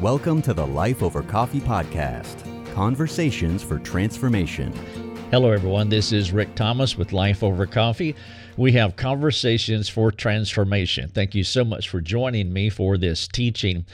Welcome 0.00 0.40
to 0.42 0.54
the 0.54 0.66
Life 0.66 1.02
Over 1.02 1.20
Coffee 1.22 1.60
podcast 1.60 2.42
Conversations 2.72 3.62
for 3.62 3.78
Transformation. 3.78 4.72
Hello, 5.30 5.50
everyone. 5.50 5.90
This 5.90 6.10
is 6.10 6.32
Rick 6.32 6.54
Thomas 6.54 6.96
with 6.96 7.12
Life 7.12 7.42
Over 7.42 7.66
Coffee. 7.66 8.16
We 8.56 8.72
have 8.72 8.96
Conversations 8.96 9.90
for 9.90 10.10
Transformation. 10.10 11.10
Thank 11.10 11.34
you 11.34 11.44
so 11.44 11.64
much 11.64 11.90
for 11.90 12.00
joining 12.00 12.50
me 12.50 12.70
for 12.70 12.96
this 12.96 13.28
teaching. 13.28 13.84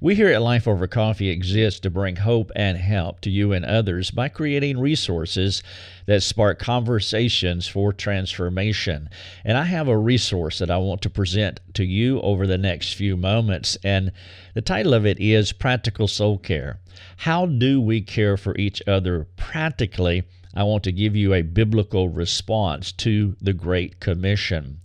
We 0.00 0.14
here 0.14 0.28
at 0.28 0.42
Life 0.42 0.68
Over 0.68 0.86
Coffee 0.86 1.28
exist 1.28 1.82
to 1.82 1.90
bring 1.90 2.14
hope 2.14 2.52
and 2.54 2.78
help 2.78 3.20
to 3.22 3.30
you 3.30 3.52
and 3.52 3.64
others 3.64 4.12
by 4.12 4.28
creating 4.28 4.78
resources 4.78 5.60
that 6.06 6.22
spark 6.22 6.60
conversations 6.60 7.66
for 7.66 7.92
transformation. 7.92 9.10
And 9.44 9.58
I 9.58 9.64
have 9.64 9.88
a 9.88 9.98
resource 9.98 10.60
that 10.60 10.70
I 10.70 10.76
want 10.76 11.02
to 11.02 11.10
present 11.10 11.58
to 11.74 11.84
you 11.84 12.20
over 12.20 12.46
the 12.46 12.56
next 12.56 12.92
few 12.92 13.16
moments. 13.16 13.76
And 13.82 14.12
the 14.54 14.60
title 14.60 14.94
of 14.94 15.04
it 15.04 15.18
is 15.18 15.50
Practical 15.50 16.06
Soul 16.06 16.38
Care. 16.38 16.78
How 17.16 17.46
do 17.46 17.80
we 17.80 18.00
care 18.00 18.36
for 18.36 18.56
each 18.56 18.80
other 18.86 19.26
practically? 19.34 20.22
I 20.54 20.62
want 20.62 20.84
to 20.84 20.92
give 20.92 21.16
you 21.16 21.34
a 21.34 21.42
biblical 21.42 22.08
response 22.08 22.92
to 22.92 23.34
the 23.40 23.52
Great 23.52 23.98
Commission. 23.98 24.80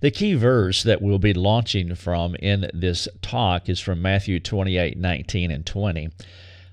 The 0.00 0.10
key 0.10 0.34
verse 0.34 0.82
that 0.82 1.02
we'll 1.02 1.18
be 1.18 1.34
launching 1.34 1.94
from 1.94 2.34
in 2.36 2.70
this 2.72 3.08
talk 3.22 3.68
is 3.68 3.80
from 3.80 4.02
Matthew 4.02 4.40
28 4.40 4.96
19 4.98 5.50
and 5.50 5.66
20. 5.66 6.10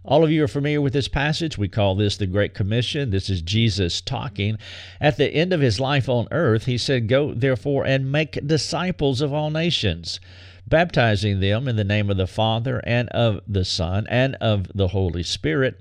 All 0.07 0.23
of 0.23 0.31
you 0.31 0.41
are 0.45 0.47
familiar 0.47 0.79
with 0.79 0.93
this 0.93 1.09
passage. 1.09 1.57
We 1.57 1.67
call 1.67 1.95
this 1.95 2.15
the 2.15 2.27
Great 2.27 2.53
Commission. 2.53 3.09
This 3.09 3.29
is 3.29 3.41
Jesus 3.41 3.99
talking. 3.99 4.57
At 5.01 5.17
the 5.17 5.27
end 5.27 5.51
of 5.51 5.59
his 5.59 5.81
life 5.81 6.07
on 6.07 6.29
earth, 6.31 6.65
he 6.65 6.77
said, 6.77 7.09
Go 7.09 7.33
therefore 7.33 7.85
and 7.85 8.09
make 8.09 8.47
disciples 8.47 9.19
of 9.19 9.33
all 9.33 9.49
nations, 9.49 10.21
baptizing 10.65 11.41
them 11.41 11.67
in 11.67 11.75
the 11.75 11.83
name 11.83 12.09
of 12.09 12.15
the 12.15 12.25
Father 12.25 12.79
and 12.85 13.09
of 13.09 13.41
the 13.45 13.65
Son 13.65 14.07
and 14.09 14.35
of 14.35 14.71
the 14.73 14.87
Holy 14.87 15.23
Spirit 15.23 15.77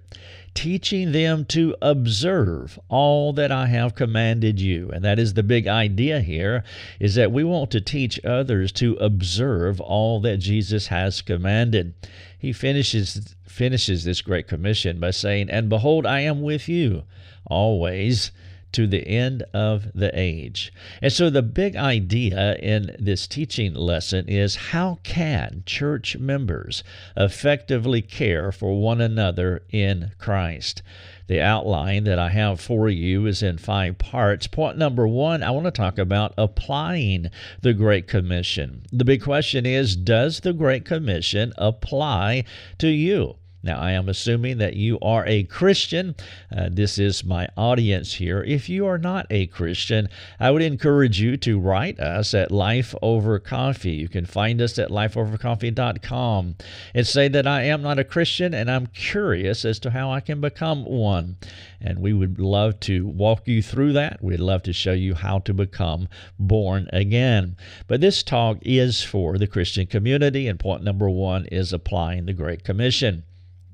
teaching 0.56 1.12
them 1.12 1.44
to 1.44 1.76
observe 1.82 2.78
all 2.88 3.34
that 3.34 3.52
I 3.52 3.66
have 3.66 3.94
commanded 3.94 4.58
you. 4.58 4.90
And 4.90 5.04
that 5.04 5.18
is 5.18 5.34
the 5.34 5.42
big 5.42 5.68
idea 5.68 6.20
here 6.20 6.64
is 6.98 7.14
that 7.14 7.30
we 7.30 7.44
want 7.44 7.70
to 7.72 7.80
teach 7.80 8.18
others 8.24 8.72
to 8.72 8.94
observe 8.94 9.80
all 9.80 10.18
that 10.22 10.38
Jesus 10.38 10.86
has 10.86 11.20
commanded. 11.20 11.92
He 12.38 12.52
finishes 12.52 13.36
finishes 13.46 14.04
this 14.04 14.22
great 14.22 14.48
commission 14.48 14.98
by 14.98 15.10
saying, 15.10 15.50
"And 15.50 15.68
behold, 15.68 16.06
I 16.06 16.20
am 16.20 16.42
with 16.42 16.68
you 16.68 17.04
always 17.46 18.32
to 18.76 18.86
the 18.86 19.08
end 19.08 19.42
of 19.54 19.90
the 19.94 20.10
age. 20.12 20.70
And 21.00 21.10
so, 21.10 21.30
the 21.30 21.40
big 21.40 21.76
idea 21.76 22.56
in 22.56 22.94
this 22.98 23.26
teaching 23.26 23.72
lesson 23.72 24.28
is 24.28 24.56
how 24.56 24.98
can 25.02 25.62
church 25.64 26.18
members 26.18 26.84
effectively 27.16 28.02
care 28.02 28.52
for 28.52 28.78
one 28.78 29.00
another 29.00 29.62
in 29.70 30.12
Christ? 30.18 30.82
The 31.26 31.40
outline 31.40 32.04
that 32.04 32.18
I 32.18 32.28
have 32.28 32.60
for 32.60 32.90
you 32.90 33.24
is 33.24 33.42
in 33.42 33.56
five 33.56 33.96
parts. 33.96 34.46
Point 34.46 34.76
number 34.76 35.08
one, 35.08 35.42
I 35.42 35.52
want 35.52 35.64
to 35.64 35.70
talk 35.70 35.96
about 35.96 36.34
applying 36.36 37.30
the 37.62 37.72
Great 37.72 38.06
Commission. 38.06 38.82
The 38.92 39.06
big 39.06 39.22
question 39.22 39.64
is 39.64 39.96
Does 39.96 40.40
the 40.40 40.52
Great 40.52 40.84
Commission 40.84 41.54
apply 41.56 42.44
to 42.76 42.88
you? 42.88 43.36
Now, 43.66 43.80
I 43.80 43.90
am 43.90 44.08
assuming 44.08 44.58
that 44.58 44.76
you 44.76 44.96
are 45.02 45.26
a 45.26 45.42
Christian. 45.42 46.14
Uh, 46.56 46.68
this 46.70 46.98
is 46.98 47.24
my 47.24 47.48
audience 47.56 48.14
here. 48.14 48.44
If 48.44 48.68
you 48.68 48.86
are 48.86 48.96
not 48.96 49.26
a 49.28 49.48
Christian, 49.48 50.08
I 50.38 50.52
would 50.52 50.62
encourage 50.62 51.20
you 51.20 51.36
to 51.38 51.58
write 51.58 51.98
us 51.98 52.32
at 52.32 52.52
Life 52.52 52.94
Over 53.02 53.40
Coffee. 53.40 53.94
You 53.94 54.08
can 54.08 54.24
find 54.24 54.62
us 54.62 54.78
at 54.78 54.90
lifeovercoffee.com 54.90 56.54
and 56.94 57.06
say 57.08 57.26
that 57.26 57.48
I 57.48 57.62
am 57.62 57.82
not 57.82 57.98
a 57.98 58.04
Christian 58.04 58.54
and 58.54 58.70
I'm 58.70 58.86
curious 58.86 59.64
as 59.64 59.80
to 59.80 59.90
how 59.90 60.12
I 60.12 60.20
can 60.20 60.40
become 60.40 60.84
one. 60.84 61.36
And 61.80 61.98
we 61.98 62.12
would 62.12 62.38
love 62.38 62.78
to 62.80 63.04
walk 63.04 63.48
you 63.48 63.62
through 63.62 63.94
that. 63.94 64.22
We'd 64.22 64.38
love 64.38 64.62
to 64.62 64.72
show 64.72 64.92
you 64.92 65.14
how 65.14 65.40
to 65.40 65.52
become 65.52 66.08
born 66.38 66.88
again. 66.92 67.56
But 67.88 68.00
this 68.00 68.22
talk 68.22 68.58
is 68.62 69.02
for 69.02 69.38
the 69.38 69.48
Christian 69.48 69.86
community, 69.88 70.46
and 70.46 70.60
point 70.60 70.84
number 70.84 71.10
one 71.10 71.46
is 71.46 71.72
applying 71.72 72.26
the 72.26 72.32
Great 72.32 72.62
Commission. 72.62 73.24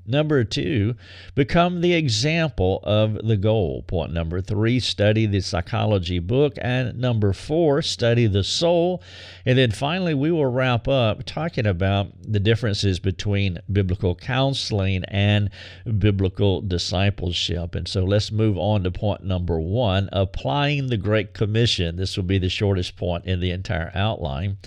Number 0.05 0.43
two, 0.43 0.95
become 1.33 1.79
the 1.79 1.93
example 1.93 2.81
of 2.83 3.25
the 3.25 3.37
goal. 3.37 3.83
Point 3.83 4.11
number 4.11 4.41
three, 4.41 4.81
study 4.81 5.25
the 5.25 5.39
psychology 5.39 6.19
book. 6.19 6.55
And 6.61 6.99
number 6.99 7.31
four, 7.31 7.81
study 7.81 8.27
the 8.27 8.43
soul. 8.43 9.01
And 9.45 9.57
then 9.57 9.71
finally, 9.71 10.13
we 10.13 10.29
will 10.29 10.47
wrap 10.47 10.89
up 10.89 11.23
talking 11.23 11.65
about 11.65 12.11
the 12.21 12.41
differences 12.41 12.99
between 12.99 13.59
biblical 13.71 14.13
counseling 14.13 15.05
and 15.05 15.49
biblical 15.97 16.59
discipleship. 16.59 17.73
And 17.73 17.87
so 17.87 18.03
let's 18.03 18.31
move 18.31 18.57
on 18.57 18.83
to 18.83 18.91
point 18.91 19.23
number 19.23 19.57
one 19.57 20.09
applying 20.11 20.87
the 20.87 20.97
Great 20.97 21.33
Commission. 21.33 21.95
This 21.95 22.17
will 22.17 22.25
be 22.25 22.39
the 22.39 22.49
shortest 22.49 22.97
point 22.97 23.25
in 23.25 23.39
the 23.39 23.51
entire 23.51 23.91
outline. 23.95 24.57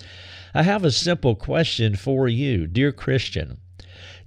I 0.55 0.63
have 0.63 0.83
a 0.83 0.91
simple 0.91 1.35
question 1.35 1.95
for 1.95 2.27
you, 2.27 2.65
dear 2.65 2.91
Christian. 2.91 3.59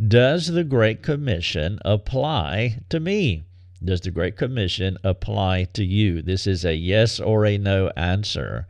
Does 0.09 0.47
the 0.47 0.65
Great 0.65 1.03
Commission 1.03 1.79
apply 1.85 2.79
to 2.89 2.99
me? 2.99 3.43
Does 3.85 4.01
the 4.01 4.11
Great 4.11 4.35
Commission 4.35 4.97
apply 5.05 5.65
to 5.75 5.85
you? 5.85 6.23
This 6.23 6.47
is 6.47 6.65
a 6.65 6.75
yes 6.75 7.21
or 7.21 7.45
a 7.45 7.59
no 7.59 7.91
answer. 7.97 8.67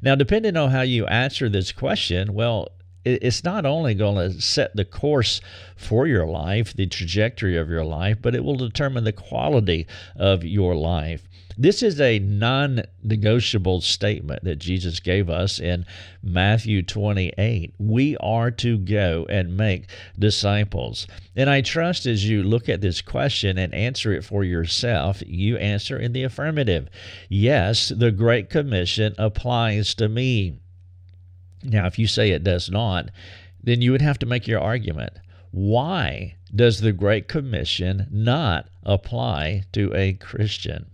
Now, 0.00 0.14
depending 0.14 0.56
on 0.56 0.70
how 0.70 0.80
you 0.80 1.04
answer 1.06 1.50
this 1.50 1.70
question, 1.70 2.32
well, 2.32 2.68
it's 3.04 3.44
not 3.44 3.66
only 3.66 3.94
going 3.94 4.16
to 4.16 4.40
set 4.40 4.74
the 4.74 4.86
course 4.86 5.42
for 5.76 6.06
your 6.06 6.26
life, 6.26 6.72
the 6.72 6.86
trajectory 6.86 7.58
of 7.58 7.68
your 7.68 7.84
life, 7.84 8.16
but 8.22 8.34
it 8.34 8.42
will 8.42 8.56
determine 8.56 9.04
the 9.04 9.12
quality 9.12 9.86
of 10.16 10.44
your 10.44 10.74
life. 10.74 11.28
This 11.62 11.82
is 11.82 12.00
a 12.00 12.18
non 12.18 12.84
negotiable 13.02 13.82
statement 13.82 14.44
that 14.44 14.56
Jesus 14.56 14.98
gave 14.98 15.28
us 15.28 15.60
in 15.60 15.84
Matthew 16.22 16.82
28. 16.82 17.74
We 17.78 18.16
are 18.16 18.50
to 18.52 18.78
go 18.78 19.26
and 19.28 19.58
make 19.58 19.90
disciples. 20.18 21.06
And 21.36 21.50
I 21.50 21.60
trust 21.60 22.06
as 22.06 22.26
you 22.26 22.42
look 22.42 22.70
at 22.70 22.80
this 22.80 23.02
question 23.02 23.58
and 23.58 23.74
answer 23.74 24.10
it 24.14 24.24
for 24.24 24.42
yourself, 24.42 25.22
you 25.26 25.58
answer 25.58 25.98
in 25.98 26.14
the 26.14 26.22
affirmative. 26.22 26.88
Yes, 27.28 27.90
the 27.90 28.10
Great 28.10 28.48
Commission 28.48 29.14
applies 29.18 29.94
to 29.96 30.08
me. 30.08 30.60
Now, 31.62 31.86
if 31.86 31.98
you 31.98 32.06
say 32.06 32.30
it 32.30 32.42
does 32.42 32.70
not, 32.70 33.10
then 33.62 33.82
you 33.82 33.92
would 33.92 34.00
have 34.00 34.18
to 34.20 34.26
make 34.26 34.48
your 34.48 34.62
argument. 34.62 35.12
Why 35.50 36.36
does 36.56 36.80
the 36.80 36.92
Great 36.92 37.28
Commission 37.28 38.06
not 38.10 38.70
apply 38.82 39.64
to 39.72 39.94
a 39.94 40.14
Christian? 40.14 40.89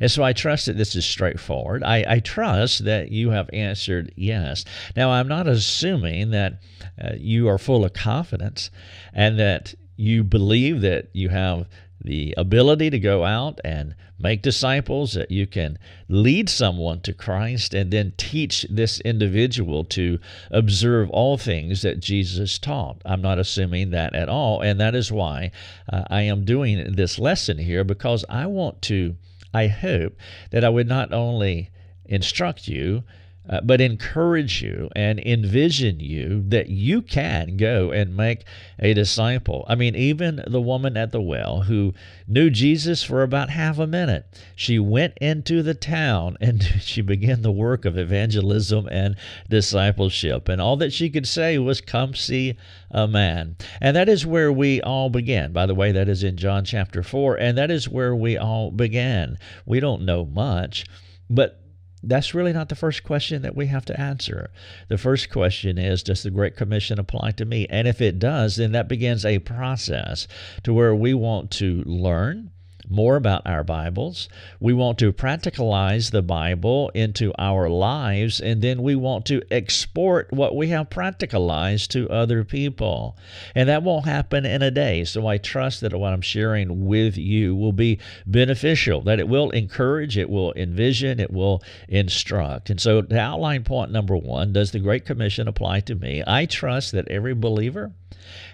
And 0.00 0.10
so 0.10 0.22
I 0.22 0.32
trust 0.32 0.66
that 0.66 0.76
this 0.76 0.94
is 0.94 1.04
straightforward. 1.04 1.82
I, 1.82 2.04
I 2.06 2.18
trust 2.20 2.84
that 2.84 3.10
you 3.10 3.30
have 3.30 3.50
answered 3.52 4.12
yes. 4.16 4.64
Now, 4.96 5.10
I'm 5.10 5.28
not 5.28 5.46
assuming 5.46 6.30
that 6.30 6.60
uh, 7.02 7.12
you 7.16 7.48
are 7.48 7.58
full 7.58 7.84
of 7.84 7.92
confidence 7.92 8.70
and 9.12 9.38
that 9.38 9.74
you 9.96 10.24
believe 10.24 10.80
that 10.80 11.08
you 11.12 11.28
have 11.28 11.66
the 12.04 12.34
ability 12.36 12.90
to 12.90 12.98
go 12.98 13.24
out 13.24 13.60
and 13.64 13.94
make 14.18 14.42
disciples, 14.42 15.14
that 15.14 15.30
you 15.30 15.46
can 15.46 15.78
lead 16.08 16.48
someone 16.48 17.00
to 17.00 17.12
Christ 17.12 17.74
and 17.74 17.90
then 17.90 18.12
teach 18.16 18.66
this 18.70 19.00
individual 19.00 19.84
to 19.86 20.18
observe 20.50 21.10
all 21.10 21.36
things 21.36 21.82
that 21.82 22.00
Jesus 22.00 22.58
taught. 22.58 23.00
I'm 23.04 23.22
not 23.22 23.38
assuming 23.38 23.90
that 23.90 24.14
at 24.14 24.28
all. 24.28 24.60
And 24.60 24.78
that 24.80 24.94
is 24.94 25.10
why 25.10 25.50
uh, 25.90 26.04
I 26.08 26.22
am 26.22 26.44
doing 26.44 26.94
this 26.94 27.18
lesson 27.18 27.58
here 27.58 27.84
because 27.84 28.24
I 28.28 28.46
want 28.46 28.82
to, 28.82 29.16
I 29.54 29.68
hope 29.68 30.18
that 30.50 30.64
I 30.64 30.68
would 30.68 30.88
not 30.88 31.12
only 31.12 31.70
instruct 32.04 32.68
you, 32.68 33.04
uh, 33.48 33.60
but 33.62 33.80
encourage 33.80 34.62
you 34.62 34.88
and 34.96 35.20
envision 35.20 36.00
you 36.00 36.42
that 36.48 36.68
you 36.68 37.02
can 37.02 37.56
go 37.56 37.90
and 37.90 38.16
make 38.16 38.44
a 38.78 38.94
disciple. 38.94 39.66
I 39.68 39.74
mean, 39.74 39.94
even 39.94 40.42
the 40.46 40.62
woman 40.62 40.96
at 40.96 41.12
the 41.12 41.20
well 41.20 41.62
who 41.62 41.92
knew 42.26 42.48
Jesus 42.48 43.02
for 43.02 43.22
about 43.22 43.50
half 43.50 43.78
a 43.78 43.86
minute, 43.86 44.26
she 44.56 44.78
went 44.78 45.18
into 45.18 45.62
the 45.62 45.74
town 45.74 46.36
and 46.40 46.62
she 46.80 47.02
began 47.02 47.42
the 47.42 47.52
work 47.52 47.84
of 47.84 47.98
evangelism 47.98 48.88
and 48.90 49.16
discipleship. 49.50 50.48
And 50.48 50.60
all 50.60 50.76
that 50.78 50.92
she 50.92 51.10
could 51.10 51.28
say 51.28 51.58
was, 51.58 51.80
Come 51.80 52.14
see 52.14 52.56
a 52.90 53.06
man. 53.06 53.56
And 53.80 53.94
that 53.96 54.08
is 54.08 54.24
where 54.24 54.52
we 54.52 54.80
all 54.80 55.10
began. 55.10 55.52
By 55.52 55.66
the 55.66 55.74
way, 55.74 55.92
that 55.92 56.08
is 56.08 56.22
in 56.22 56.36
John 56.36 56.64
chapter 56.64 57.02
4, 57.02 57.36
and 57.36 57.58
that 57.58 57.70
is 57.70 57.88
where 57.88 58.14
we 58.16 58.38
all 58.38 58.70
began. 58.70 59.36
We 59.66 59.80
don't 59.80 60.02
know 60.02 60.24
much, 60.24 60.86
but 61.28 61.63
that's 62.08 62.34
really 62.34 62.52
not 62.52 62.68
the 62.68 62.74
first 62.74 63.04
question 63.04 63.42
that 63.42 63.56
we 63.56 63.66
have 63.66 63.84
to 63.86 64.00
answer. 64.00 64.50
The 64.88 64.98
first 64.98 65.30
question 65.30 65.78
is 65.78 66.02
Does 66.02 66.22
the 66.22 66.30
Great 66.30 66.56
Commission 66.56 66.98
apply 66.98 67.32
to 67.32 67.44
me? 67.44 67.66
And 67.68 67.88
if 67.88 68.00
it 68.00 68.18
does, 68.18 68.56
then 68.56 68.72
that 68.72 68.88
begins 68.88 69.24
a 69.24 69.38
process 69.40 70.26
to 70.62 70.72
where 70.72 70.94
we 70.94 71.14
want 71.14 71.50
to 71.52 71.82
learn, 71.84 72.50
more 72.88 73.16
about 73.16 73.46
our 73.46 73.64
Bibles. 73.64 74.28
We 74.60 74.72
want 74.72 74.98
to 74.98 75.12
practicalize 75.12 76.10
the 76.10 76.22
Bible 76.22 76.90
into 76.94 77.32
our 77.38 77.68
lives, 77.68 78.40
and 78.40 78.62
then 78.62 78.82
we 78.82 78.94
want 78.94 79.26
to 79.26 79.42
export 79.50 80.32
what 80.32 80.56
we 80.56 80.68
have 80.68 80.90
practicalized 80.90 81.88
to 81.88 82.08
other 82.10 82.44
people. 82.44 83.16
And 83.54 83.68
that 83.68 83.82
won't 83.82 84.06
happen 84.06 84.44
in 84.44 84.62
a 84.62 84.70
day. 84.70 85.04
So 85.04 85.26
I 85.26 85.38
trust 85.38 85.80
that 85.80 85.94
what 85.94 86.12
I'm 86.12 86.20
sharing 86.20 86.86
with 86.86 87.16
you 87.16 87.54
will 87.54 87.72
be 87.72 87.98
beneficial, 88.26 89.00
that 89.02 89.20
it 89.20 89.28
will 89.28 89.50
encourage, 89.50 90.16
it 90.16 90.30
will 90.30 90.52
envision, 90.54 91.20
it 91.20 91.32
will 91.32 91.62
instruct. 91.88 92.70
And 92.70 92.80
so, 92.80 93.02
to 93.02 93.18
outline 93.18 93.64
point 93.64 93.90
number 93.90 94.16
one, 94.16 94.52
does 94.52 94.70
the 94.70 94.80
Great 94.80 95.04
Commission 95.04 95.48
apply 95.48 95.80
to 95.80 95.94
me? 95.94 96.22
I 96.26 96.46
trust 96.46 96.92
that 96.92 97.08
every 97.08 97.34
believer 97.34 97.92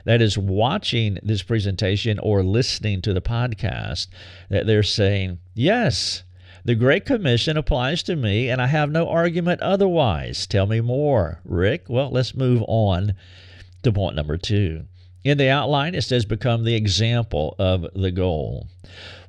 that 0.04 0.20
is 0.20 0.36
watching 0.36 1.18
this 1.22 1.42
presentation 1.42 2.18
or 2.18 2.42
listening 2.42 3.02
to 3.02 3.12
the 3.12 3.20
podcast 3.20 4.08
that 4.48 4.66
they're 4.66 4.82
saying, 4.82 5.38
Yes, 5.54 6.22
the 6.64 6.74
Great 6.74 7.04
Commission 7.04 7.56
applies 7.56 8.02
to 8.04 8.16
me, 8.16 8.48
and 8.50 8.60
I 8.60 8.66
have 8.66 8.90
no 8.90 9.08
argument 9.08 9.62
otherwise. 9.62 10.46
Tell 10.46 10.66
me 10.66 10.80
more, 10.80 11.40
Rick. 11.44 11.86
Well, 11.88 12.10
let's 12.10 12.34
move 12.34 12.62
on 12.68 13.14
to 13.82 13.92
point 13.92 14.16
number 14.16 14.36
two. 14.36 14.84
In 15.24 15.38
the 15.38 15.48
outline, 15.48 15.94
it 15.94 16.02
says, 16.02 16.24
Become 16.24 16.64
the 16.64 16.74
example 16.74 17.54
of 17.58 17.86
the 17.94 18.10
goal. 18.10 18.68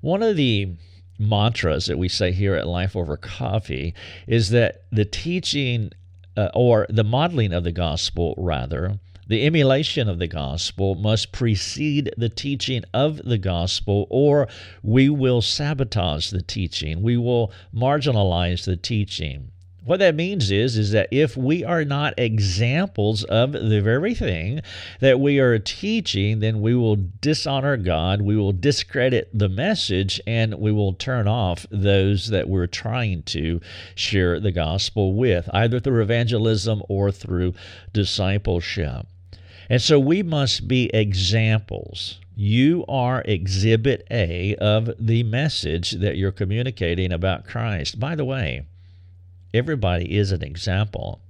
One 0.01 0.23
of 0.23 0.35
the 0.35 0.75
mantras 1.19 1.85
that 1.85 1.97
we 1.97 2.09
say 2.09 2.31
here 2.31 2.55
at 2.55 2.67
Life 2.67 2.95
Over 2.95 3.15
Coffee 3.17 3.93
is 4.27 4.49
that 4.49 4.83
the 4.91 5.05
teaching 5.05 5.91
uh, 6.35 6.49
or 6.53 6.85
the 6.89 7.03
modeling 7.03 7.53
of 7.53 7.63
the 7.63 7.71
gospel, 7.71 8.33
rather, 8.37 8.99
the 9.31 9.45
emulation 9.45 10.09
of 10.09 10.19
the 10.19 10.27
gospel 10.27 10.93
must 10.93 11.31
precede 11.31 12.13
the 12.17 12.27
teaching 12.27 12.83
of 12.93 13.15
the 13.23 13.37
gospel, 13.37 14.05
or 14.09 14.45
we 14.83 15.07
will 15.07 15.41
sabotage 15.41 16.31
the 16.31 16.41
teaching. 16.41 17.01
We 17.01 17.15
will 17.15 17.49
marginalize 17.73 18.65
the 18.65 18.75
teaching. 18.75 19.51
What 19.85 19.99
that 20.01 20.15
means 20.15 20.51
is, 20.51 20.77
is 20.77 20.91
that 20.91 21.07
if 21.11 21.37
we 21.37 21.63
are 21.63 21.85
not 21.85 22.13
examples 22.17 23.23
of 23.23 23.53
the 23.53 23.79
very 23.81 24.13
thing 24.13 24.63
that 24.99 25.21
we 25.21 25.39
are 25.39 25.57
teaching, 25.57 26.41
then 26.41 26.59
we 26.59 26.75
will 26.75 26.97
dishonor 26.97 27.77
God, 27.77 28.21
we 28.21 28.35
will 28.35 28.51
discredit 28.51 29.29
the 29.33 29.47
message, 29.47 30.19
and 30.27 30.55
we 30.55 30.73
will 30.73 30.91
turn 30.91 31.25
off 31.29 31.65
those 31.71 32.27
that 32.27 32.49
we're 32.49 32.67
trying 32.67 33.23
to 33.23 33.61
share 33.95 34.41
the 34.41 34.51
gospel 34.51 35.13
with, 35.13 35.49
either 35.53 35.79
through 35.79 36.01
evangelism 36.01 36.83
or 36.89 37.13
through 37.13 37.53
discipleship. 37.93 39.07
And 39.71 39.81
so 39.81 39.97
we 39.97 40.21
must 40.21 40.67
be 40.67 40.89
examples. 40.93 42.19
You 42.35 42.83
are 42.89 43.21
exhibit 43.21 44.05
A 44.11 44.53
of 44.57 44.89
the 44.99 45.23
message 45.23 45.91
that 45.91 46.17
you're 46.17 46.33
communicating 46.33 47.13
about 47.13 47.45
Christ. 47.45 47.97
By 47.97 48.15
the 48.15 48.25
way, 48.25 48.65
everybody 49.53 50.17
is 50.17 50.33
an 50.33 50.43
example. 50.43 51.21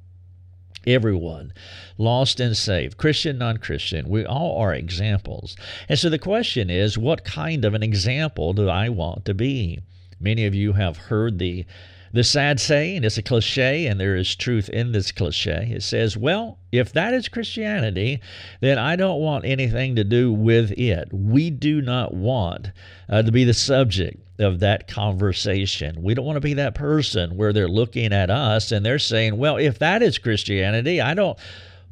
Everyone, 0.88 1.54
lost 2.00 2.40
and 2.40 2.58
saved, 2.58 2.98
Christian, 2.98 3.38
non 3.38 3.58
Christian, 3.58 4.10
we 4.10 4.26
all 4.26 4.58
are 4.58 4.74
examples. 4.74 5.56
And 5.88 6.00
so 6.00 6.10
the 6.10 6.18
question 6.18 6.72
is, 6.72 6.98
what 6.98 7.24
kind 7.24 7.64
of 7.64 7.76
an 7.76 7.84
example 7.84 8.54
do 8.54 8.68
I 8.70 8.90
want 8.90 9.24
to 9.26 9.36
be? 9.36 9.82
Many 10.20 10.48
of 10.48 10.56
you 10.56 10.74
have 10.74 10.98
heard 10.98 11.38
the 11.38 11.68
the 12.14 12.24
sad 12.24 12.60
saying, 12.60 13.04
is 13.04 13.18
a 13.18 13.22
cliche, 13.22 13.86
and 13.88 14.00
there 14.00 14.16
is 14.16 14.36
truth 14.36 14.70
in 14.70 14.92
this 14.92 15.12
cliche. 15.12 15.72
It 15.74 15.84
says, 15.84 16.18
Well, 16.18 16.60
if 16.72 16.92
that 16.94 17.14
is 17.14 17.28
Christianity, 17.28 18.22
then 18.60 18.78
I 18.78 18.96
don't 18.96 19.22
want 19.22 19.46
anything 19.46 19.96
to 19.96 20.04
do 20.04 20.34
with 20.34 20.72
it. 20.72 21.10
We 21.12 21.50
do 21.50 21.82
not 21.82 22.14
want 22.14 22.72
uh, 23.10 23.22
to 23.22 23.32
be 23.32 23.44
the 23.44 23.54
subject 23.54 24.22
of 24.40 24.60
that 24.60 24.88
conversation. 24.88 26.04
We 26.04 26.14
don't 26.14 26.26
want 26.26 26.38
to 26.38 26.42
be 26.42 26.56
that 26.56 26.76
person 26.76 27.38
where 27.38 27.54
they're 27.54 27.68
looking 27.68 28.12
at 28.12 28.30
us 28.30 28.72
and 28.72 28.86
they're 28.86 29.00
saying, 29.00 29.38
Well, 29.38 29.58
if 29.58 29.80
that 29.80 30.02
is 30.02 30.18
Christianity, 30.18 31.00
I 31.00 31.14
don't 31.14 31.38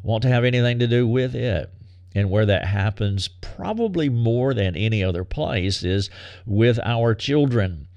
want 0.03 0.23
to 0.23 0.29
have 0.29 0.43
anything 0.43 0.79
to 0.79 0.87
do 0.87 1.07
with 1.07 1.35
it 1.35 1.71
and 2.15 2.29
where 2.29 2.45
that 2.45 2.65
happens 2.65 3.27
probably 3.27 4.09
more 4.09 4.53
than 4.53 4.75
any 4.75 5.03
other 5.03 5.23
place 5.23 5.83
is 5.83 6.09
with 6.45 6.79
our 6.83 7.13
children 7.13 7.87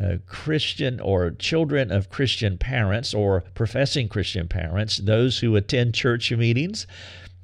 uh, 0.00 0.16
Christian 0.26 1.00
or 1.00 1.30
children 1.30 1.90
of 1.90 2.10
Christian 2.10 2.58
parents 2.58 3.12
or 3.12 3.42
professing 3.54 4.08
Christian 4.08 4.48
parents, 4.48 4.98
those 4.98 5.40
who 5.40 5.56
attend 5.56 5.94
church 5.94 6.32
meetings, 6.32 6.86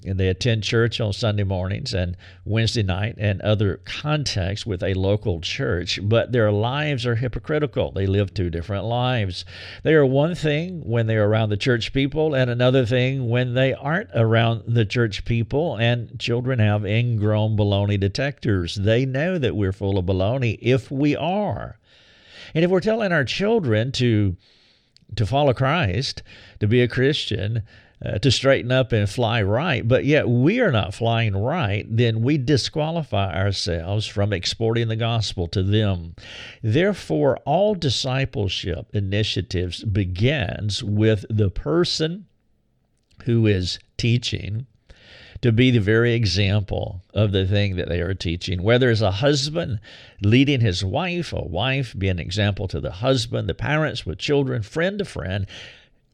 and 0.05 0.19
they 0.19 0.29
attend 0.29 0.63
church 0.63 1.01
on 1.01 1.13
Sunday 1.13 1.43
mornings 1.43 1.93
and 1.93 2.17
Wednesday 2.45 2.85
night 2.85 3.17
and 3.19 3.41
other 3.41 3.81
contexts 3.85 4.65
with 4.65 4.83
a 4.83 4.95
local 4.95 5.41
church, 5.41 5.99
but 6.03 6.31
their 6.31 6.53
lives 6.53 7.05
are 7.05 7.17
hypocritical. 7.17 7.91
They 7.91 8.07
live 8.07 8.33
two 8.33 8.49
different 8.49 8.85
lives. 8.85 9.45
They 9.83 9.95
are 9.95 10.07
one 10.07 10.37
thing 10.37 10.83
when 10.85 11.09
they're 11.09 11.29
around 11.29 11.51
the 11.51 11.57
church 11.57 11.93
people, 11.93 12.35
and 12.35 12.49
another 12.49 12.87
thing 12.87 13.29
when 13.29 13.55
they 13.55 13.75
aren't 13.75 14.11
around 14.15 14.63
the 14.69 14.87
church 14.87 15.25
people. 15.25 15.77
And 15.77 16.19
children 16.19 16.61
have 16.61 16.87
ingrown 16.87 17.57
baloney 17.57 17.99
detectors. 17.99 18.77
They 18.77 19.05
know 19.05 19.37
that 19.39 19.57
we're 19.57 19.73
full 19.73 19.99
of 19.99 20.07
baloney 20.07 20.59
if 20.63 20.91
we 20.91 21.17
are. 21.17 21.77
And 22.55 22.65
if 22.65 22.71
we're 22.71 22.81
telling 22.81 23.13
our 23.13 23.25
children 23.25 23.93
to 23.93 24.37
to 25.17 25.27
follow 25.27 25.55
Christ, 25.55 26.23
to 26.61 26.67
be 26.67 26.83
a 26.83 26.89
Christian, 26.89 27.63
uh, 28.05 28.19
to 28.19 28.31
straighten 28.31 28.71
up 28.71 28.93
and 28.93 29.09
fly 29.09 29.43
right, 29.43 29.87
but 29.87 30.05
yet 30.05 30.29
we 30.29 30.61
are 30.61 30.71
not 30.71 30.95
flying 30.95 31.37
right, 31.37 31.85
then 31.89 32.23
we 32.23 32.39
disqualify 32.39 33.35
ourselves 33.35 34.07
from 34.07 34.33
exporting 34.33 34.89
the 34.89 34.97
gospel 34.97 35.49
to 35.49 35.63
them. 35.63 36.15
Therefore, 36.63 37.39
all 37.39 37.75
discipleship 37.75 38.87
initiatives 38.93 39.83
begins 39.83 40.85
with 40.85 41.25
the 41.29 41.51
person 41.51 42.27
who 43.25 43.47
is 43.47 43.79
teaching 43.97 44.67
to 45.43 45.53
be 45.53 45.71
the 45.71 45.81
very 45.81 46.15
example 46.15 47.03
of 47.15 47.33
the 47.33 47.47
thing 47.47 47.77
that 47.77 47.89
they 47.89 48.01
are 48.01 48.15
teaching. 48.15 48.63
Whether 48.63 48.91
it's 48.91 49.01
a 49.01 49.11
husband 49.11 49.81
leading 50.21 50.61
his 50.61 50.85
wife, 50.85 51.33
a 51.33 51.43
wife 51.43 51.95
being 51.97 52.13
an 52.13 52.19
example 52.19 52.69
to 52.69 52.81
the 52.81 52.91
husband, 52.91 53.49
the 53.49 53.55
parents 53.55 54.05
with 54.05 54.19
children, 54.19 54.63
friend 54.63 54.99
to 54.99 55.05
friend, 55.05 55.47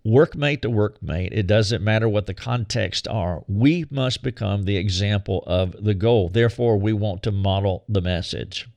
workmate 0.07 0.61
to 0.61 0.69
workmate, 0.69 1.31
it 1.33 1.47
doesn't 1.47 1.83
matter 1.83 2.09
what 2.09 2.27
the 2.27 2.35
context 2.35 3.09
are. 3.09 3.43
We 3.49 3.87
must 3.91 4.23
become 4.23 4.65
the 4.65 4.77
example 4.77 5.43
of 5.47 5.83
the 5.83 5.95
goal. 5.95 6.29
Therefore, 6.29 6.77
we 6.77 6.93
want 6.93 7.23
to 7.23 7.33
model 7.33 7.85
the 7.89 8.03
message. 8.03 8.69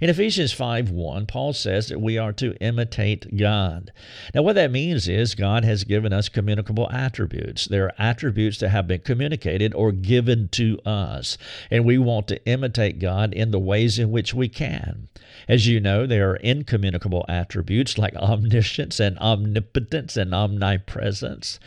In 0.00 0.08
Ephesians 0.08 0.52
5 0.52 0.90
1, 0.90 1.26
Paul 1.26 1.52
says 1.52 1.88
that 1.88 2.00
we 2.00 2.16
are 2.16 2.32
to 2.32 2.56
imitate 2.62 3.36
God. 3.36 3.92
Now, 4.34 4.42
what 4.42 4.54
that 4.54 4.70
means 4.70 5.06
is 5.06 5.34
God 5.34 5.64
has 5.64 5.84
given 5.84 6.12
us 6.12 6.28
communicable 6.28 6.90
attributes. 6.90 7.66
There 7.66 7.84
are 7.84 7.94
attributes 7.98 8.58
that 8.58 8.70
have 8.70 8.88
been 8.88 9.02
communicated 9.02 9.74
or 9.74 9.92
given 9.92 10.48
to 10.52 10.80
us, 10.86 11.36
and 11.70 11.84
we 11.84 11.98
want 11.98 12.26
to 12.28 12.44
imitate 12.46 12.98
God 12.98 13.34
in 13.34 13.50
the 13.50 13.58
ways 13.58 13.98
in 13.98 14.10
which 14.10 14.32
we 14.32 14.48
can. 14.48 15.08
As 15.46 15.66
you 15.66 15.78
know, 15.78 16.06
there 16.06 16.30
are 16.30 16.36
incommunicable 16.36 17.26
attributes 17.28 17.98
like 17.98 18.16
omniscience 18.16 18.98
and 18.98 19.18
omnipotence 19.18 20.16
and 20.16 20.34
omnipresence. 20.34 21.60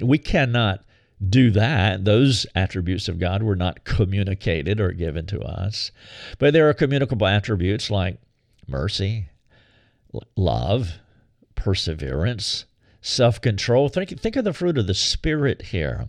We 0.00 0.18
cannot 0.18 0.84
do 1.24 1.50
that. 1.52 2.04
Those 2.04 2.46
attributes 2.54 3.08
of 3.08 3.18
God 3.18 3.42
were 3.42 3.56
not 3.56 3.84
communicated 3.84 4.80
or 4.80 4.92
given 4.92 5.26
to 5.26 5.40
us. 5.40 5.90
But 6.38 6.52
there 6.52 6.68
are 6.68 6.74
communicable 6.74 7.26
attributes 7.26 7.90
like 7.90 8.18
mercy, 8.66 9.28
love, 10.36 10.98
perseverance, 11.54 12.66
self 13.00 13.40
control. 13.40 13.88
Think, 13.88 14.20
think 14.20 14.36
of 14.36 14.44
the 14.44 14.52
fruit 14.52 14.78
of 14.78 14.86
the 14.86 14.94
Spirit 14.94 15.62
here. 15.62 16.08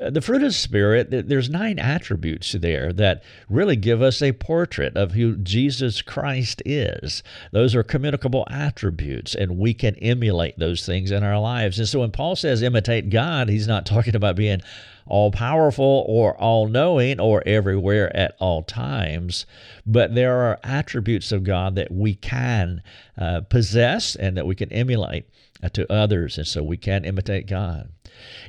Uh, 0.00 0.10
the 0.10 0.20
fruit 0.20 0.42
of 0.42 0.48
the 0.48 0.52
Spirit, 0.52 1.28
there's 1.28 1.48
nine 1.48 1.78
attributes 1.78 2.52
there 2.52 2.92
that 2.92 3.22
really 3.48 3.76
give 3.76 4.02
us 4.02 4.20
a 4.20 4.32
portrait 4.32 4.96
of 4.96 5.12
who 5.12 5.36
Jesus 5.36 6.02
Christ 6.02 6.60
is. 6.64 7.22
Those 7.52 7.76
are 7.76 7.84
communicable 7.84 8.44
attributes, 8.50 9.36
and 9.36 9.56
we 9.56 9.72
can 9.72 9.94
emulate 9.96 10.58
those 10.58 10.84
things 10.84 11.12
in 11.12 11.22
our 11.22 11.38
lives. 11.38 11.78
And 11.78 11.88
so 11.88 12.00
when 12.00 12.10
Paul 12.10 12.34
says 12.34 12.60
imitate 12.60 13.08
God, 13.08 13.48
he's 13.48 13.68
not 13.68 13.86
talking 13.86 14.16
about 14.16 14.34
being 14.34 14.62
all 15.06 15.30
powerful 15.30 16.04
or 16.08 16.36
all 16.38 16.66
knowing 16.66 17.20
or 17.20 17.42
everywhere 17.46 18.14
at 18.16 18.36
all 18.40 18.62
times, 18.62 19.46
but 19.86 20.14
there 20.14 20.38
are 20.40 20.58
attributes 20.64 21.30
of 21.30 21.44
God 21.44 21.76
that 21.76 21.92
we 21.92 22.14
can 22.14 22.82
uh, 23.16 23.42
possess 23.42 24.16
and 24.16 24.36
that 24.36 24.46
we 24.46 24.56
can 24.56 24.72
emulate 24.72 25.28
uh, 25.62 25.68
to 25.68 25.90
others. 25.92 26.38
And 26.38 26.46
so 26.46 26.62
we 26.64 26.76
can 26.76 27.04
imitate 27.04 27.46
God. 27.46 27.90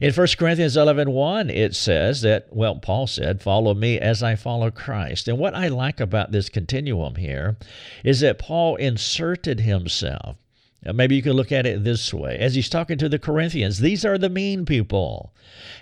In 0.01 0.13
1 0.13 0.27
Corinthians 0.37 0.75
11 0.75 1.11
1, 1.11 1.49
it 1.49 1.75
says 1.75 2.21
that, 2.21 2.47
well, 2.51 2.75
Paul 2.75 3.07
said, 3.07 3.41
Follow 3.41 3.73
me 3.73 3.97
as 3.99 4.21
I 4.21 4.35
follow 4.35 4.69
Christ. 4.71 5.27
And 5.27 5.37
what 5.37 5.55
I 5.55 5.67
like 5.69 5.99
about 5.99 6.31
this 6.31 6.49
continuum 6.49 7.15
here 7.15 7.57
is 8.03 8.19
that 8.19 8.39
Paul 8.39 8.75
inserted 8.75 9.61
himself. 9.61 10.37
Maybe 10.83 11.15
you 11.15 11.23
could 11.23 11.35
look 11.35 11.51
at 11.51 11.65
it 11.65 11.83
this 11.83 12.13
way. 12.13 12.37
As 12.37 12.53
he's 12.53 12.69
talking 12.69 12.97
to 12.99 13.09
the 13.09 13.17
Corinthians, 13.17 13.79
these 13.79 14.05
are 14.05 14.19
the 14.19 14.29
mean 14.29 14.65
people. 14.65 15.33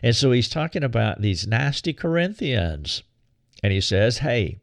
And 0.02 0.16
so 0.16 0.32
he's 0.32 0.48
talking 0.48 0.84
about 0.84 1.22
these 1.22 1.46
nasty 1.46 1.92
Corinthians. 1.92 3.04
And 3.62 3.74
he 3.74 3.82
says, 3.82 4.20
Hey, 4.20 4.60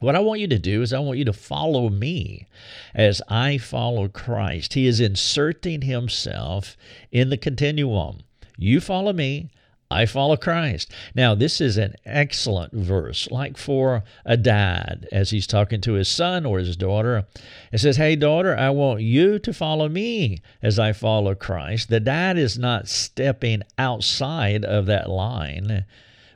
What 0.00 0.14
I 0.14 0.20
want 0.20 0.40
you 0.40 0.46
to 0.48 0.58
do 0.60 0.82
is, 0.82 0.92
I 0.92 1.00
want 1.00 1.18
you 1.18 1.24
to 1.24 1.32
follow 1.32 1.88
me 1.88 2.46
as 2.94 3.20
I 3.28 3.58
follow 3.58 4.08
Christ. 4.08 4.74
He 4.74 4.86
is 4.86 5.00
inserting 5.00 5.82
himself 5.82 6.76
in 7.10 7.30
the 7.30 7.36
continuum. 7.36 8.20
You 8.58 8.80
follow 8.80 9.12
me, 9.12 9.50
I 9.90 10.04
follow 10.04 10.36
Christ. 10.36 10.92
Now, 11.14 11.34
this 11.34 11.60
is 11.60 11.78
an 11.78 11.94
excellent 12.04 12.74
verse, 12.74 13.30
like 13.30 13.56
for 13.56 14.02
a 14.26 14.36
dad 14.36 15.08
as 15.10 15.30
he's 15.30 15.46
talking 15.46 15.80
to 15.82 15.94
his 15.94 16.08
son 16.08 16.44
or 16.44 16.58
his 16.58 16.76
daughter. 16.76 17.26
It 17.72 17.78
says, 17.78 17.96
Hey, 17.96 18.14
daughter, 18.16 18.54
I 18.54 18.70
want 18.70 19.00
you 19.00 19.38
to 19.38 19.52
follow 19.54 19.88
me 19.88 20.40
as 20.60 20.78
I 20.78 20.92
follow 20.92 21.34
Christ. 21.34 21.88
The 21.88 22.00
dad 22.00 22.36
is 22.36 22.58
not 22.58 22.88
stepping 22.88 23.62
outside 23.78 24.64
of 24.64 24.86
that 24.86 25.08
line, 25.08 25.86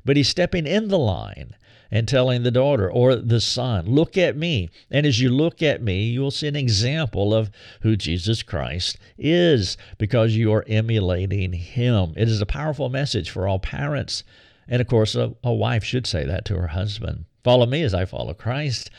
but 0.05 0.17
he's 0.17 0.29
stepping 0.29 0.67
in 0.67 0.89
the 0.89 0.99
line 0.99 1.55
and 1.93 2.09
telling 2.09 2.43
the 2.43 2.51
daughter 2.51 2.91
or 2.91 3.15
the 3.15 3.41
son, 3.41 3.85
Look 3.85 4.17
at 4.17 4.37
me. 4.37 4.71
And 4.91 5.05
as 5.05 5.21
you 5.21 5.29
look 5.29 5.63
at 5.63 5.83
me, 5.83 6.05
you 6.05 6.23
will 6.23 6.31
see 6.31 6.49
an 6.49 6.57
example 6.57 7.35
of 7.35 7.51
who 7.83 7.97
Jesus 7.97 8.43
Christ 8.43 8.99
is 9.19 9.77
because 9.99 10.35
you 10.35 10.53
are 10.55 10.65
emulating 10.67 11.53
him. 11.53 12.15
It 12.17 12.29
is 12.29 12.41
a 12.41 12.47
powerful 12.47 12.89
message 12.89 13.29
for 13.29 13.47
all 13.47 13.59
parents. 13.59 14.25
And 14.67 14.81
of 14.81 14.89
course, 14.89 15.15
a, 15.15 15.35
a 15.45 15.53
wife 15.53 15.85
should 15.85 16.07
say 16.07 16.25
that 16.25 16.47
to 16.47 16.57
her 16.57 16.69
husband 16.69 17.27
Follow 17.45 17.67
me 17.67 17.83
as 17.83 17.93
I 17.93 18.05
follow 18.05 18.35
Christ. 18.35 18.91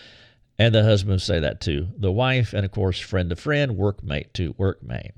And 0.59 0.75
the 0.75 0.83
husband 0.83 1.21
say 1.21 1.39
that 1.39 1.61
to 1.61 1.87
the 1.97 2.11
wife, 2.11 2.53
and 2.53 2.63
of 2.63 2.71
course, 2.71 2.99
friend 2.99 3.29
to 3.31 3.35
friend, 3.35 3.71
workmate 3.77 4.33
to 4.33 4.53
workmate. 4.53 5.13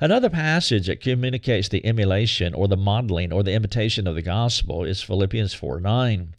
Another 0.00 0.30
passage 0.30 0.86
that 0.86 1.00
communicates 1.00 1.68
the 1.68 1.84
emulation 1.84 2.54
or 2.54 2.68
the 2.68 2.76
modeling 2.76 3.32
or 3.32 3.42
the 3.42 3.52
imitation 3.52 4.06
of 4.06 4.14
the 4.14 4.22
gospel 4.22 4.84
is 4.84 5.02
Philippians 5.02 5.54
4 5.54 5.80
9. 5.80 6.34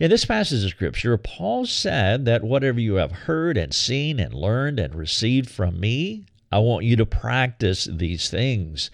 In 0.00 0.10
this 0.10 0.24
passage 0.24 0.64
of 0.64 0.70
Scripture, 0.70 1.16
Paul 1.16 1.66
said 1.66 2.24
that 2.24 2.44
whatever 2.44 2.80
you 2.80 2.94
have 2.94 3.12
heard 3.12 3.56
and 3.56 3.72
seen 3.72 4.18
and 4.18 4.34
learned 4.34 4.78
and 4.78 4.94
received 4.94 5.50
from 5.50 5.80
me, 5.80 6.26
I 6.52 6.58
want 6.58 6.84
you 6.84 6.94
to 6.96 7.06
practice 7.06 7.88
these 7.90 8.30
things. 8.30 8.90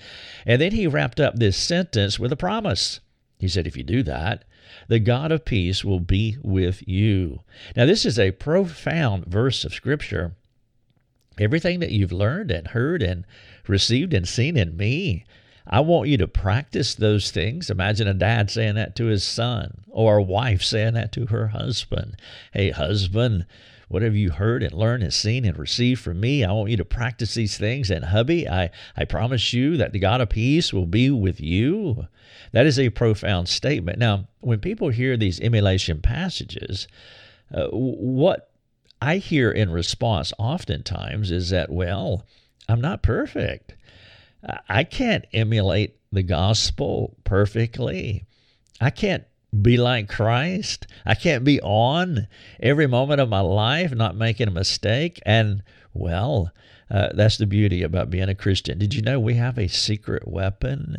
And 0.46 0.60
then 0.60 0.72
he 0.72 0.86
wrapped 0.86 1.20
up 1.20 1.36
this 1.36 1.56
sentence 1.56 2.18
with 2.18 2.32
a 2.32 2.36
promise. 2.36 3.00
He 3.38 3.48
said, 3.48 3.66
If 3.66 3.76
you 3.76 3.82
do 3.82 4.02
that, 4.04 4.44
the 4.88 4.98
God 4.98 5.30
of 5.32 5.44
peace 5.44 5.84
will 5.84 6.00
be 6.00 6.36
with 6.42 6.86
you. 6.88 7.40
Now, 7.76 7.86
this 7.86 8.06
is 8.06 8.18
a 8.18 8.30
profound 8.30 9.26
verse 9.26 9.64
of 9.64 9.74
Scripture. 9.74 10.32
Everything 11.38 11.80
that 11.80 11.92
you've 11.92 12.12
learned 12.12 12.50
and 12.50 12.68
heard 12.68 13.02
and 13.02 13.24
received 13.66 14.14
and 14.14 14.26
seen 14.26 14.56
in 14.56 14.76
me. 14.76 15.24
I 15.66 15.80
want 15.80 16.08
you 16.08 16.16
to 16.18 16.26
practice 16.26 16.94
those 16.94 17.30
things. 17.30 17.70
Imagine 17.70 18.08
a 18.08 18.14
dad 18.14 18.50
saying 18.50 18.74
that 18.74 18.96
to 18.96 19.06
his 19.06 19.22
son, 19.22 19.84
or 19.88 20.16
a 20.16 20.22
wife 20.22 20.62
saying 20.62 20.94
that 20.94 21.12
to 21.12 21.26
her 21.26 21.48
husband. 21.48 22.16
Hey, 22.52 22.70
husband, 22.70 23.46
what 23.90 24.02
have 24.02 24.14
you 24.16 24.30
heard 24.30 24.62
and 24.62 24.72
learned 24.72 25.02
and 25.02 25.12
seen 25.12 25.44
and 25.44 25.58
received 25.58 26.00
from 26.00 26.20
me, 26.20 26.44
I 26.44 26.52
want 26.52 26.70
you 26.70 26.76
to 26.76 26.84
practice 26.84 27.34
these 27.34 27.58
things. 27.58 27.90
And 27.90 28.04
hubby, 28.04 28.48
I, 28.48 28.70
I 28.96 29.04
promise 29.04 29.52
you 29.52 29.76
that 29.76 29.92
the 29.92 29.98
God 29.98 30.20
of 30.20 30.30
peace 30.30 30.72
will 30.72 30.86
be 30.86 31.10
with 31.10 31.40
you. 31.40 32.06
That 32.52 32.66
is 32.66 32.78
a 32.78 32.90
profound 32.90 33.48
statement. 33.48 33.98
Now, 33.98 34.28
when 34.40 34.60
people 34.60 34.90
hear 34.90 35.16
these 35.16 35.40
emulation 35.40 36.00
passages, 36.00 36.86
uh, 37.52 37.66
what 37.68 38.50
I 39.02 39.16
hear 39.16 39.50
in 39.50 39.70
response 39.70 40.32
oftentimes 40.38 41.30
is 41.30 41.50
that, 41.50 41.70
well, 41.70 42.24
I'm 42.70 42.80
not 42.80 43.02
perfect. 43.02 43.74
I 44.68 44.84
can't 44.84 45.26
emulate 45.32 45.96
the 46.12 46.22
gospel 46.22 47.16
perfectly. 47.24 48.24
I 48.80 48.90
can't 48.90 49.24
be 49.60 49.76
like 49.76 50.08
Christ. 50.08 50.86
I 51.04 51.14
can't 51.14 51.44
be 51.44 51.60
on 51.60 52.28
every 52.60 52.86
moment 52.86 53.20
of 53.20 53.28
my 53.28 53.40
life, 53.40 53.92
not 53.92 54.16
making 54.16 54.48
a 54.48 54.52
mistake. 54.52 55.20
And, 55.26 55.62
well, 55.92 56.52
uh, 56.90 57.08
that's 57.14 57.36
the 57.36 57.46
beauty 57.46 57.82
about 57.82 58.10
being 58.10 58.28
a 58.28 58.34
Christian. 58.34 58.78
Did 58.78 58.94
you 58.94 59.02
know 59.02 59.20
we 59.20 59.34
have 59.34 59.58
a 59.58 59.68
secret 59.68 60.26
weapon? 60.26 60.96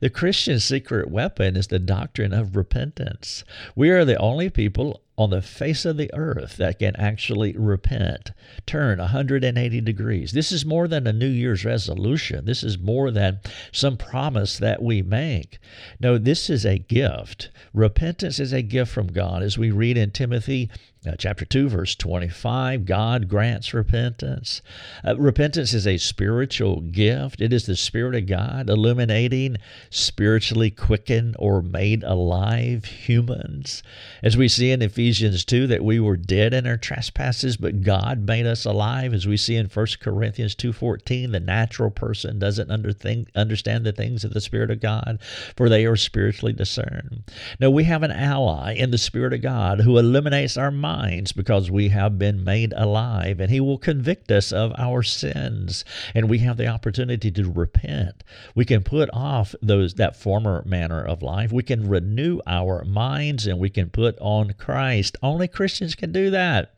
The 0.00 0.10
Christian 0.10 0.58
secret 0.58 1.10
weapon 1.10 1.56
is 1.56 1.68
the 1.68 1.78
doctrine 1.78 2.32
of 2.32 2.56
repentance. 2.56 3.44
We 3.76 3.90
are 3.90 4.04
the 4.04 4.18
only 4.18 4.50
people 4.50 5.02
on 5.18 5.30
the 5.30 5.42
face 5.42 5.84
of 5.84 5.98
the 5.98 6.12
earth 6.14 6.56
that 6.56 6.78
can 6.78 6.96
actually 6.96 7.54
repent, 7.56 8.30
turn 8.64 8.98
180 8.98 9.80
degrees. 9.82 10.32
This 10.32 10.50
is 10.50 10.64
more 10.64 10.88
than 10.88 11.06
a 11.06 11.12
New 11.12 11.28
Year's 11.28 11.64
resolution. 11.64 12.46
This 12.46 12.64
is 12.64 12.78
more 12.78 13.10
than 13.10 13.40
some 13.72 13.98
promise 13.98 14.58
that 14.58 14.82
we 14.82 15.02
make. 15.02 15.58
No, 16.00 16.16
this 16.16 16.48
is 16.48 16.64
a 16.64 16.78
gift. 16.78 17.50
Repentance 17.74 18.40
is 18.40 18.52
a 18.52 18.62
gift 18.62 18.90
from 18.90 19.08
God. 19.08 19.42
As 19.42 19.58
we 19.58 19.70
read 19.70 19.98
in 19.98 20.12
Timothy 20.12 20.70
uh, 21.04 21.16
chapter 21.18 21.44
2, 21.44 21.68
verse 21.68 21.96
25, 21.96 22.86
God 22.86 23.28
grants 23.28 23.74
repentance. 23.74 24.62
Uh, 25.04 25.18
repentance 25.18 25.74
is 25.74 25.86
a 25.86 25.98
spiritual 25.98 26.80
gift. 26.80 27.40
It 27.40 27.52
is 27.52 27.66
the 27.66 27.74
Spirit 27.74 28.14
of 28.14 28.26
God 28.26 28.70
illuminating 28.70 29.56
spiritually 29.90 30.70
quickened 30.70 31.34
or 31.40 31.60
made 31.60 32.04
alive 32.04 32.84
humans. 32.84 33.82
As 34.22 34.36
we 34.36 34.46
see 34.46 34.70
in 34.70 34.80
Ephesians 34.80 35.01
2, 35.10 35.66
that 35.66 35.84
we 35.84 35.98
were 35.98 36.16
dead 36.16 36.54
in 36.54 36.66
our 36.66 36.76
trespasses, 36.76 37.56
but 37.56 37.82
God 37.82 38.26
made 38.26 38.46
us 38.46 38.64
alive. 38.64 39.12
As 39.12 39.26
we 39.26 39.36
see 39.36 39.56
in 39.56 39.66
1 39.66 39.86
Corinthians 40.00 40.54
2.14, 40.54 41.32
the 41.32 41.40
natural 41.40 41.90
person 41.90 42.38
doesn't 42.38 42.70
understand 42.70 43.84
the 43.84 43.92
things 43.92 44.24
of 44.24 44.32
the 44.32 44.40
Spirit 44.40 44.70
of 44.70 44.80
God, 44.80 45.18
for 45.56 45.68
they 45.68 45.84
are 45.86 45.96
spiritually 45.96 46.52
discerned. 46.52 47.24
Now, 47.58 47.70
we 47.70 47.84
have 47.84 48.02
an 48.02 48.12
ally 48.12 48.74
in 48.74 48.90
the 48.90 48.98
Spirit 48.98 49.32
of 49.32 49.42
God 49.42 49.80
who 49.80 49.98
eliminates 49.98 50.56
our 50.56 50.70
minds 50.70 51.32
because 51.32 51.70
we 51.70 51.88
have 51.88 52.18
been 52.18 52.44
made 52.44 52.72
alive 52.76 53.40
and 53.40 53.50
he 53.50 53.60
will 53.60 53.78
convict 53.78 54.30
us 54.30 54.52
of 54.52 54.72
our 54.78 55.02
sins 55.02 55.84
and 56.14 56.28
we 56.28 56.38
have 56.38 56.56
the 56.56 56.66
opportunity 56.66 57.30
to 57.30 57.50
repent 57.50 58.22
we 58.54 58.64
can 58.64 58.82
put 58.82 59.08
off 59.12 59.54
those 59.62 59.94
that 59.94 60.16
former 60.16 60.62
manner 60.66 61.02
of 61.04 61.22
life 61.22 61.52
we 61.52 61.62
can 61.62 61.88
renew 61.88 62.40
our 62.46 62.84
minds 62.84 63.46
and 63.46 63.58
we 63.58 63.70
can 63.70 63.88
put 63.90 64.16
on 64.20 64.52
Christ 64.52 64.91
only 65.22 65.48
Christians 65.48 65.94
can 65.94 66.12
do 66.12 66.30
that. 66.30 66.74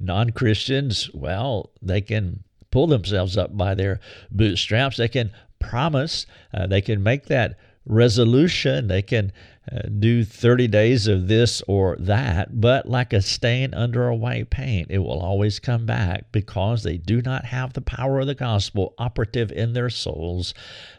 non-Christians 0.00 1.10
well 1.14 1.70
they 1.80 2.00
can 2.00 2.42
pull 2.70 2.86
themselves 2.88 3.36
up 3.36 3.56
by 3.56 3.74
their 3.74 4.00
bootstraps. 4.30 4.96
They 4.96 5.08
can 5.08 5.30
promise 5.60 6.26
uh, 6.52 6.66
they 6.66 6.80
can 6.80 7.02
make 7.02 7.26
that 7.26 7.56
resolution. 7.86 8.88
They 8.88 9.02
can 9.02 9.32
uh, 9.72 9.88
do 9.98 10.24
30 10.24 10.68
days 10.68 11.06
of 11.06 11.26
this 11.26 11.62
or 11.66 11.96
that, 11.98 12.60
but 12.60 12.86
like 12.86 13.14
a 13.14 13.22
stain 13.22 13.72
under 13.72 14.06
a 14.08 14.14
white 14.14 14.50
paint, 14.50 14.88
it 14.90 14.98
will 14.98 15.20
always 15.20 15.58
come 15.58 15.86
back 15.86 16.30
because 16.32 16.82
they 16.82 16.98
do 16.98 17.22
not 17.22 17.46
have 17.46 17.72
the 17.72 17.80
power 17.80 18.20
of 18.20 18.26
the 18.26 18.34
gospel 18.34 18.94
operative 18.98 19.50
in 19.50 19.72
their 19.72 19.88
souls. 19.88 20.52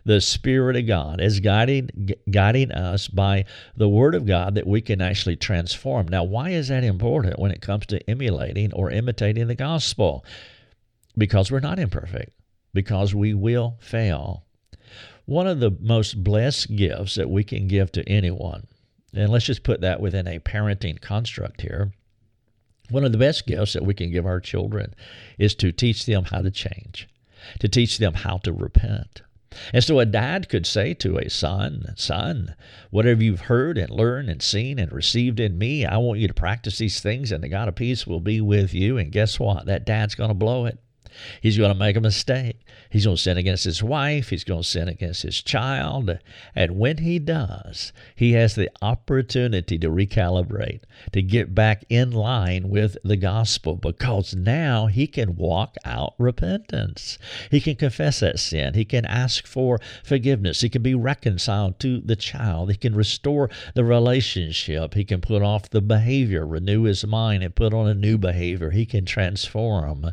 The 0.04 0.20
Spirit 0.20 0.78
of 0.78 0.88
God 0.88 1.22
is 1.22 1.40
guiding, 1.40 2.16
guiding 2.32 2.72
us 2.72 3.08
by 3.08 3.46
the 3.78 3.90
Word 3.90 4.16
of 4.16 4.26
God 4.26 4.56
that 4.56 4.66
we 4.66 4.82
can 4.82 5.00
actually 5.00 5.36
transform. 5.36 6.08
Now, 6.08 6.24
why 6.24 6.50
is 6.50 6.70
that 6.70 6.84
important 6.84 7.38
when 7.38 7.52
it 7.52 7.62
comes 7.62 7.86
to 7.88 8.10
emulating 8.10 8.74
or 8.74 8.90
imitating 8.90 9.46
the 9.48 9.56
gospel? 9.56 10.26
Because 11.16 11.52
we're 11.52 11.60
not 11.60 11.78
imperfect, 11.78 12.34
because 12.74 13.14
we 13.14 13.36
will 13.36 13.78
fail 13.80 14.45
one 15.26 15.48
of 15.48 15.60
the 15.60 15.72
most 15.80 16.24
blessed 16.24 16.76
gifts 16.76 17.16
that 17.16 17.30
we 17.30 17.44
can 17.44 17.68
give 17.68 17.92
to 17.94 18.08
anyone, 18.08 18.68
and 19.14 19.30
let's 19.30 19.46
just 19.46 19.64
put 19.64 19.82
that 19.82 20.00
within 20.02 20.28
a 20.28 20.40
parenting 20.40 21.02
construct 21.02 21.62
here. 21.62 21.92
One 22.90 23.04
of 23.04 23.12
the 23.12 23.18
best 23.18 23.48
gifts 23.48 23.74
that 23.74 23.86
we 23.86 23.94
can 23.94 24.12
give 24.12 24.26
our 24.26 24.40
children 24.40 24.94
is 25.40 25.56
to 25.56 25.72
teach 25.72 26.06
them 26.06 26.26
how 26.26 26.42
to 26.42 26.52
change, 26.52 27.08
to 27.60 27.68
teach 27.68 27.98
them 27.98 28.14
how 28.14 28.38
to 28.40 28.54
repent. 28.54 29.22
And 29.74 29.84
so 29.84 30.00
a 30.00 30.06
dad 30.06 30.50
could 30.50 30.68
say 30.68 30.94
to 30.96 31.18
a 31.18 31.30
son, 31.30 31.94
Son, 31.96 32.56
whatever 32.92 33.24
you've 33.24 33.42
heard 33.42 33.78
and 33.78 33.90
learned 33.90 34.30
and 34.30 34.42
seen 34.42 34.78
and 34.78 34.92
received 34.92 35.40
in 35.40 35.58
me, 35.58 35.86
I 35.86 35.98
want 35.98 36.20
you 36.20 36.28
to 36.28 36.34
practice 36.34 36.78
these 36.78 37.00
things, 37.00 37.32
and 37.32 37.44
the 37.44 37.48
God 37.48 37.70
of 37.70 37.76
peace 37.76 38.06
will 38.06 38.20
be 38.20 38.42
with 38.42 38.74
you. 38.74 38.98
And 38.98 39.12
guess 39.12 39.40
what? 39.40 39.66
That 39.66 39.86
dad's 39.86 40.14
going 40.16 40.30
to 40.30 40.36
blow 40.36 40.66
it. 40.66 40.78
He's 41.42 41.58
going 41.58 41.72
to 41.72 41.78
make 41.78 41.96
a 41.96 42.02
mistake. 42.02 42.58
He's 42.90 43.06
going 43.06 43.18
to 43.18 43.22
sin 43.22 43.38
against 43.38 43.64
his 43.64 43.84
wife. 43.84 44.30
He's 44.30 44.44
going 44.44 44.62
to 44.62 44.68
sin 44.68 44.88
against 44.88 45.24
his 45.24 45.42
child. 45.42 46.20
And 46.56 46.78
when 46.78 46.98
he 46.98 47.20
does, 47.20 47.92
he 48.16 48.34
has 48.34 48.56
the 48.56 48.70
opportunity 48.82 49.78
to 49.78 49.90
recalibrate, 49.90 50.82
to 51.12 51.22
get 51.22 51.56
back 51.56 51.84
in 51.90 52.12
line 52.12 52.70
with 52.70 52.98
the 53.04 53.18
gospel, 53.18 53.76
because 53.76 54.36
now 54.36 54.88
he 54.88 55.08
can 55.08 55.36
walk 55.36 55.76
out 55.84 56.14
repentance. 56.18 57.18
He 57.52 57.60
can 57.60 57.76
confess 57.76 58.20
that 58.20 58.40
sin. 58.40 58.74
He 58.74 58.86
can 58.86 59.06
ask 59.06 59.46
for 59.46 59.80
forgiveness. 60.04 60.62
He 60.62 60.70
can 60.70 60.82
be 60.82 60.96
reconciled 60.96 61.80
to 61.80 62.00
the 62.02 62.16
child. 62.16 62.72
He 62.72 62.78
can 62.78 62.96
restore 62.96 63.50
the 63.74 63.84
relationship. 63.84 64.94
He 64.94 65.06
can 65.06 65.22
put 65.22 65.42
off 65.42 65.70
the 65.70 65.82
behavior, 65.82 66.46
renew 66.46 66.84
his 66.84 67.06
mind, 67.06 67.44
and 67.44 67.56
put 67.56 67.74
on 67.74 67.88
a 67.88 67.94
new 67.94 68.18
behavior. 68.18 68.72
He 68.72 68.86
can 68.86 69.06
transform. 69.06 70.12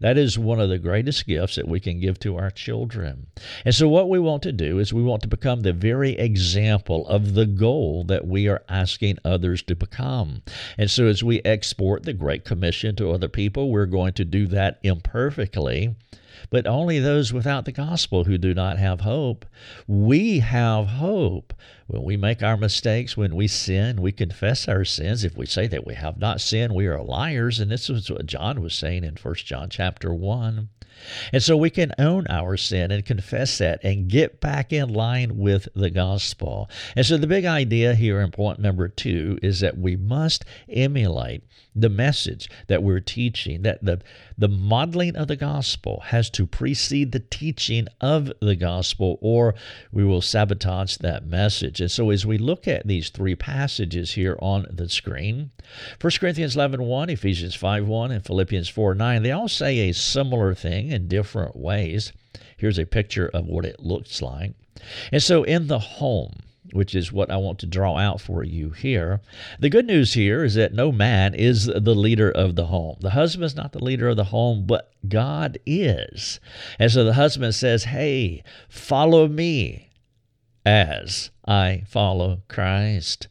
That 0.00 0.16
is 0.18 0.37
one 0.38 0.60
of 0.60 0.68
the 0.68 0.78
greatest 0.78 1.26
gifts 1.26 1.56
that 1.56 1.68
we 1.68 1.80
can 1.80 2.00
give 2.00 2.18
to 2.20 2.36
our 2.36 2.50
children. 2.50 3.26
And 3.64 3.74
so, 3.74 3.88
what 3.88 4.08
we 4.08 4.18
want 4.18 4.42
to 4.44 4.52
do 4.52 4.78
is 4.78 4.92
we 4.92 5.02
want 5.02 5.22
to 5.22 5.28
become 5.28 5.60
the 5.60 5.72
very 5.72 6.12
example 6.12 7.06
of 7.08 7.34
the 7.34 7.46
goal 7.46 8.04
that 8.04 8.26
we 8.26 8.48
are 8.48 8.62
asking 8.68 9.18
others 9.24 9.62
to 9.64 9.76
become. 9.76 10.42
And 10.76 10.90
so, 10.90 11.06
as 11.06 11.22
we 11.22 11.42
export 11.42 12.04
the 12.04 12.12
Great 12.12 12.44
Commission 12.44 12.96
to 12.96 13.10
other 13.10 13.28
people, 13.28 13.70
we're 13.70 13.86
going 13.86 14.12
to 14.14 14.24
do 14.24 14.46
that 14.48 14.78
imperfectly 14.82 15.94
but 16.50 16.66
only 16.66 16.98
those 16.98 17.32
without 17.32 17.64
the 17.64 17.72
gospel 17.72 18.24
who 18.24 18.38
do 18.38 18.54
not 18.54 18.78
have 18.78 19.00
hope. 19.00 19.44
We 19.86 20.38
have 20.38 20.86
hope. 20.86 21.52
When 21.88 22.02
we 22.02 22.18
make 22.18 22.42
our 22.42 22.58
mistakes, 22.58 23.16
when 23.16 23.34
we 23.34 23.48
sin, 23.48 24.02
we 24.02 24.12
confess 24.12 24.68
our 24.68 24.84
sins. 24.84 25.24
If 25.24 25.38
we 25.38 25.46
say 25.46 25.66
that 25.68 25.86
we 25.86 25.94
have 25.94 26.18
not 26.18 26.38
sinned, 26.38 26.74
we 26.74 26.86
are 26.86 27.02
liars. 27.02 27.60
And 27.60 27.70
this 27.70 27.88
is 27.88 28.10
what 28.10 28.26
John 28.26 28.60
was 28.60 28.74
saying 28.74 29.04
in 29.04 29.16
1 29.16 29.34
John 29.36 29.70
chapter 29.70 30.12
1. 30.12 30.68
And 31.32 31.42
so 31.42 31.56
we 31.56 31.70
can 31.70 31.92
own 31.98 32.26
our 32.28 32.56
sin 32.56 32.90
and 32.90 33.04
confess 33.04 33.58
that 33.58 33.80
and 33.82 34.08
get 34.08 34.40
back 34.40 34.72
in 34.72 34.92
line 34.92 35.38
with 35.38 35.68
the 35.74 35.90
gospel. 35.90 36.68
And 36.96 37.06
so 37.06 37.16
the 37.16 37.26
big 37.26 37.44
idea 37.44 37.94
here 37.94 38.20
in 38.20 38.30
point 38.30 38.58
number 38.58 38.88
two 38.88 39.38
is 39.42 39.60
that 39.60 39.78
we 39.78 39.96
must 39.96 40.44
emulate 40.68 41.44
the 41.74 41.88
message 41.88 42.50
that 42.66 42.82
we're 42.82 43.00
teaching, 43.00 43.62
that 43.62 43.84
the, 43.84 44.00
the 44.36 44.48
modeling 44.48 45.14
of 45.14 45.28
the 45.28 45.36
gospel 45.36 46.02
has 46.06 46.28
to 46.30 46.46
precede 46.46 47.12
the 47.12 47.20
teaching 47.20 47.86
of 48.00 48.32
the 48.40 48.56
gospel, 48.56 49.18
or 49.20 49.54
we 49.92 50.04
will 50.04 50.20
sabotage 50.20 50.96
that 50.96 51.26
message. 51.26 51.77
And 51.80 51.90
so 51.90 52.10
as 52.10 52.26
we 52.26 52.38
look 52.38 52.66
at 52.66 52.86
these 52.86 53.10
three 53.10 53.34
passages 53.34 54.12
here 54.12 54.36
on 54.40 54.66
the 54.70 54.88
screen, 54.88 55.50
1 56.00 56.12
Corinthians 56.18 56.56
11 56.56 56.82
1, 56.82 57.10
Ephesians 57.10 57.54
5 57.54 57.86
1, 57.86 58.10
and 58.10 58.24
Philippians 58.24 58.68
4 58.68 58.94
9, 58.94 59.22
they 59.22 59.32
all 59.32 59.48
say 59.48 59.88
a 59.88 59.94
similar 59.94 60.54
thing 60.54 60.90
in 60.90 61.08
different 61.08 61.56
ways. 61.56 62.12
Here's 62.56 62.78
a 62.78 62.86
picture 62.86 63.28
of 63.28 63.46
what 63.46 63.64
it 63.64 63.80
looks 63.80 64.20
like. 64.22 64.52
And 65.12 65.22
so 65.22 65.42
in 65.44 65.66
the 65.66 65.78
home, 65.78 66.32
which 66.72 66.94
is 66.94 67.12
what 67.12 67.30
I 67.30 67.36
want 67.36 67.58
to 67.60 67.66
draw 67.66 67.96
out 67.96 68.20
for 68.20 68.44
you 68.44 68.70
here. 68.70 69.20
The 69.58 69.70
good 69.70 69.86
news 69.86 70.14
here 70.14 70.44
is 70.44 70.54
that 70.54 70.74
no 70.74 70.92
man 70.92 71.34
is 71.34 71.66
the 71.66 71.94
leader 71.94 72.30
of 72.30 72.56
the 72.56 72.66
home. 72.66 72.96
The 73.00 73.10
husband 73.10 73.44
is 73.44 73.56
not 73.56 73.72
the 73.72 73.82
leader 73.82 74.08
of 74.08 74.16
the 74.16 74.24
home, 74.24 74.66
but 74.66 74.92
God 75.08 75.58
is. 75.64 76.40
And 76.78 76.90
so 76.90 77.04
the 77.04 77.14
husband 77.14 77.54
says, 77.54 77.84
Hey, 77.84 78.42
follow 78.68 79.28
me 79.28 79.88
as 80.66 81.30
I 81.48 81.84
follow 81.86 82.42
Christ. 82.46 83.26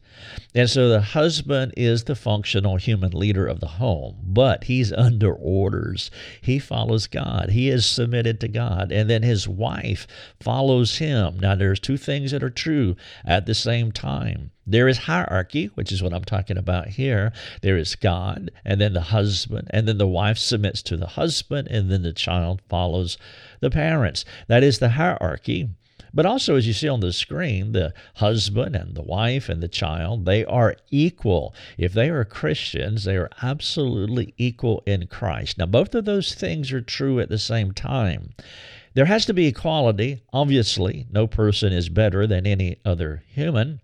And 0.52 0.68
so 0.68 0.88
the 0.88 1.00
husband 1.00 1.72
is 1.76 2.04
the 2.04 2.16
functional 2.16 2.76
human 2.76 3.12
leader 3.12 3.46
of 3.46 3.60
the 3.60 3.68
home, 3.68 4.16
but 4.24 4.64
he's 4.64 4.92
under 4.92 5.32
orders. 5.32 6.10
He 6.40 6.58
follows 6.58 7.06
God. 7.06 7.50
He 7.50 7.68
is 7.68 7.86
submitted 7.86 8.40
to 8.40 8.48
God. 8.48 8.90
And 8.90 9.08
then 9.08 9.22
his 9.22 9.46
wife 9.46 10.08
follows 10.40 10.98
him. 10.98 11.38
Now, 11.38 11.54
there's 11.54 11.78
two 11.78 11.96
things 11.96 12.32
that 12.32 12.42
are 12.42 12.50
true 12.50 12.96
at 13.24 13.46
the 13.46 13.54
same 13.54 13.92
time. 13.92 14.50
There 14.66 14.88
is 14.88 14.98
hierarchy, 14.98 15.66
which 15.76 15.92
is 15.92 16.02
what 16.02 16.12
I'm 16.12 16.24
talking 16.24 16.58
about 16.58 16.88
here. 16.88 17.32
There 17.62 17.78
is 17.78 17.94
God, 17.94 18.50
and 18.64 18.80
then 18.80 18.94
the 18.94 19.00
husband, 19.00 19.68
and 19.70 19.86
then 19.86 19.98
the 19.98 20.08
wife 20.08 20.38
submits 20.38 20.82
to 20.82 20.96
the 20.96 21.06
husband, 21.06 21.68
and 21.68 21.90
then 21.90 22.02
the 22.02 22.12
child 22.12 22.60
follows 22.68 23.16
the 23.60 23.70
parents. 23.70 24.24
That 24.48 24.64
is 24.64 24.80
the 24.80 24.90
hierarchy. 24.90 25.70
But 26.12 26.26
also, 26.26 26.56
as 26.56 26.66
you 26.66 26.72
see 26.72 26.88
on 26.88 27.00
the 27.00 27.12
screen, 27.12 27.72
the 27.72 27.92
husband 28.14 28.74
and 28.74 28.94
the 28.94 29.02
wife 29.02 29.48
and 29.48 29.62
the 29.62 29.68
child, 29.68 30.24
they 30.24 30.44
are 30.44 30.76
equal. 30.90 31.54
If 31.76 31.92
they 31.92 32.08
are 32.10 32.24
Christians, 32.24 33.04
they 33.04 33.16
are 33.16 33.30
absolutely 33.42 34.34
equal 34.36 34.82
in 34.86 35.06
Christ. 35.06 35.58
Now, 35.58 35.66
both 35.66 35.94
of 35.94 36.04
those 36.04 36.34
things 36.34 36.72
are 36.72 36.80
true 36.80 37.20
at 37.20 37.28
the 37.28 37.38
same 37.38 37.72
time. 37.72 38.34
There 38.94 39.04
has 39.04 39.26
to 39.26 39.34
be 39.34 39.46
equality. 39.46 40.22
Obviously, 40.32 41.06
no 41.10 41.26
person 41.26 41.72
is 41.72 41.88
better 41.88 42.26
than 42.26 42.46
any 42.46 42.78
other 42.84 43.22
human. 43.28 43.80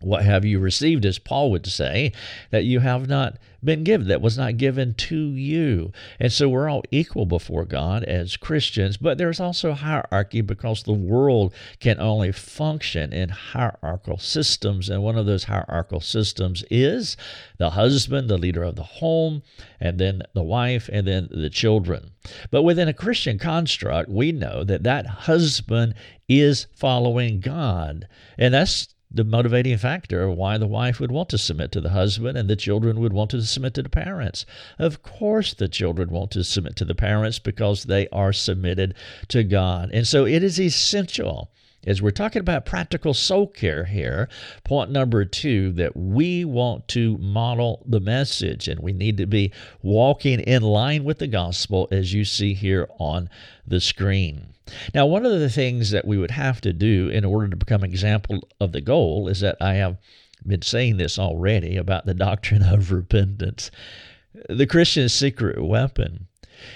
What 0.00 0.24
have 0.24 0.44
you 0.44 0.58
received, 0.60 1.04
as 1.04 1.18
Paul 1.18 1.50
would 1.50 1.66
say, 1.66 2.12
that 2.50 2.64
you 2.64 2.80
have 2.80 3.08
not 3.08 3.36
been 3.64 3.82
given, 3.82 4.06
that 4.06 4.20
was 4.20 4.38
not 4.38 4.56
given 4.56 4.94
to 4.94 5.16
you? 5.16 5.92
And 6.20 6.32
so 6.32 6.48
we're 6.48 6.68
all 6.68 6.84
equal 6.92 7.26
before 7.26 7.64
God 7.64 8.04
as 8.04 8.36
Christians, 8.36 8.96
but 8.96 9.18
there's 9.18 9.40
also 9.40 9.72
hierarchy 9.72 10.40
because 10.40 10.84
the 10.84 10.92
world 10.92 11.52
can 11.80 11.98
only 12.00 12.30
function 12.30 13.12
in 13.12 13.30
hierarchical 13.30 14.18
systems. 14.18 14.88
And 14.88 15.02
one 15.02 15.18
of 15.18 15.26
those 15.26 15.44
hierarchical 15.44 16.00
systems 16.00 16.62
is 16.70 17.16
the 17.58 17.70
husband, 17.70 18.28
the 18.28 18.38
leader 18.38 18.62
of 18.62 18.76
the 18.76 18.84
home, 18.84 19.42
and 19.80 19.98
then 19.98 20.22
the 20.32 20.44
wife, 20.44 20.88
and 20.92 21.06
then 21.08 21.28
the 21.32 21.50
children. 21.50 22.12
But 22.52 22.62
within 22.62 22.86
a 22.86 22.94
Christian 22.94 23.38
construct, 23.38 24.08
we 24.08 24.30
know 24.30 24.62
that 24.62 24.84
that 24.84 25.06
husband 25.06 25.94
is 26.28 26.66
following 26.76 27.40
God. 27.40 28.06
And 28.36 28.54
that's 28.54 28.94
the 29.10 29.24
motivating 29.24 29.78
factor 29.78 30.24
of 30.24 30.36
why 30.36 30.58
the 30.58 30.66
wife 30.66 31.00
would 31.00 31.10
want 31.10 31.28
to 31.30 31.38
submit 31.38 31.72
to 31.72 31.80
the 31.80 31.90
husband 31.90 32.36
and 32.36 32.48
the 32.48 32.56
children 32.56 33.00
would 33.00 33.12
want 33.12 33.30
to 33.30 33.42
submit 33.42 33.74
to 33.74 33.82
the 33.82 33.88
parents. 33.88 34.44
Of 34.78 35.02
course, 35.02 35.54
the 35.54 35.68
children 35.68 36.10
want 36.10 36.30
to 36.32 36.44
submit 36.44 36.76
to 36.76 36.84
the 36.84 36.94
parents 36.94 37.38
because 37.38 37.84
they 37.84 38.08
are 38.08 38.32
submitted 38.32 38.94
to 39.28 39.44
God. 39.44 39.90
And 39.92 40.06
so 40.06 40.26
it 40.26 40.42
is 40.42 40.60
essential 40.60 41.50
as 41.86 42.02
we're 42.02 42.10
talking 42.10 42.40
about 42.40 42.66
practical 42.66 43.14
soul 43.14 43.46
care 43.46 43.84
here, 43.84 44.28
point 44.64 44.90
number 44.90 45.24
two, 45.24 45.72
that 45.72 45.96
we 45.96 46.44
want 46.44 46.88
to 46.88 47.16
model 47.18 47.84
the 47.86 48.00
message 48.00 48.68
and 48.68 48.80
we 48.80 48.92
need 48.92 49.16
to 49.16 49.26
be 49.26 49.52
walking 49.80 50.40
in 50.40 50.62
line 50.62 51.04
with 51.04 51.18
the 51.18 51.28
gospel 51.28 51.88
as 51.90 52.12
you 52.12 52.24
see 52.24 52.52
here 52.52 52.88
on 52.98 53.30
the 53.66 53.80
screen. 53.80 54.54
Now, 54.94 55.06
one 55.06 55.24
of 55.26 55.38
the 55.38 55.50
things 55.50 55.90
that 55.90 56.06
we 56.06 56.18
would 56.18 56.30
have 56.30 56.60
to 56.62 56.72
do 56.72 57.08
in 57.08 57.24
order 57.24 57.48
to 57.48 57.56
become 57.56 57.84
example 57.84 58.48
of 58.60 58.72
the 58.72 58.80
goal 58.80 59.28
is 59.28 59.40
that 59.40 59.56
I 59.60 59.74
have 59.74 59.98
been 60.46 60.62
saying 60.62 60.96
this 60.96 61.18
already 61.18 61.76
about 61.76 62.06
the 62.06 62.14
doctrine 62.14 62.62
of 62.62 62.92
repentance. 62.92 63.70
The 64.48 64.66
Christian's 64.66 65.14
secret 65.14 65.62
weapon 65.64 66.28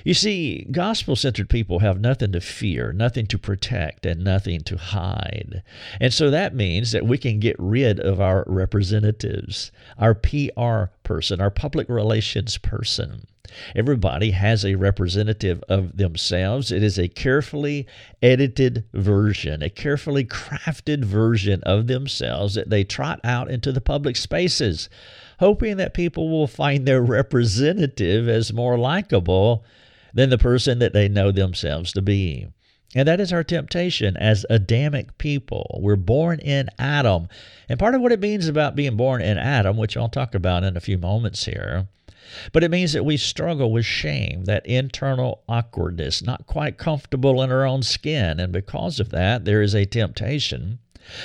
you 0.04 0.14
see, 0.14 0.66
gospel 0.70 1.16
centered 1.16 1.48
people 1.48 1.80
have 1.80 2.00
nothing 2.00 2.30
to 2.32 2.40
fear, 2.40 2.92
nothing 2.92 3.26
to 3.26 3.38
protect, 3.38 4.06
and 4.06 4.22
nothing 4.22 4.60
to 4.62 4.76
hide. 4.76 5.62
And 6.00 6.12
so 6.12 6.30
that 6.30 6.54
means 6.54 6.92
that 6.92 7.06
we 7.06 7.18
can 7.18 7.40
get 7.40 7.56
rid 7.58 7.98
of 7.98 8.20
our 8.20 8.44
representatives, 8.46 9.72
our 9.98 10.14
PR 10.14 10.92
person, 11.02 11.40
our 11.40 11.50
public 11.50 11.88
relations 11.88 12.58
person. 12.58 13.26
Everybody 13.74 14.30
has 14.30 14.64
a 14.64 14.76
representative 14.76 15.64
of 15.68 15.96
themselves. 15.96 16.70
It 16.70 16.82
is 16.82 16.98
a 16.98 17.08
carefully 17.08 17.86
edited 18.22 18.84
version, 18.94 19.62
a 19.62 19.70
carefully 19.70 20.24
crafted 20.24 21.04
version 21.04 21.60
of 21.64 21.88
themselves 21.88 22.54
that 22.54 22.70
they 22.70 22.84
trot 22.84 23.20
out 23.24 23.50
into 23.50 23.72
the 23.72 23.80
public 23.80 24.16
spaces 24.16 24.88
hoping 25.42 25.76
that 25.76 25.92
people 25.92 26.30
will 26.30 26.46
find 26.46 26.86
their 26.86 27.02
representative 27.02 28.28
as 28.28 28.52
more 28.52 28.78
likable 28.78 29.64
than 30.14 30.30
the 30.30 30.38
person 30.38 30.78
that 30.78 30.92
they 30.92 31.08
know 31.08 31.32
themselves 31.32 31.92
to 31.92 32.00
be. 32.00 32.46
And 32.94 33.08
that 33.08 33.20
is 33.20 33.32
our 33.32 33.44
temptation 33.44 34.16
as 34.16 34.44
Adamic 34.50 35.16
people. 35.16 35.78
We're 35.82 35.96
born 35.96 36.40
in 36.40 36.68
Adam. 36.78 37.28
And 37.68 37.78
part 37.78 37.94
of 37.94 38.02
what 38.02 38.12
it 38.12 38.20
means 38.20 38.48
about 38.48 38.76
being 38.76 38.96
born 38.96 39.22
in 39.22 39.38
Adam, 39.38 39.76
which 39.76 39.96
I'll 39.96 40.08
talk 40.08 40.34
about 40.34 40.64
in 40.64 40.76
a 40.76 40.80
few 40.80 40.98
moments 40.98 41.46
here, 41.46 41.88
but 42.52 42.62
it 42.62 42.70
means 42.70 42.92
that 42.92 43.04
we 43.04 43.16
struggle 43.16 43.72
with 43.72 43.84
shame, 43.84 44.44
that 44.44 44.66
internal 44.66 45.42
awkwardness, 45.48 46.22
not 46.22 46.46
quite 46.46 46.78
comfortable 46.78 47.42
in 47.42 47.50
our 47.50 47.66
own 47.66 47.82
skin. 47.82 48.38
And 48.38 48.52
because 48.52 49.00
of 49.00 49.10
that, 49.10 49.44
there 49.44 49.62
is 49.62 49.74
a 49.74 49.86
temptation 49.86 50.78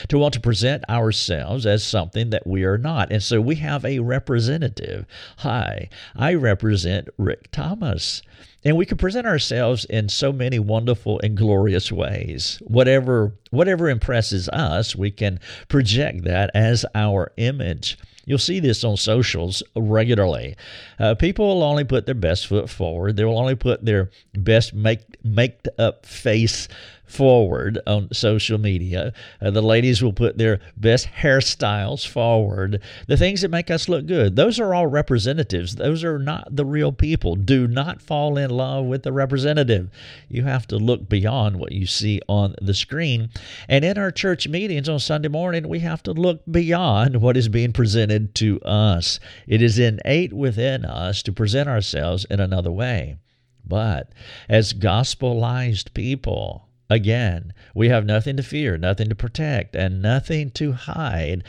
to 0.07 0.17
want 0.17 0.33
to 0.33 0.39
present 0.39 0.83
ourselves 0.89 1.65
as 1.65 1.83
something 1.83 2.29
that 2.31 2.47
we 2.47 2.63
are 2.63 2.77
not. 2.77 3.11
And 3.11 3.21
so 3.21 3.39
we 3.39 3.55
have 3.55 3.85
a 3.85 3.99
representative. 3.99 5.05
Hi, 5.37 5.89
I 6.15 6.33
represent 6.33 7.09
Rick 7.17 7.51
Thomas. 7.51 8.21
And 8.67 8.75
we 8.75 8.85
can 8.85 8.97
present 8.97 9.25
ourselves 9.25 9.85
in 9.85 10.09
so 10.09 10.33
many 10.33 10.59
wonderful 10.59 11.21
and 11.23 11.37
glorious 11.37 11.89
ways. 11.89 12.61
Whatever 12.65 13.31
whatever 13.49 13.87
impresses 13.87 14.49
us, 14.49 14.93
we 14.93 15.09
can 15.09 15.39
project 15.69 16.25
that 16.25 16.51
as 16.53 16.85
our 16.93 17.31
image. 17.37 17.97
You'll 18.25 18.39
see 18.39 18.59
this 18.59 18.83
on 18.83 18.97
socials 18.97 19.63
regularly. 19.73 20.57
Uh, 20.99 21.15
people 21.15 21.47
will 21.47 21.63
only 21.63 21.85
put 21.85 22.07
their 22.07 22.13
best 22.13 22.45
foot 22.47 22.69
forward. 22.69 23.15
They 23.15 23.23
will 23.23 23.39
only 23.39 23.55
put 23.55 23.85
their 23.85 24.09
best 24.33 24.73
make 24.73 24.99
make 25.23 25.61
up 25.79 26.05
face 26.05 26.67
forward 27.07 27.79
on 27.87 28.13
social 28.13 28.57
media. 28.57 29.13
Uh, 29.41 29.49
the 29.49 29.61
ladies 29.61 30.03
will 30.03 30.13
put 30.13 30.37
their 30.37 30.59
best 30.75 31.07
hairstyles 31.07 32.05
forward, 32.05 32.81
the 33.07 33.17
things 33.17 33.41
that 33.41 33.49
make 33.49 33.71
us 33.71 33.89
look 33.89 34.05
good. 34.05 34.35
Those 34.35 34.59
are 34.59 34.73
all 34.73 34.87
representatives. 34.87 35.75
Those 35.75 36.03
are 36.03 36.19
not 36.19 36.55
the 36.55 36.65
real 36.65 36.91
people. 36.91 37.35
Do 37.35 37.67
not 37.67 38.01
fall 38.01 38.37
in 38.37 38.49
love 38.49 38.85
with 38.85 39.03
the 39.03 39.13
representative. 39.13 39.89
You 40.27 40.43
have 40.43 40.67
to 40.67 40.77
look 40.77 41.07
beyond 41.09 41.57
what 41.57 41.71
you 41.71 41.85
see 41.85 42.21
on 42.27 42.55
the 42.61 42.73
screen. 42.73 43.29
And 43.67 43.85
in 43.85 43.97
our 43.97 44.11
church 44.11 44.47
meetings 44.47 44.89
on 44.89 44.99
Sunday 44.99 45.29
morning, 45.29 45.67
we 45.67 45.79
have 45.79 46.03
to 46.03 46.11
look 46.11 46.41
beyond 46.49 47.21
what 47.21 47.37
is 47.37 47.47
being 47.47 47.71
presented 47.71 48.35
to 48.35 48.59
us. 48.61 49.19
It 49.47 49.61
is 49.61 49.79
innate 49.79 50.33
within 50.33 50.85
us 50.85 51.23
to 51.23 51.31
present 51.31 51.69
ourselves 51.69 52.25
in 52.29 52.39
another 52.39 52.71
way. 52.71 53.17
But 53.65 54.13
as 54.47 54.73
gospelized 54.73 55.93
people, 55.93 56.66
again, 56.89 57.53
we 57.73 57.89
have 57.89 58.05
nothing 58.05 58.37
to 58.37 58.43
fear, 58.43 58.77
nothing 58.77 59.09
to 59.09 59.15
protect, 59.15 59.75
and 59.75 60.01
nothing 60.01 60.51
to 60.51 60.73
hide. 60.73 61.43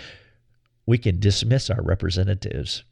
We 0.87 0.98
can 0.98 1.20
dismiss 1.20 1.70
our 1.70 1.83
representatives. 1.83 2.85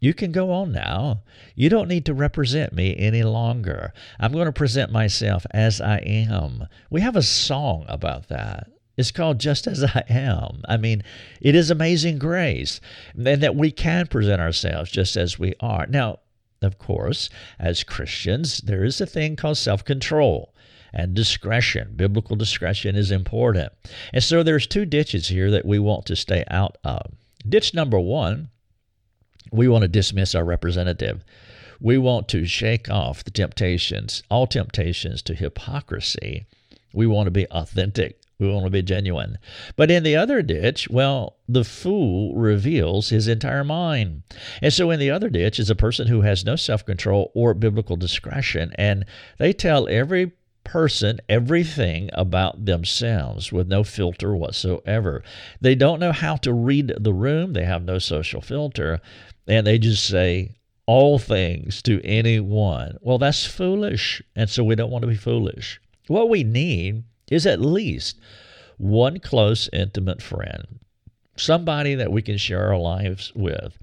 You 0.00 0.14
can 0.14 0.32
go 0.32 0.50
on 0.50 0.72
now. 0.72 1.22
You 1.54 1.68
don't 1.68 1.86
need 1.86 2.04
to 2.06 2.14
represent 2.14 2.72
me 2.72 2.96
any 2.96 3.22
longer. 3.22 3.92
I'm 4.18 4.32
going 4.32 4.46
to 4.46 4.52
present 4.52 4.90
myself 4.90 5.46
as 5.52 5.80
I 5.80 5.98
am. 5.98 6.66
We 6.90 7.02
have 7.02 7.14
a 7.14 7.22
song 7.22 7.84
about 7.88 8.28
that. 8.28 8.68
It's 8.96 9.12
called 9.12 9.38
Just 9.38 9.66
As 9.68 9.84
I 9.84 10.02
Am. 10.08 10.62
I 10.68 10.76
mean, 10.76 11.04
it 11.40 11.54
is 11.54 11.70
amazing 11.70 12.18
grace, 12.18 12.80
and 13.14 13.40
that 13.42 13.54
we 13.54 13.70
can 13.70 14.08
present 14.08 14.40
ourselves 14.40 14.90
just 14.90 15.16
as 15.16 15.38
we 15.38 15.54
are. 15.60 15.86
Now, 15.86 16.18
of 16.60 16.78
course, 16.78 17.30
as 17.58 17.84
Christians, 17.84 18.58
there 18.58 18.84
is 18.84 19.00
a 19.00 19.06
thing 19.06 19.36
called 19.36 19.56
self 19.56 19.84
control 19.84 20.51
and 20.92 21.14
discretion. 21.14 21.92
Biblical 21.96 22.36
discretion 22.36 22.96
is 22.96 23.10
important. 23.10 23.72
And 24.12 24.22
so 24.22 24.42
there's 24.42 24.66
two 24.66 24.84
ditches 24.84 25.28
here 25.28 25.50
that 25.50 25.64
we 25.64 25.78
want 25.78 26.06
to 26.06 26.16
stay 26.16 26.44
out 26.50 26.76
of. 26.84 27.12
Ditch 27.48 27.74
number 27.74 27.98
one, 27.98 28.50
we 29.50 29.68
want 29.68 29.82
to 29.82 29.88
dismiss 29.88 30.34
our 30.34 30.44
representative. 30.44 31.24
We 31.80 31.98
want 31.98 32.28
to 32.28 32.46
shake 32.46 32.88
off 32.88 33.24
the 33.24 33.30
temptations, 33.30 34.22
all 34.30 34.46
temptations 34.46 35.22
to 35.22 35.34
hypocrisy. 35.34 36.46
We 36.94 37.06
want 37.06 37.26
to 37.26 37.32
be 37.32 37.46
authentic. 37.46 38.20
We 38.38 38.48
want 38.48 38.64
to 38.64 38.70
be 38.70 38.82
genuine. 38.82 39.38
But 39.76 39.90
in 39.90 40.02
the 40.02 40.16
other 40.16 40.42
ditch, 40.42 40.88
well, 40.90 41.36
the 41.48 41.64
fool 41.64 42.34
reveals 42.34 43.10
his 43.10 43.28
entire 43.28 43.64
mind. 43.64 44.22
And 44.60 44.72
so 44.72 44.90
in 44.90 44.98
the 44.98 45.10
other 45.10 45.28
ditch 45.28 45.60
is 45.60 45.70
a 45.70 45.76
person 45.76 46.08
who 46.08 46.22
has 46.22 46.44
no 46.44 46.56
self 46.56 46.84
control 46.84 47.30
or 47.34 47.54
biblical 47.54 47.96
discretion, 47.96 48.72
and 48.76 49.04
they 49.38 49.52
tell 49.52 49.88
every 49.88 50.32
person 50.64 51.20
everything 51.28 52.10
about 52.12 52.64
themselves 52.64 53.52
with 53.52 53.68
no 53.68 53.84
filter 53.84 54.34
whatsoever. 54.34 55.22
They 55.60 55.74
don't 55.74 56.00
know 56.00 56.12
how 56.12 56.36
to 56.36 56.52
read 56.52 56.92
the 56.98 57.12
room, 57.12 57.52
they 57.52 57.64
have 57.64 57.84
no 57.84 57.98
social 57.98 58.40
filter, 58.40 59.00
and 59.46 59.66
they 59.66 59.78
just 59.78 60.04
say 60.04 60.54
all 60.86 61.18
things 61.18 61.82
to 61.82 62.04
anyone. 62.04 62.96
Well, 63.00 63.18
that's 63.18 63.46
foolish, 63.46 64.22
and 64.34 64.48
so 64.50 64.64
we 64.64 64.74
don't 64.74 64.90
want 64.90 65.02
to 65.02 65.08
be 65.08 65.16
foolish. 65.16 65.80
What 66.08 66.28
we 66.28 66.44
need 66.44 67.04
is 67.30 67.46
at 67.46 67.60
least 67.60 68.18
one 68.78 69.20
close, 69.20 69.68
intimate 69.72 70.20
friend, 70.20 70.80
somebody 71.36 71.94
that 71.94 72.12
we 72.12 72.20
can 72.22 72.36
share 72.36 72.68
our 72.68 72.78
lives 72.78 73.32
with, 73.34 73.78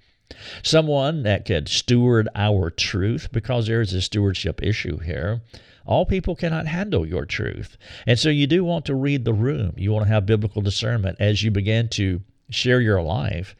someone 0.61 1.23
that 1.23 1.45
could 1.45 1.67
steward 1.67 2.27
our 2.35 2.69
truth, 2.69 3.29
because 3.31 3.67
there 3.67 3.81
is 3.81 3.93
a 3.93 4.01
stewardship 4.01 4.61
issue 4.61 4.99
here. 4.99 5.41
All 5.89 6.05
people 6.05 6.35
cannot 6.35 6.67
handle 6.67 7.03
your 7.03 7.25
truth. 7.25 7.75
And 8.05 8.19
so 8.19 8.29
you 8.29 8.45
do 8.45 8.63
want 8.63 8.85
to 8.85 8.93
read 8.93 9.25
the 9.25 9.33
room. 9.33 9.73
You 9.75 9.91
want 9.91 10.05
to 10.05 10.13
have 10.13 10.27
biblical 10.27 10.61
discernment 10.61 11.17
as 11.19 11.41
you 11.41 11.49
begin 11.49 11.89
to 11.89 12.21
share 12.51 12.79
your 12.79 13.01
life. 13.01 13.55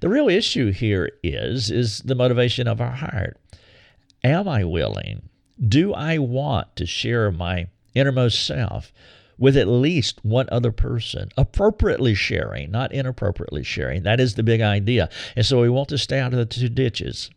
The 0.00 0.08
real 0.08 0.30
issue 0.30 0.72
here 0.72 1.12
is 1.22 1.70
is 1.70 1.98
the 1.98 2.14
motivation 2.14 2.66
of 2.66 2.80
our 2.80 2.92
heart. 2.92 3.38
Am 4.24 4.48
I 4.48 4.64
willing? 4.64 5.28
Do 5.68 5.92
I 5.92 6.16
want 6.16 6.76
to 6.76 6.86
share 6.86 7.30
my 7.30 7.68
innermost 7.94 8.46
self 8.46 8.90
with 9.36 9.54
at 9.54 9.68
least 9.68 10.24
one 10.24 10.48
other 10.50 10.72
person, 10.72 11.28
appropriately 11.36 12.14
sharing, 12.14 12.70
not 12.70 12.90
inappropriately 12.90 13.62
sharing. 13.62 14.02
That 14.02 14.18
is 14.18 14.34
the 14.34 14.42
big 14.42 14.62
idea. 14.62 15.10
And 15.36 15.44
so 15.44 15.60
we 15.60 15.68
want 15.68 15.90
to 15.90 15.98
stay 15.98 16.20
out 16.20 16.32
of 16.32 16.38
the 16.38 16.46
two 16.46 16.70
ditches. 16.70 17.30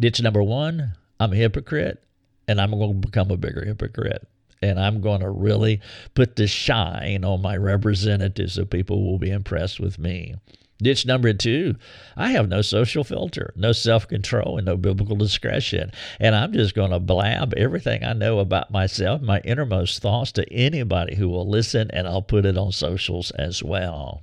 Ditch 0.00 0.22
number 0.22 0.42
one, 0.42 0.92
I'm 1.20 1.34
a 1.34 1.36
hypocrite, 1.36 2.02
and 2.48 2.60
I'm 2.60 2.70
going 2.70 3.00
to 3.00 3.06
become 3.06 3.30
a 3.30 3.36
bigger 3.36 3.64
hypocrite. 3.64 4.26
And 4.62 4.80
I'm 4.80 5.00
going 5.00 5.20
to 5.20 5.28
really 5.28 5.80
put 6.14 6.36
the 6.36 6.46
shine 6.46 7.24
on 7.24 7.42
my 7.42 7.56
representatives 7.56 8.54
so 8.54 8.64
people 8.64 9.04
will 9.04 9.18
be 9.18 9.30
impressed 9.30 9.78
with 9.78 9.98
me. 9.98 10.36
Ditch 10.78 11.06
number 11.06 11.32
two, 11.32 11.76
I 12.16 12.30
have 12.32 12.48
no 12.48 12.60
social 12.60 13.04
filter, 13.04 13.52
no 13.56 13.72
self 13.72 14.08
control, 14.08 14.58
and 14.58 14.66
no 14.66 14.76
biblical 14.76 15.16
discretion. 15.16 15.92
And 16.18 16.34
I'm 16.34 16.52
just 16.52 16.74
going 16.74 16.90
to 16.90 16.98
blab 16.98 17.54
everything 17.56 18.02
I 18.02 18.12
know 18.12 18.40
about 18.40 18.72
myself, 18.72 19.22
my 19.22 19.40
innermost 19.44 20.02
thoughts 20.02 20.32
to 20.32 20.52
anybody 20.52 21.14
who 21.14 21.28
will 21.28 21.48
listen, 21.48 21.90
and 21.92 22.08
I'll 22.08 22.22
put 22.22 22.44
it 22.44 22.58
on 22.58 22.72
socials 22.72 23.30
as 23.32 23.62
well. 23.62 24.22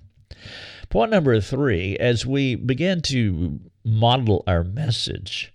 Point 0.90 1.12
number 1.12 1.40
three, 1.40 1.96
as 1.98 2.26
we 2.26 2.56
begin 2.56 3.02
to 3.04 3.62
model 3.86 4.44
our 4.46 4.64
message, 4.64 5.51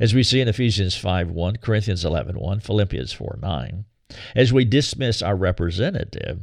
as 0.00 0.14
we 0.14 0.22
see 0.22 0.40
in 0.40 0.48
Ephesians 0.48 0.96
5 0.96 1.30
1, 1.30 1.56
Corinthians 1.56 2.04
11 2.04 2.40
1, 2.40 2.60
Philippians 2.60 3.12
4 3.12 3.38
9, 3.40 3.84
as 4.34 4.52
we 4.52 4.64
dismiss 4.64 5.22
our 5.22 5.36
representative, 5.36 6.40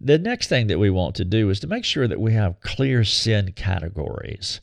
the 0.00 0.18
next 0.18 0.48
thing 0.48 0.66
that 0.68 0.78
we 0.78 0.88
want 0.88 1.14
to 1.16 1.24
do 1.26 1.50
is 1.50 1.60
to 1.60 1.66
make 1.66 1.84
sure 1.84 2.08
that 2.08 2.20
we 2.20 2.32
have 2.32 2.60
clear 2.60 3.04
sin 3.04 3.52
categories. 3.52 4.60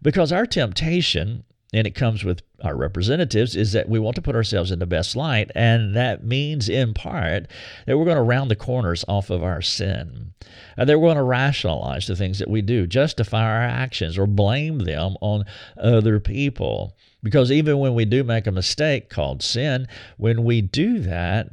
Because 0.00 0.32
our 0.32 0.46
temptation, 0.46 1.44
and 1.74 1.86
it 1.86 1.94
comes 1.94 2.24
with 2.24 2.40
our 2.64 2.74
representatives, 2.74 3.54
is 3.54 3.72
that 3.72 3.90
we 3.90 3.98
want 3.98 4.16
to 4.16 4.22
put 4.22 4.34
ourselves 4.34 4.70
in 4.70 4.78
the 4.78 4.86
best 4.86 5.14
light. 5.14 5.50
And 5.54 5.94
that 5.94 6.24
means, 6.24 6.70
in 6.70 6.94
part, 6.94 7.46
that 7.86 7.98
we're 7.98 8.06
going 8.06 8.16
to 8.16 8.22
round 8.22 8.50
the 8.50 8.56
corners 8.56 9.04
off 9.06 9.28
of 9.28 9.42
our 9.42 9.60
sin. 9.60 10.32
And 10.78 10.88
that 10.88 10.98
we're 10.98 11.08
going 11.08 11.16
to 11.18 11.22
rationalize 11.22 12.06
the 12.06 12.16
things 12.16 12.38
that 12.38 12.48
we 12.48 12.62
do, 12.62 12.86
justify 12.86 13.42
our 13.42 13.62
actions, 13.62 14.16
or 14.16 14.26
blame 14.26 14.78
them 14.78 15.16
on 15.20 15.44
other 15.76 16.18
people. 16.18 16.96
Because 17.22 17.52
even 17.52 17.78
when 17.78 17.94
we 17.94 18.04
do 18.04 18.24
make 18.24 18.46
a 18.46 18.52
mistake 18.52 19.10
called 19.10 19.42
sin, 19.42 19.86
when 20.16 20.44
we 20.44 20.62
do 20.62 21.00
that, 21.00 21.48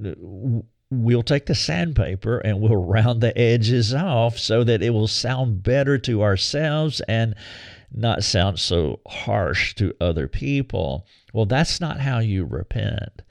we'll 0.90 1.24
take 1.24 1.46
the 1.46 1.56
sandpaper 1.56 2.40
and 2.40 2.62
we'll 2.62 2.76
round 2.86 3.22
the 3.22 3.38
edges 3.38 3.94
off 3.94 4.38
so 4.38 4.64
that 4.64 4.82
it 4.82 4.92
will 4.92 5.08
sound 5.08 5.64
better 5.64 5.98
to 6.00 6.24
ourselves 6.24 7.02
and 7.02 7.36
not 7.92 8.24
sound 8.24 8.60
so 8.60 9.00
harsh 9.08 9.74
to 9.76 9.94
other 10.00 10.28
people. 10.28 11.06
Well, 11.34 11.46
that's 11.46 11.80
not 11.80 12.02
how 12.02 12.20
you 12.20 12.46
repent. 12.46 13.22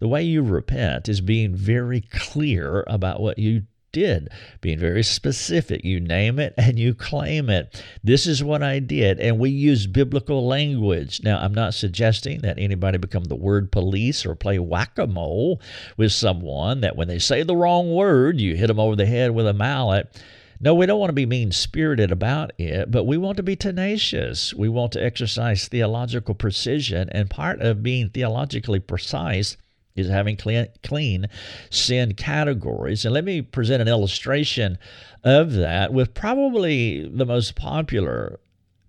The 0.00 0.08
way 0.08 0.22
you 0.22 0.42
repent 0.42 1.08
is 1.08 1.20
being 1.20 1.54
very 1.54 2.00
clear 2.00 2.84
about 2.86 3.20
what 3.20 3.38
you 3.38 3.62
did, 3.92 4.30
being 4.60 4.78
very 4.78 5.02
specific. 5.02 5.84
You 5.84 6.00
name 6.00 6.38
it 6.38 6.54
and 6.56 6.78
you 6.78 6.94
claim 6.94 7.48
it. 7.50 7.82
This 8.02 8.26
is 8.26 8.42
what 8.42 8.62
I 8.62 8.78
did. 8.78 9.20
And 9.20 9.38
we 9.38 9.50
use 9.50 9.86
biblical 9.86 10.46
language. 10.46 11.22
Now, 11.22 11.38
I'm 11.38 11.54
not 11.54 11.74
suggesting 11.74 12.40
that 12.40 12.58
anybody 12.58 12.98
become 12.98 13.24
the 13.24 13.36
word 13.36 13.70
police 13.70 14.26
or 14.26 14.34
play 14.34 14.58
whack 14.58 14.98
a 14.98 15.06
mole 15.06 15.60
with 15.96 16.12
someone 16.12 16.80
that 16.80 16.96
when 16.96 17.08
they 17.08 17.18
say 17.18 17.42
the 17.42 17.56
wrong 17.56 17.92
word, 17.94 18.40
you 18.40 18.56
hit 18.56 18.68
them 18.68 18.80
over 18.80 18.96
the 18.96 19.06
head 19.06 19.32
with 19.32 19.46
a 19.46 19.52
mallet. 19.52 20.08
No, 20.64 20.74
we 20.74 20.86
don't 20.86 21.00
want 21.00 21.08
to 21.08 21.14
be 21.14 21.26
mean 21.26 21.50
spirited 21.50 22.12
about 22.12 22.52
it, 22.56 22.88
but 22.88 23.02
we 23.02 23.16
want 23.16 23.36
to 23.38 23.42
be 23.42 23.56
tenacious. 23.56 24.54
We 24.54 24.68
want 24.68 24.92
to 24.92 25.04
exercise 25.04 25.66
theological 25.66 26.36
precision. 26.36 27.08
And 27.10 27.28
part 27.28 27.60
of 27.60 27.82
being 27.82 28.10
theologically 28.10 28.78
precise 28.78 29.56
is 29.96 30.08
having 30.08 30.36
clean, 30.36 30.68
clean 30.82 31.28
sin 31.70 32.14
categories. 32.14 33.04
And 33.04 33.14
let 33.14 33.24
me 33.24 33.42
present 33.42 33.82
an 33.82 33.88
illustration 33.88 34.78
of 35.24 35.52
that 35.52 35.92
with 35.92 36.14
probably 36.14 37.08
the 37.08 37.26
most 37.26 37.54
popular, 37.54 38.40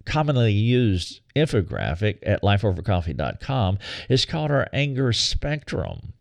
commonly 0.06 0.52
used 0.52 1.22
infographic 1.36 2.20
at 2.24 2.42
lifeovercoffee.com. 2.42 3.78
It's 4.10 4.26
called 4.26 4.52
our 4.52 4.68
anger 4.74 5.14
spectrum. 5.14 6.14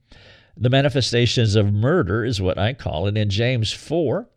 The 0.56 0.70
manifestations 0.70 1.56
of 1.56 1.72
murder 1.72 2.24
is 2.24 2.40
what 2.40 2.58
I 2.58 2.74
call 2.74 3.06
it 3.06 3.16
in 3.16 3.30
James 3.30 3.72
4 3.72 4.28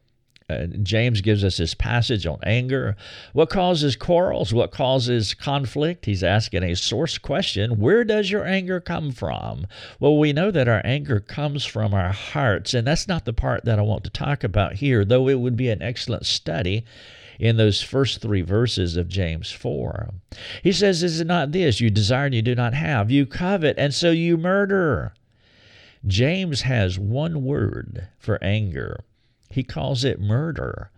uh, 0.47 0.67
James 0.83 1.21
gives 1.21 1.43
us 1.43 1.57
his 1.57 1.73
passage 1.73 2.27
on 2.27 2.37
anger. 2.43 2.95
What 3.33 3.49
causes 3.49 3.95
quarrels? 3.95 4.53
What 4.53 4.71
causes 4.71 5.33
conflict? 5.33 6.05
He's 6.05 6.23
asking 6.23 6.61
a 6.61 6.75
source 6.75 7.17
question 7.17 7.79
Where 7.79 8.03
does 8.03 8.29
your 8.29 8.45
anger 8.45 8.79
come 8.79 9.11
from? 9.11 9.65
Well, 9.99 10.17
we 10.17 10.33
know 10.33 10.51
that 10.51 10.67
our 10.67 10.83
anger 10.85 11.19
comes 11.19 11.65
from 11.65 11.95
our 11.95 12.11
hearts, 12.11 12.75
and 12.75 12.85
that's 12.85 13.07
not 13.07 13.25
the 13.25 13.33
part 13.33 13.65
that 13.65 13.79
I 13.79 13.81
want 13.81 14.03
to 14.03 14.11
talk 14.11 14.43
about 14.43 14.73
here, 14.73 15.03
though 15.03 15.27
it 15.29 15.39
would 15.39 15.57
be 15.57 15.69
an 15.69 15.81
excellent 15.81 16.27
study 16.27 16.85
in 17.39 17.57
those 17.57 17.81
first 17.81 18.21
three 18.21 18.43
verses 18.43 18.97
of 18.97 19.07
James 19.07 19.51
4. 19.51 20.13
He 20.61 20.71
says, 20.71 21.01
Is 21.01 21.19
it 21.19 21.27
not 21.27 21.53
this? 21.53 21.81
You 21.81 21.89
desire 21.89 22.27
and 22.27 22.35
you 22.35 22.43
do 22.43 22.53
not 22.53 22.75
have. 22.75 23.09
You 23.09 23.25
covet, 23.25 23.79
and 23.79 23.95
so 23.95 24.11
you 24.11 24.37
murder. 24.37 25.15
James 26.05 26.61
has 26.61 26.99
one 26.99 27.43
word 27.43 28.09
for 28.19 28.37
anger 28.43 29.03
he 29.55 29.63
calls 29.63 30.03
it 30.03 30.19
murder. 30.19 30.91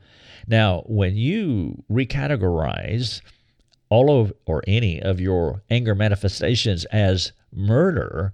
Now, 0.48 0.84
when 0.88 1.16
you 1.16 1.84
recategorize 1.90 3.22
all 3.90 4.22
of 4.22 4.34
or 4.46 4.64
any 4.68 5.02
of 5.02 5.20
your 5.20 5.62
anger 5.70 5.96
manifestations 5.96 6.86
as 6.86 7.32
murder, 7.54 8.34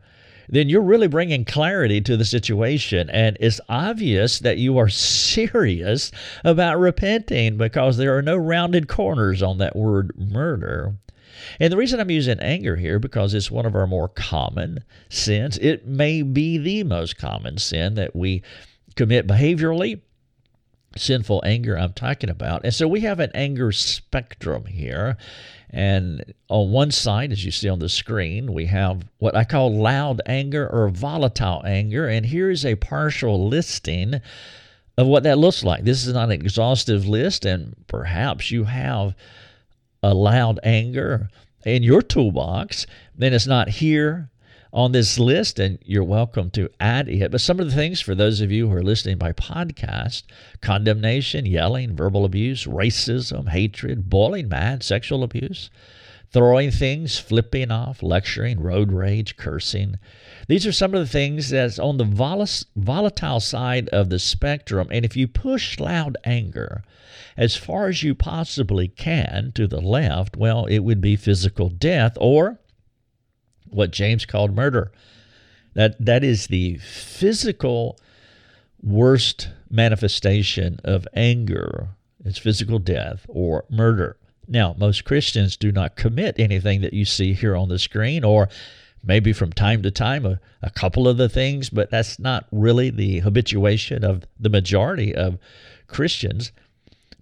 then 0.49 0.69
you're 0.69 0.81
really 0.81 1.07
bringing 1.07 1.45
clarity 1.45 2.01
to 2.01 2.17
the 2.17 2.25
situation. 2.25 3.09
And 3.09 3.37
it's 3.39 3.61
obvious 3.69 4.39
that 4.39 4.57
you 4.57 4.77
are 4.77 4.89
serious 4.89 6.11
about 6.43 6.79
repenting 6.79 7.57
because 7.57 7.97
there 7.97 8.17
are 8.17 8.21
no 8.21 8.37
rounded 8.37 8.87
corners 8.87 9.41
on 9.41 9.57
that 9.59 9.75
word 9.75 10.13
murder. 10.17 10.95
And 11.59 11.71
the 11.71 11.77
reason 11.77 11.99
I'm 11.99 12.11
using 12.11 12.39
anger 12.39 12.75
here 12.75 12.99
because 12.99 13.33
it's 13.33 13.51
one 13.51 13.65
of 13.65 13.75
our 13.75 13.87
more 13.87 14.07
common 14.07 14.83
sins. 15.09 15.57
It 15.57 15.85
may 15.85 16.21
be 16.21 16.57
the 16.57 16.83
most 16.83 17.17
common 17.17 17.57
sin 17.57 17.95
that 17.95 18.15
we 18.15 18.43
commit 18.95 19.27
behaviorally. 19.27 20.01
Sinful 20.95 21.41
anger, 21.45 21.77
I'm 21.77 21.93
talking 21.93 22.29
about. 22.29 22.63
And 22.63 22.73
so 22.73 22.87
we 22.87 23.01
have 23.01 23.19
an 23.19 23.31
anger 23.33 23.71
spectrum 23.71 24.65
here. 24.65 25.17
And 25.69 26.33
on 26.49 26.71
one 26.71 26.91
side, 26.91 27.31
as 27.31 27.43
you 27.43 27.51
see 27.51 27.67
on 27.67 27.79
the 27.79 27.89
screen, 27.89 28.53
we 28.53 28.67
have 28.67 29.05
what 29.17 29.35
I 29.35 29.43
call 29.43 29.75
loud 29.75 30.21
anger 30.25 30.67
or 30.67 30.89
volatile 30.89 31.63
anger. 31.65 32.07
And 32.07 32.25
here's 32.25 32.63
a 32.63 32.75
partial 32.75 33.47
listing 33.47 34.21
of 34.97 35.07
what 35.07 35.23
that 35.23 35.39
looks 35.39 35.63
like. 35.63 35.83
This 35.83 36.05
is 36.05 36.13
not 36.13 36.25
an 36.25 36.31
exhaustive 36.31 37.07
list, 37.07 37.45
and 37.45 37.75
perhaps 37.87 38.51
you 38.51 38.65
have 38.65 39.15
a 40.03 40.13
loud 40.13 40.59
anger 40.63 41.29
in 41.65 41.81
your 41.81 42.01
toolbox, 42.01 42.85
then 43.15 43.33
it's 43.33 43.47
not 43.47 43.69
here 43.69 44.29
on 44.73 44.91
this 44.91 45.19
list, 45.19 45.59
and 45.59 45.77
you're 45.85 46.03
welcome 46.03 46.49
to 46.49 46.67
add 46.79 47.07
it. 47.07 47.31
But 47.31 47.41
some 47.41 47.59
of 47.59 47.69
the 47.69 47.75
things 47.75 48.01
for 48.01 48.15
those 48.15 48.41
of 48.41 48.51
you 48.51 48.67
who 48.67 48.75
are 48.75 48.81
listening 48.81 49.19
by 49.19 49.31
podcast 49.31 50.23
condemnation, 50.61 51.45
yelling, 51.45 51.95
verbal 51.95 52.25
abuse, 52.25 52.65
racism, 52.65 53.49
hatred, 53.49 54.09
boiling 54.09 54.49
mad, 54.49 54.81
sexual 54.81 55.23
abuse, 55.23 55.69
throwing 56.31 56.71
things, 56.71 57.19
flipping 57.19 57.69
off, 57.69 58.01
lecturing, 58.01 58.59
road 58.59 58.91
rage, 58.91 59.37
cursing. 59.37 59.99
These 60.47 60.65
are 60.65 60.71
some 60.71 60.95
of 60.95 60.99
the 60.99 61.07
things 61.07 61.51
that's 61.51 61.77
on 61.77 61.97
the 61.97 62.65
volatile 62.75 63.39
side 63.39 63.89
of 63.89 64.09
the 64.09 64.17
spectrum. 64.17 64.87
And 64.89 65.05
if 65.05 65.15
you 65.15 65.27
push 65.27 65.79
loud 65.79 66.17
anger 66.23 66.83
as 67.37 67.55
far 67.55 67.89
as 67.89 68.01
you 68.01 68.15
possibly 68.15 68.87
can 68.87 69.51
to 69.53 69.67
the 69.67 69.81
left, 69.81 70.35
well, 70.35 70.65
it 70.65 70.79
would 70.79 70.99
be 70.99 71.15
physical 71.15 71.69
death 71.69 72.17
or 72.19 72.59
what 73.73 73.91
James 73.91 74.25
called 74.25 74.55
murder. 74.55 74.91
That, 75.73 75.95
that 76.03 76.23
is 76.23 76.47
the 76.47 76.77
physical 76.77 77.97
worst 78.81 79.49
manifestation 79.69 80.79
of 80.83 81.07
anger. 81.13 81.89
It's 82.23 82.37
physical 82.37 82.79
death 82.79 83.25
or 83.27 83.65
murder. 83.69 84.17
Now, 84.47 84.75
most 84.77 85.05
Christians 85.05 85.57
do 85.57 85.71
not 85.71 85.95
commit 85.95 86.39
anything 86.39 86.81
that 86.81 86.93
you 86.93 87.05
see 87.05 87.33
here 87.33 87.55
on 87.55 87.69
the 87.69 87.79
screen, 87.79 88.23
or 88.23 88.49
maybe 89.03 89.33
from 89.33 89.51
time 89.51 89.81
to 89.83 89.91
time 89.91 90.25
a, 90.25 90.39
a 90.61 90.69
couple 90.69 91.07
of 91.07 91.17
the 91.17 91.29
things, 91.29 91.69
but 91.69 91.89
that's 91.89 92.19
not 92.19 92.47
really 92.51 92.89
the 92.89 93.19
habituation 93.19 94.03
of 94.03 94.23
the 94.39 94.49
majority 94.49 95.15
of 95.15 95.37
Christians. 95.87 96.51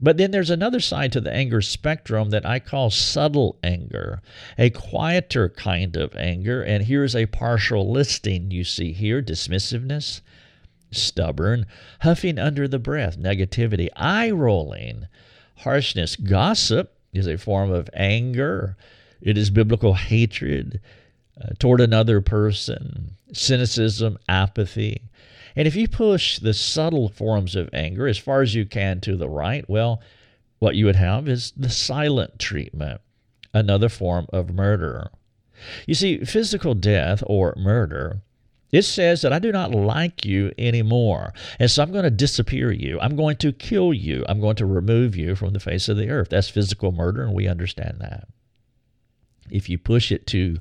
But 0.02 0.18
then 0.18 0.32
there's 0.32 0.50
another 0.50 0.80
side 0.80 1.12
to 1.12 1.22
the 1.22 1.32
anger 1.32 1.62
spectrum 1.62 2.32
that 2.32 2.46
I 2.46 2.60
call 2.60 2.90
subtle 2.90 3.58
anger, 3.64 4.22
a 4.58 4.72
quieter 4.72 5.48
kind 5.50 5.96
of 5.96 6.16
anger. 6.16 6.64
And 6.64 6.86
here's 6.86 7.16
a 7.16 7.28
partial 7.28 7.92
listing 7.92 8.50
you 8.50 8.64
see 8.64 8.94
here 8.94 9.22
dismissiveness, 9.22 10.22
stubborn, 10.90 11.68
huffing 12.00 12.40
under 12.40 12.68
the 12.68 12.80
breath, 12.80 13.20
negativity, 13.20 13.90
eye 13.96 14.32
rolling, 14.32 15.06
harshness, 15.58 16.16
gossip, 16.16 16.98
is 17.14 17.28
a 17.28 17.38
form 17.38 17.72
of 17.72 17.90
anger. 17.94 18.76
It 19.22 19.38
is 19.38 19.52
biblical 19.52 19.94
hatred 19.94 20.82
uh, 21.40 21.50
toward 21.60 21.80
another 21.80 22.22
person, 22.22 23.12
cynicism, 23.34 24.18
apathy. 24.28 25.04
And 25.56 25.68
if 25.68 25.76
you 25.76 25.88
push 25.88 26.40
the 26.40 26.54
subtle 26.54 27.10
forms 27.10 27.56
of 27.56 27.70
anger 27.74 28.08
as 28.08 28.18
far 28.18 28.42
as 28.42 28.56
you 28.56 28.66
can 28.66 29.02
to 29.02 29.16
the 29.16 29.30
right, 29.30 29.70
well, 29.70 30.02
what 30.60 30.76
you 30.76 30.86
would 30.86 30.96
have 30.96 31.28
is 31.28 31.54
the 31.58 31.70
silent 31.70 32.40
treatment, 32.40 33.02
another 33.54 33.90
form 33.90 34.28
of 34.32 34.54
murder. 34.54 35.12
You 35.86 35.96
see, 35.96 36.24
physical 36.24 36.74
death 36.74 37.24
or 37.28 37.54
murder 37.58 38.22
it 38.72 38.84
says 38.84 39.22
that 39.22 39.34
I 39.34 39.40
do 39.40 39.52
not 39.52 39.72
like 39.72 40.26
you 40.26 40.52
anymore. 40.58 41.34
And 41.60 41.70
so 41.70 41.84
I'm 41.84 41.92
going 41.92 42.06
to 42.06 42.10
disappear 42.10 42.72
you. 42.72 43.00
I'm 43.02 43.16
going 43.16 43.38
to 43.38 43.52
kill 43.52 43.94
you. 43.94 44.26
I'm 44.30 44.40
going 44.40 44.56
to 44.58 44.66
remove 44.66 45.16
you 45.16 45.36
from 45.36 45.52
the 45.52 45.60
face 45.60 45.90
of 45.90 45.98
the 45.98 46.10
earth. 46.10 46.30
That's 46.30 46.50
physical 46.50 46.92
murder, 46.92 47.24
and 47.24 47.34
we 47.34 47.48
understand 47.48 47.98
that. 48.00 48.28
If 49.50 49.70
you 49.70 49.78
push 49.78 50.12
it 50.12 50.26
to 50.28 50.60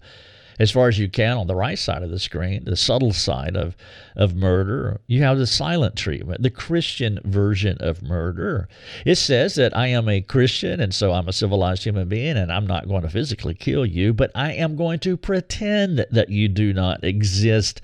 as 0.60 0.70
far 0.70 0.88
as 0.88 0.98
you 0.98 1.08
can 1.08 1.38
on 1.38 1.46
the 1.46 1.54
right 1.54 1.78
side 1.78 2.02
of 2.02 2.10
the 2.10 2.18
screen, 2.18 2.64
the 2.66 2.76
subtle 2.76 3.14
side 3.14 3.56
of, 3.56 3.74
of 4.14 4.36
murder, 4.36 5.00
you 5.06 5.22
have 5.22 5.38
the 5.38 5.46
silent 5.46 5.96
treatment, 5.96 6.42
the 6.42 6.50
Christian 6.50 7.18
version 7.24 7.78
of 7.80 8.02
murder. 8.02 8.68
It 9.06 9.14
says 9.14 9.54
that 9.54 9.74
I 9.74 9.86
am 9.86 10.06
a 10.06 10.20
Christian 10.20 10.78
and 10.78 10.94
so 10.94 11.12
I'm 11.12 11.28
a 11.28 11.32
civilized 11.32 11.84
human 11.84 12.08
being 12.08 12.36
and 12.36 12.52
I'm 12.52 12.66
not 12.66 12.88
going 12.88 13.02
to 13.02 13.08
physically 13.08 13.54
kill 13.54 13.86
you, 13.86 14.12
but 14.12 14.30
I 14.34 14.52
am 14.52 14.76
going 14.76 14.98
to 15.00 15.16
pretend 15.16 16.04
that 16.10 16.28
you 16.28 16.46
do 16.46 16.74
not 16.74 17.04
exist, 17.04 17.80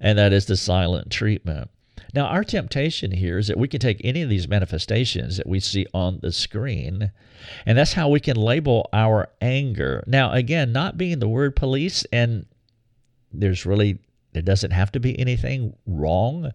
and 0.00 0.16
that 0.16 0.32
is 0.32 0.46
the 0.46 0.56
silent 0.56 1.10
treatment. 1.10 1.70
Now, 2.14 2.26
our 2.26 2.44
temptation 2.44 3.10
here 3.10 3.38
is 3.38 3.48
that 3.48 3.58
we 3.58 3.66
can 3.66 3.80
take 3.80 4.00
any 4.04 4.22
of 4.22 4.28
these 4.28 4.46
manifestations 4.46 5.36
that 5.36 5.48
we 5.48 5.58
see 5.58 5.84
on 5.92 6.20
the 6.22 6.30
screen, 6.30 7.10
and 7.66 7.76
that's 7.76 7.94
how 7.94 8.08
we 8.08 8.20
can 8.20 8.36
label 8.36 8.88
our 8.92 9.30
anger. 9.40 10.04
Now, 10.06 10.32
again, 10.32 10.72
not 10.72 10.96
being 10.96 11.18
the 11.18 11.28
word 11.28 11.56
police, 11.56 12.04
and 12.12 12.46
there's 13.32 13.66
really, 13.66 13.98
there 14.32 14.42
doesn't 14.42 14.70
have 14.70 14.92
to 14.92 15.00
be 15.00 15.18
anything 15.18 15.74
wrong 15.86 16.52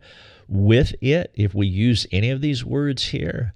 with 0.47 0.95
it 1.01 1.31
if 1.35 1.53
we 1.53 1.67
use 1.67 2.07
any 2.11 2.29
of 2.29 2.39
these 2.39 2.63
words 2.63 3.07
here. 3.07 3.53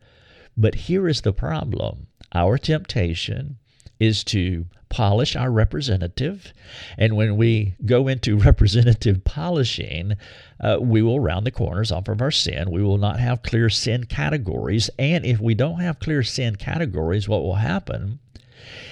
But 0.58 0.76
here 0.76 1.08
is 1.08 1.22
the 1.22 1.34
problem 1.34 2.08
our 2.34 2.58
temptation 2.58 3.58
is 4.00 4.24
to 4.26 4.66
polish 4.94 5.36
our 5.36 5.50
representative. 5.50 6.54
And 7.00 7.16
when 7.16 7.36
we 7.36 7.74
go 7.84 8.08
into 8.08 8.38
representative 8.50 9.24
polishing, 9.24 10.14
uh, 10.60 10.78
we 10.80 11.02
will 11.02 11.20
round 11.20 11.48
the 11.48 11.52
corners 11.52 11.92
off 11.92 12.08
of 12.08 12.22
our 12.22 12.30
sin. 12.30 12.70
We 12.70 12.84
will 12.84 13.00
not 13.00 13.20
have 13.20 13.42
clear 13.42 13.72
sin 13.72 14.06
categories. 14.06 14.92
And 15.00 15.26
if 15.26 15.40
we 15.40 15.56
don't 15.56 15.80
have 15.80 16.00
clear 16.00 16.22
sin 16.22 16.58
categories, 16.58 17.28
what 17.28 17.42
will 17.42 17.56
happen 17.56 18.20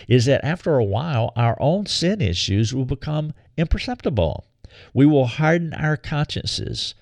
is 0.07 0.25
that 0.25 0.43
after 0.43 0.75
a 0.75 0.83
while, 0.83 1.33
our 1.35 1.55
own 1.61 1.85
sin 1.85 2.19
issues 2.19 2.73
will 2.73 2.85
become 2.85 3.33
imperceptible. 3.55 4.47
We 4.95 5.05
will 5.05 5.27
harden 5.27 5.71
our 5.73 5.97
consciences 5.97 6.95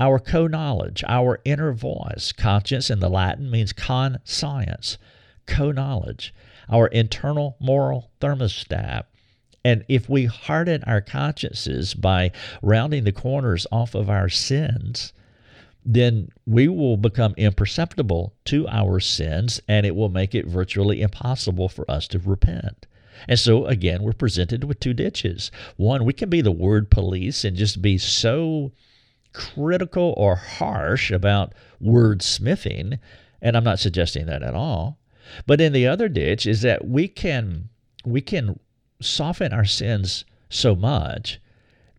our 0.00 0.18
co 0.18 0.46
knowledge, 0.46 1.04
our 1.06 1.40
inner 1.44 1.72
voice. 1.72 2.32
Conscience 2.32 2.90
in 2.90 2.98
the 2.98 3.08
Latin 3.08 3.50
means 3.50 3.72
conscience, 3.72 4.98
co 5.46 5.70
knowledge 5.70 6.34
our 6.68 6.86
internal 6.88 7.56
moral 7.60 8.10
thermostat. 8.20 9.04
And 9.64 9.84
if 9.88 10.08
we 10.08 10.24
harden 10.26 10.82
our 10.84 11.00
consciences 11.00 11.94
by 11.94 12.32
rounding 12.62 13.04
the 13.04 13.12
corners 13.12 13.66
off 13.70 13.94
of 13.94 14.10
our 14.10 14.28
sins, 14.28 15.12
then 15.84 16.30
we 16.46 16.68
will 16.68 16.96
become 16.96 17.34
imperceptible 17.36 18.34
to 18.46 18.68
our 18.68 19.00
sins 19.00 19.60
and 19.68 19.84
it 19.86 19.96
will 19.96 20.08
make 20.08 20.34
it 20.34 20.46
virtually 20.46 21.00
impossible 21.00 21.68
for 21.68 21.88
us 21.90 22.06
to 22.08 22.18
repent. 22.18 22.86
And 23.28 23.38
so, 23.38 23.66
again, 23.66 24.02
we're 24.02 24.12
presented 24.12 24.64
with 24.64 24.80
two 24.80 24.94
ditches. 24.94 25.50
One, 25.76 26.04
we 26.04 26.12
can 26.12 26.28
be 26.28 26.40
the 26.40 26.50
word 26.50 26.90
police 26.90 27.44
and 27.44 27.56
just 27.56 27.82
be 27.82 27.98
so 27.98 28.72
critical 29.32 30.14
or 30.16 30.36
harsh 30.36 31.10
about 31.10 31.54
wordsmithing, 31.82 32.98
and 33.40 33.56
I'm 33.56 33.64
not 33.64 33.78
suggesting 33.78 34.26
that 34.26 34.42
at 34.42 34.54
all. 34.54 34.98
But 35.46 35.60
in 35.60 35.72
the 35.72 35.86
other 35.86 36.08
ditch 36.08 36.46
is 36.46 36.62
that 36.62 36.86
we 36.86 37.08
can 37.08 37.68
we 38.04 38.20
can 38.20 38.58
soften 39.00 39.52
our 39.52 39.64
sins 39.64 40.24
so 40.48 40.74
much 40.74 41.40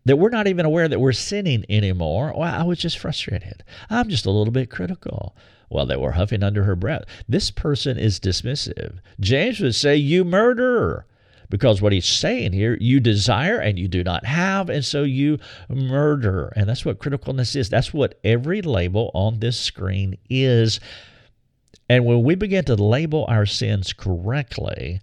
that 0.04 0.16
we're 0.16 0.28
not 0.28 0.46
even 0.46 0.66
aware 0.66 0.88
that 0.88 1.00
we're 1.00 1.12
sinning 1.12 1.64
anymore. 1.68 2.32
Well, 2.36 2.52
I 2.52 2.62
was 2.62 2.78
just 2.78 2.98
frustrated. 2.98 3.64
I'm 3.88 4.08
just 4.08 4.26
a 4.26 4.30
little 4.30 4.52
bit 4.52 4.70
critical. 4.70 5.34
Well, 5.70 5.86
they 5.86 5.96
were 5.96 6.12
huffing 6.12 6.42
under 6.42 6.64
her 6.64 6.76
breath. 6.76 7.04
This 7.28 7.50
person 7.50 7.98
is 7.98 8.20
dismissive. 8.20 8.98
James 9.18 9.60
would 9.60 9.74
say, 9.74 9.96
You 9.96 10.24
murderer. 10.24 11.06
Because 11.50 11.80
what 11.80 11.92
he's 11.92 12.06
saying 12.06 12.52
here, 12.52 12.76
you 12.80 13.00
desire 13.00 13.58
and 13.58 13.78
you 13.78 13.86
do 13.86 14.02
not 14.02 14.24
have, 14.24 14.70
and 14.70 14.84
so 14.84 15.02
you 15.02 15.38
murder. 15.68 16.52
And 16.56 16.68
that's 16.68 16.84
what 16.84 16.98
criticalness 16.98 17.54
is. 17.54 17.68
That's 17.68 17.92
what 17.92 18.18
every 18.24 18.62
label 18.62 19.10
on 19.14 19.40
this 19.40 19.58
screen 19.58 20.16
is. 20.28 20.80
And 21.88 22.04
when 22.04 22.22
we 22.22 22.34
begin 22.34 22.64
to 22.64 22.76
label 22.76 23.26
our 23.28 23.46
sins 23.46 23.92
correctly, 23.92 25.00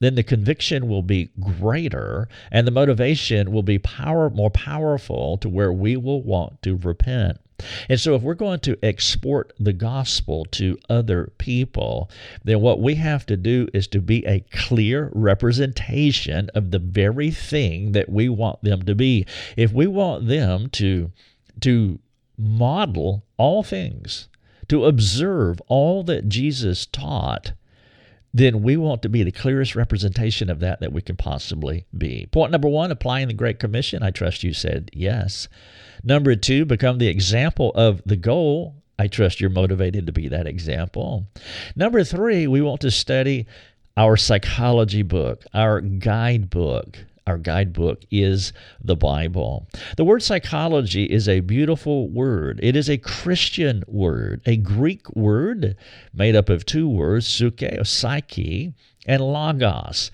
then 0.00 0.16
the 0.16 0.22
conviction 0.22 0.88
will 0.88 1.02
be 1.02 1.30
greater 1.40 2.28
and 2.50 2.66
the 2.66 2.72
motivation 2.72 3.52
will 3.52 3.62
be 3.62 3.78
power 3.78 4.28
more 4.28 4.50
powerful 4.50 5.38
to 5.38 5.48
where 5.48 5.72
we 5.72 5.96
will 5.96 6.22
want 6.22 6.60
to 6.62 6.76
repent. 6.76 7.38
And 7.88 8.00
so, 8.00 8.16
if 8.16 8.22
we're 8.22 8.34
going 8.34 8.58
to 8.60 8.76
export 8.82 9.52
the 9.60 9.72
gospel 9.72 10.44
to 10.46 10.76
other 10.90 11.32
people, 11.38 12.10
then 12.42 12.60
what 12.60 12.80
we 12.80 12.96
have 12.96 13.24
to 13.26 13.36
do 13.36 13.68
is 13.72 13.86
to 13.88 14.00
be 14.00 14.26
a 14.26 14.40
clear 14.50 15.08
representation 15.14 16.50
of 16.52 16.72
the 16.72 16.80
very 16.80 17.30
thing 17.30 17.92
that 17.92 18.08
we 18.08 18.28
want 18.28 18.62
them 18.62 18.82
to 18.82 18.94
be. 18.96 19.24
If 19.56 19.72
we 19.72 19.86
want 19.86 20.26
them 20.26 20.68
to, 20.70 21.12
to 21.60 22.00
model 22.36 23.24
all 23.36 23.62
things 23.62 24.28
to 24.68 24.84
observe 24.84 25.60
all 25.68 26.02
that 26.04 26.28
Jesus 26.28 26.86
taught, 26.86 27.52
then 28.32 28.62
we 28.62 28.76
want 28.76 29.02
to 29.02 29.08
be 29.08 29.22
the 29.22 29.30
clearest 29.30 29.76
representation 29.76 30.50
of 30.50 30.60
that 30.60 30.80
that 30.80 30.92
we 30.92 31.00
can 31.00 31.16
possibly 31.16 31.86
be. 31.96 32.26
Point 32.32 32.50
number 32.50 32.68
one, 32.68 32.90
applying 32.90 33.28
the 33.28 33.34
Great 33.34 33.60
Commission. 33.60 34.02
I 34.02 34.10
trust 34.10 34.42
you 34.42 34.52
said 34.52 34.90
yes. 34.92 35.48
Number 36.02 36.34
two, 36.34 36.64
become 36.64 36.98
the 36.98 37.06
example 37.08 37.72
of 37.74 38.02
the 38.04 38.16
goal. 38.16 38.74
I 38.98 39.06
trust 39.06 39.40
you're 39.40 39.50
motivated 39.50 40.06
to 40.06 40.12
be 40.12 40.28
that 40.28 40.46
example. 40.46 41.26
Number 41.76 42.02
three, 42.02 42.46
we 42.46 42.60
want 42.60 42.80
to 42.80 42.90
study 42.90 43.46
our 43.96 44.16
psychology 44.16 45.02
book, 45.02 45.44
our 45.54 45.80
guidebook 45.80 46.98
our 47.26 47.38
guidebook 47.38 48.02
is 48.10 48.52
the 48.82 48.96
Bible. 48.96 49.66
The 49.96 50.04
word 50.04 50.22
psychology 50.22 51.04
is 51.04 51.28
a 51.28 51.40
beautiful 51.40 52.08
word. 52.08 52.60
It 52.62 52.76
is 52.76 52.90
a 52.90 52.98
Christian 52.98 53.82
word, 53.86 54.42
a 54.44 54.56
Greek 54.56 55.08
word 55.16 55.76
made 56.12 56.36
up 56.36 56.48
of 56.50 56.66
two 56.66 56.88
words, 56.88 57.26
suke 57.26 57.62
psyche, 57.82 58.74
and 59.06 59.22
logos. 59.22 60.10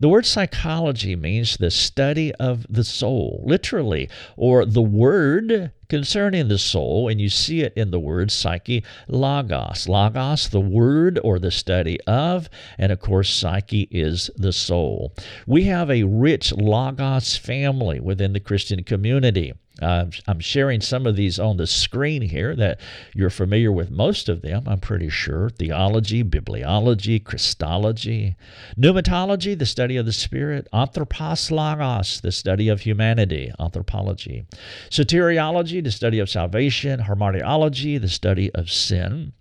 The 0.00 0.08
word 0.08 0.26
psychology 0.26 1.16
means 1.16 1.56
the 1.56 1.72
study 1.72 2.32
of 2.36 2.66
the 2.70 2.84
soul, 2.84 3.42
literally, 3.44 4.08
or 4.36 4.64
the 4.64 4.80
word 4.82 5.72
concerning 5.88 6.46
the 6.46 6.58
soul, 6.58 7.08
and 7.08 7.20
you 7.20 7.28
see 7.28 7.62
it 7.62 7.72
in 7.74 7.90
the 7.90 7.98
word 7.98 8.30
psyche, 8.30 8.84
logos. 9.08 9.88
Logos, 9.88 10.50
the 10.50 10.60
word 10.60 11.18
or 11.24 11.40
the 11.40 11.50
study 11.50 11.98
of, 12.06 12.48
and 12.78 12.92
of 12.92 13.00
course, 13.00 13.28
psyche 13.28 13.88
is 13.90 14.30
the 14.36 14.52
soul. 14.52 15.14
We 15.48 15.64
have 15.64 15.90
a 15.90 16.04
rich 16.04 16.52
logos 16.52 17.36
family 17.36 17.98
within 17.98 18.34
the 18.34 18.40
Christian 18.40 18.84
community. 18.84 19.52
Uh, 19.80 20.06
I'm 20.26 20.40
sharing 20.40 20.80
some 20.80 21.06
of 21.06 21.16
these 21.16 21.38
on 21.38 21.56
the 21.56 21.66
screen 21.66 22.22
here 22.22 22.56
that 22.56 22.80
you're 23.14 23.30
familiar 23.30 23.70
with 23.70 23.90
most 23.90 24.28
of 24.28 24.42
them, 24.42 24.64
I'm 24.66 24.80
pretty 24.80 25.08
sure. 25.08 25.50
Theology, 25.50 26.24
bibliology, 26.24 27.22
Christology, 27.22 28.36
pneumatology, 28.78 29.58
the 29.58 29.66
study 29.66 29.96
of 29.96 30.06
the 30.06 30.12
Spirit, 30.12 30.66
anthropos 30.72 31.50
logos, 31.50 32.20
the 32.20 32.32
study 32.32 32.68
of 32.68 32.80
humanity, 32.80 33.52
anthropology, 33.60 34.46
soteriology, 34.90 35.82
the 35.82 35.90
study 35.90 36.18
of 36.18 36.28
salvation, 36.28 37.00
hamartiology, 37.00 38.00
the 38.00 38.08
study 38.08 38.52
of 38.54 38.70
sin, 38.70 39.32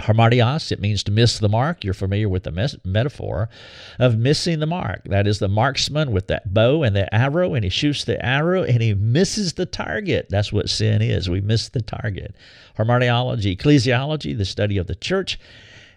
Hamartios, 0.00 0.72
it 0.72 0.80
means 0.80 1.04
to 1.04 1.12
miss 1.12 1.38
the 1.38 1.48
mark. 1.48 1.84
You're 1.84 1.94
familiar 1.94 2.28
with 2.28 2.42
the 2.42 2.50
mes- 2.50 2.76
metaphor 2.84 3.48
of 4.00 4.18
missing 4.18 4.58
the 4.58 4.66
mark. 4.66 5.04
That 5.04 5.28
is 5.28 5.38
the 5.38 5.48
marksman 5.48 6.10
with 6.10 6.26
that 6.26 6.52
bow 6.52 6.82
and 6.82 6.96
the 6.96 7.12
arrow, 7.14 7.54
and 7.54 7.62
he 7.62 7.70
shoots 7.70 8.04
the 8.04 8.24
arrow 8.24 8.64
and 8.64 8.82
he 8.82 8.92
misses 8.92 9.52
the 9.52 9.66
target. 9.66 10.26
That's 10.30 10.52
what 10.52 10.68
sin 10.68 11.00
is. 11.00 11.30
We 11.30 11.40
miss 11.40 11.68
the 11.68 11.80
target. 11.80 12.34
Hamartiology, 12.76 13.56
ecclesiology, 13.56 14.36
the 14.36 14.44
study 14.44 14.78
of 14.78 14.88
the 14.88 14.96
church. 14.96 15.38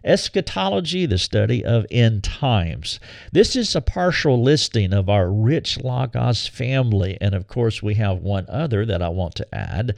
Eschatology, 0.04 1.08
the 1.08 1.18
study 1.18 1.66
of 1.66 1.88
end 1.90 2.24
times. 2.24 3.00
This 3.32 3.56
is 3.56 3.76
a 3.76 3.82
partial 3.82 4.42
listing 4.42 4.94
of 4.94 5.10
our 5.10 5.30
rich 5.30 5.80
Logos 5.84 6.46
family. 6.46 7.18
And 7.20 7.34
of 7.34 7.48
course, 7.48 7.82
we 7.82 7.96
have 7.96 8.20
one 8.20 8.46
other 8.48 8.86
that 8.86 9.02
I 9.02 9.10
want 9.10 9.34
to 9.36 9.56
add, 9.56 9.96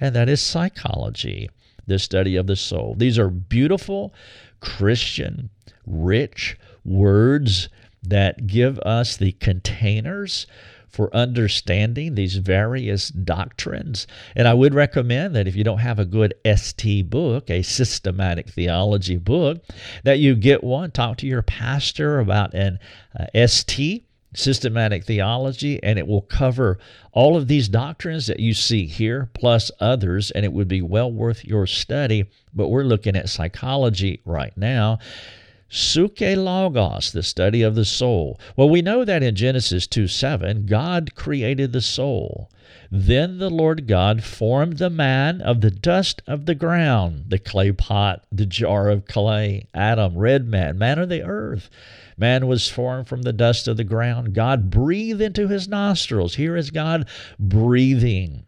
and 0.00 0.16
that 0.16 0.28
is 0.28 0.40
psychology 0.40 1.48
the 1.86 1.98
study 1.98 2.36
of 2.36 2.46
the 2.46 2.56
soul. 2.56 2.94
These 2.96 3.18
are 3.18 3.30
beautiful, 3.30 4.14
Christian, 4.60 5.50
rich 5.86 6.58
words 6.84 7.68
that 8.02 8.46
give 8.46 8.78
us 8.80 9.16
the 9.16 9.32
containers 9.32 10.46
for 10.88 11.14
understanding 11.14 12.14
these 12.14 12.36
various 12.36 13.10
doctrines. 13.10 14.06
And 14.34 14.48
I 14.48 14.54
would 14.54 14.72
recommend 14.72 15.36
that 15.36 15.46
if 15.46 15.54
you 15.54 15.62
don't 15.62 15.78
have 15.78 15.98
a 15.98 16.06
good 16.06 16.32
ST 16.56 17.10
book, 17.10 17.50
a 17.50 17.62
systematic 17.62 18.48
theology 18.48 19.18
book, 19.18 19.62
that 20.04 20.20
you 20.20 20.34
get 20.34 20.64
one. 20.64 20.90
Talk 20.90 21.18
to 21.18 21.26
your 21.26 21.42
pastor 21.42 22.18
about 22.18 22.54
an 22.54 22.78
uh, 23.18 23.46
ST 23.46 24.06
systematic 24.34 25.04
theology, 25.04 25.82
and 25.82 25.98
it 25.98 26.06
will 26.06 26.22
cover 26.22 26.78
all 27.12 27.36
of 27.36 27.48
these 27.48 27.68
doctrines 27.68 28.26
that 28.26 28.40
you 28.40 28.54
see 28.54 28.86
here, 28.86 29.30
plus 29.34 29.70
others, 29.80 30.30
and 30.30 30.44
it 30.44 30.52
would 30.52 30.68
be 30.68 30.82
well 30.82 31.10
worth 31.10 31.44
your 31.44 31.66
study. 31.66 32.26
But 32.54 32.68
we're 32.68 32.84
looking 32.84 33.16
at 33.16 33.28
psychology 33.28 34.20
right 34.24 34.56
now. 34.56 34.98
Suke 35.68 36.20
Logos, 36.20 37.10
the 37.10 37.24
study 37.24 37.62
of 37.62 37.74
the 37.74 37.84
soul. 37.84 38.38
Well, 38.56 38.68
we 38.68 38.82
know 38.82 39.04
that 39.04 39.24
in 39.24 39.34
Genesis 39.34 39.88
2 39.88 40.06
7, 40.06 40.64
God 40.66 41.14
created 41.16 41.72
the 41.72 41.80
soul. 41.80 42.48
Then 42.90 43.38
the 43.38 43.50
Lord 43.50 43.88
God 43.88 44.22
formed 44.22 44.78
the 44.78 44.90
man 44.90 45.40
of 45.40 45.60
the 45.60 45.72
dust 45.72 46.22
of 46.26 46.46
the 46.46 46.54
ground, 46.54 47.24
the 47.28 47.40
clay 47.40 47.72
pot, 47.72 48.24
the 48.30 48.46
jar 48.46 48.88
of 48.88 49.06
clay, 49.06 49.66
Adam, 49.74 50.16
red 50.16 50.46
man, 50.46 50.78
man 50.78 51.00
of 51.00 51.08
the 51.08 51.22
earth. 51.22 51.68
Man 52.16 52.46
was 52.46 52.68
formed 52.68 53.08
from 53.08 53.22
the 53.22 53.32
dust 53.32 53.66
of 53.66 53.76
the 53.76 53.84
ground. 53.84 54.34
God 54.34 54.70
breathed 54.70 55.20
into 55.20 55.48
his 55.48 55.66
nostrils. 55.66 56.36
Here 56.36 56.56
is 56.56 56.70
God 56.70 57.08
breathing 57.40 58.46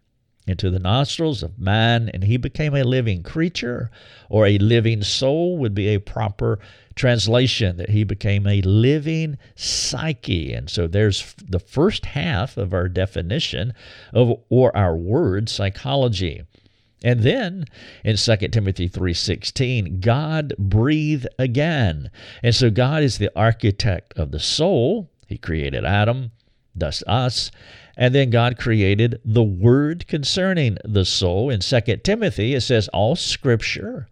into 0.48 0.70
the 0.70 0.78
nostrils 0.78 1.42
of 1.42 1.58
man, 1.58 2.10
and 2.12 2.24
he 2.24 2.36
became 2.36 2.74
a 2.74 2.84
living 2.84 3.22
creature, 3.22 3.90
or 4.28 4.46
a 4.46 4.58
living 4.58 5.02
soul 5.02 5.58
would 5.58 5.74
be 5.74 5.88
a 5.88 6.00
proper 6.00 6.58
translation, 6.94 7.76
that 7.76 7.90
he 7.90 8.04
became 8.04 8.46
a 8.46 8.62
living 8.62 9.38
psyche. 9.54 10.52
And 10.52 10.68
so 10.68 10.86
there's 10.86 11.34
the 11.48 11.60
first 11.60 12.06
half 12.06 12.56
of 12.56 12.74
our 12.74 12.88
definition 12.88 13.72
of, 14.12 14.40
or 14.48 14.76
our 14.76 14.96
word, 14.96 15.48
psychology. 15.48 16.42
And 17.04 17.20
then 17.20 17.66
in 18.04 18.16
2 18.16 18.36
Timothy 18.48 18.88
3:16, 18.88 20.00
God 20.00 20.52
breathe 20.58 21.26
again. 21.38 22.10
And 22.42 22.54
so 22.54 22.70
God 22.70 23.04
is 23.04 23.18
the 23.18 23.30
architect 23.36 24.14
of 24.18 24.32
the 24.32 24.40
soul. 24.40 25.08
He 25.28 25.38
created 25.38 25.84
Adam, 25.84 26.32
thus 26.74 27.04
us. 27.06 27.52
And 28.00 28.14
then 28.14 28.30
God 28.30 28.56
created 28.56 29.20
the 29.24 29.42
word 29.42 30.06
concerning 30.06 30.78
the 30.84 31.04
soul. 31.04 31.50
In 31.50 31.58
2 31.58 31.80
Timothy, 32.04 32.54
it 32.54 32.60
says, 32.60 32.86
All 32.88 33.16
scripture 33.16 34.06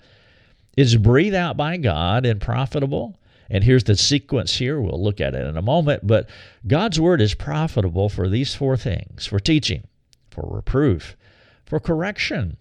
is 0.76 0.96
breathed 0.96 1.36
out 1.36 1.56
by 1.56 1.76
God 1.76 2.26
and 2.26 2.40
profitable. 2.40 3.16
And 3.48 3.62
here's 3.62 3.84
the 3.84 3.96
sequence 3.96 4.56
here. 4.56 4.80
We'll 4.80 5.00
look 5.00 5.20
at 5.20 5.36
it 5.36 5.46
in 5.46 5.56
a 5.56 5.62
moment. 5.62 6.04
But 6.04 6.28
God's 6.66 7.00
word 7.00 7.20
is 7.20 7.34
profitable 7.34 8.08
for 8.08 8.28
these 8.28 8.56
four 8.56 8.76
things 8.76 9.24
for 9.24 9.38
teaching, 9.38 9.84
for 10.32 10.44
reproof, 10.50 11.16
for 11.64 11.78
correction, 11.78 12.56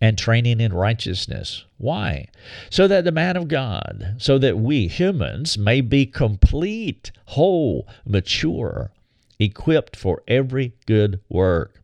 and 0.00 0.16
training 0.16 0.60
in 0.60 0.72
righteousness. 0.72 1.66
Why? 1.76 2.28
So 2.70 2.88
that 2.88 3.04
the 3.04 3.12
man 3.12 3.36
of 3.36 3.48
God, 3.48 4.16
so 4.16 4.38
that 4.38 4.56
we 4.56 4.88
humans 4.88 5.58
may 5.58 5.82
be 5.82 6.06
complete, 6.06 7.12
whole, 7.26 7.86
mature, 8.06 8.90
equipped 9.38 9.96
for 9.96 10.22
every 10.26 10.74
good 10.86 11.20
work. 11.28 11.82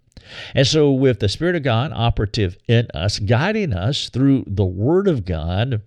And 0.55 0.67
so, 0.67 0.93
with 0.93 1.19
the 1.21 1.29
Spirit 1.29 1.57
of 1.57 1.63
God 1.63 1.93
operative 1.93 2.57
in 2.69 2.87
us, 2.95 3.19
guiding 3.19 3.73
us 3.73 4.09
through 4.09 4.45
the 4.47 4.65
Word 4.65 5.09
of 5.09 5.25
God, 5.25 5.83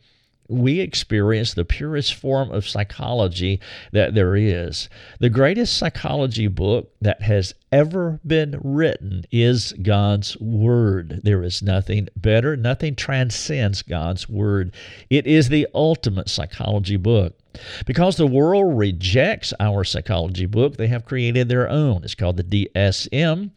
we 0.47 0.79
experience 0.79 1.53
the 1.53 1.65
purest 1.65 2.13
form 2.13 2.51
of 2.51 2.67
psychology 2.67 3.59
that 3.91 4.13
there 4.13 4.35
is. 4.35 4.89
The 5.19 5.29
greatest 5.29 5.77
psychology 5.77 6.47
book 6.47 6.91
that 7.01 7.21
has 7.21 7.53
ever 7.71 8.19
been 8.25 8.59
written 8.63 9.25
is 9.31 9.73
God's 9.81 10.37
Word. 10.37 11.21
There 11.23 11.43
is 11.43 11.61
nothing 11.61 12.09
better, 12.15 12.55
nothing 12.55 12.95
transcends 12.95 13.81
God's 13.81 14.29
Word. 14.29 14.73
It 15.09 15.25
is 15.25 15.49
the 15.49 15.67
ultimate 15.73 16.29
psychology 16.29 16.97
book. 16.97 17.37
Because 17.85 18.17
the 18.17 18.27
world 18.27 18.77
rejects 18.77 19.53
our 19.59 19.83
psychology 19.83 20.45
book, 20.45 20.77
they 20.77 20.87
have 20.87 21.05
created 21.05 21.47
their 21.47 21.69
own. 21.69 22.03
It's 22.03 22.15
called 22.15 22.37
the 22.37 22.43
DSM. 22.43 23.51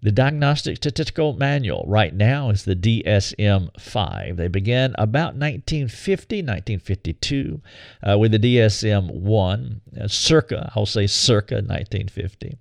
The 0.00 0.12
Diagnostic 0.12 0.76
Statistical 0.76 1.32
Manual 1.32 1.84
right 1.88 2.14
now 2.14 2.50
is 2.50 2.64
the 2.64 2.76
DSM 2.76 3.70
5. 3.80 4.36
They 4.36 4.46
began 4.46 4.94
about 4.96 5.34
1950, 5.34 6.36
1952 6.36 7.60
uh, 8.08 8.18
with 8.18 8.30
the 8.30 8.38
DSM 8.38 9.12
1, 9.12 9.80
uh, 10.00 10.06
circa, 10.06 10.70
I'll 10.76 10.86
say 10.86 11.08
circa 11.08 11.56
1950 11.56 12.58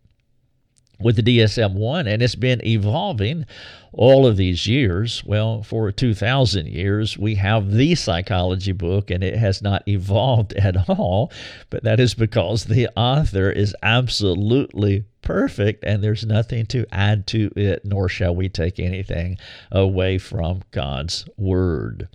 with 1.00 1.16
the 1.16 1.22
DSM 1.22 1.74
1, 1.74 2.08
and 2.08 2.22
it's 2.22 2.36
been 2.36 2.66
evolving 2.66 3.46
all 3.94 4.26
of 4.26 4.38
these 4.38 4.66
years. 4.66 5.24
Well, 5.24 5.62
for 5.62 5.92
2,000 5.92 6.68
years, 6.68 7.18
we 7.18 7.36
have 7.36 7.72
the 7.72 7.96
psychology 7.96 8.72
book, 8.72 9.12
and 9.12 9.24
it 9.24 9.38
has 9.38 9.62
not 9.62 9.88
evolved 9.88 10.54
at 10.58 10.90
all. 10.90 11.32
But 11.70 11.84
that 11.84 12.00
is 12.00 12.14
because 12.16 12.66
the 12.66 12.90
author 12.98 13.52
is 13.52 13.76
absolutely 13.84 15.06
perfect, 15.28 15.84
and 15.84 16.02
there's 16.02 16.26
nothing 16.26 16.66
to 16.66 16.86
add 16.90 17.28
to 17.28 17.52
it, 17.58 17.84
nor 17.84 18.08
shall 18.08 18.34
we 18.34 18.48
take 18.48 18.80
anything 18.80 19.38
away 19.70 20.18
from 20.18 20.62
God's 20.72 21.28
Word. 21.36 22.08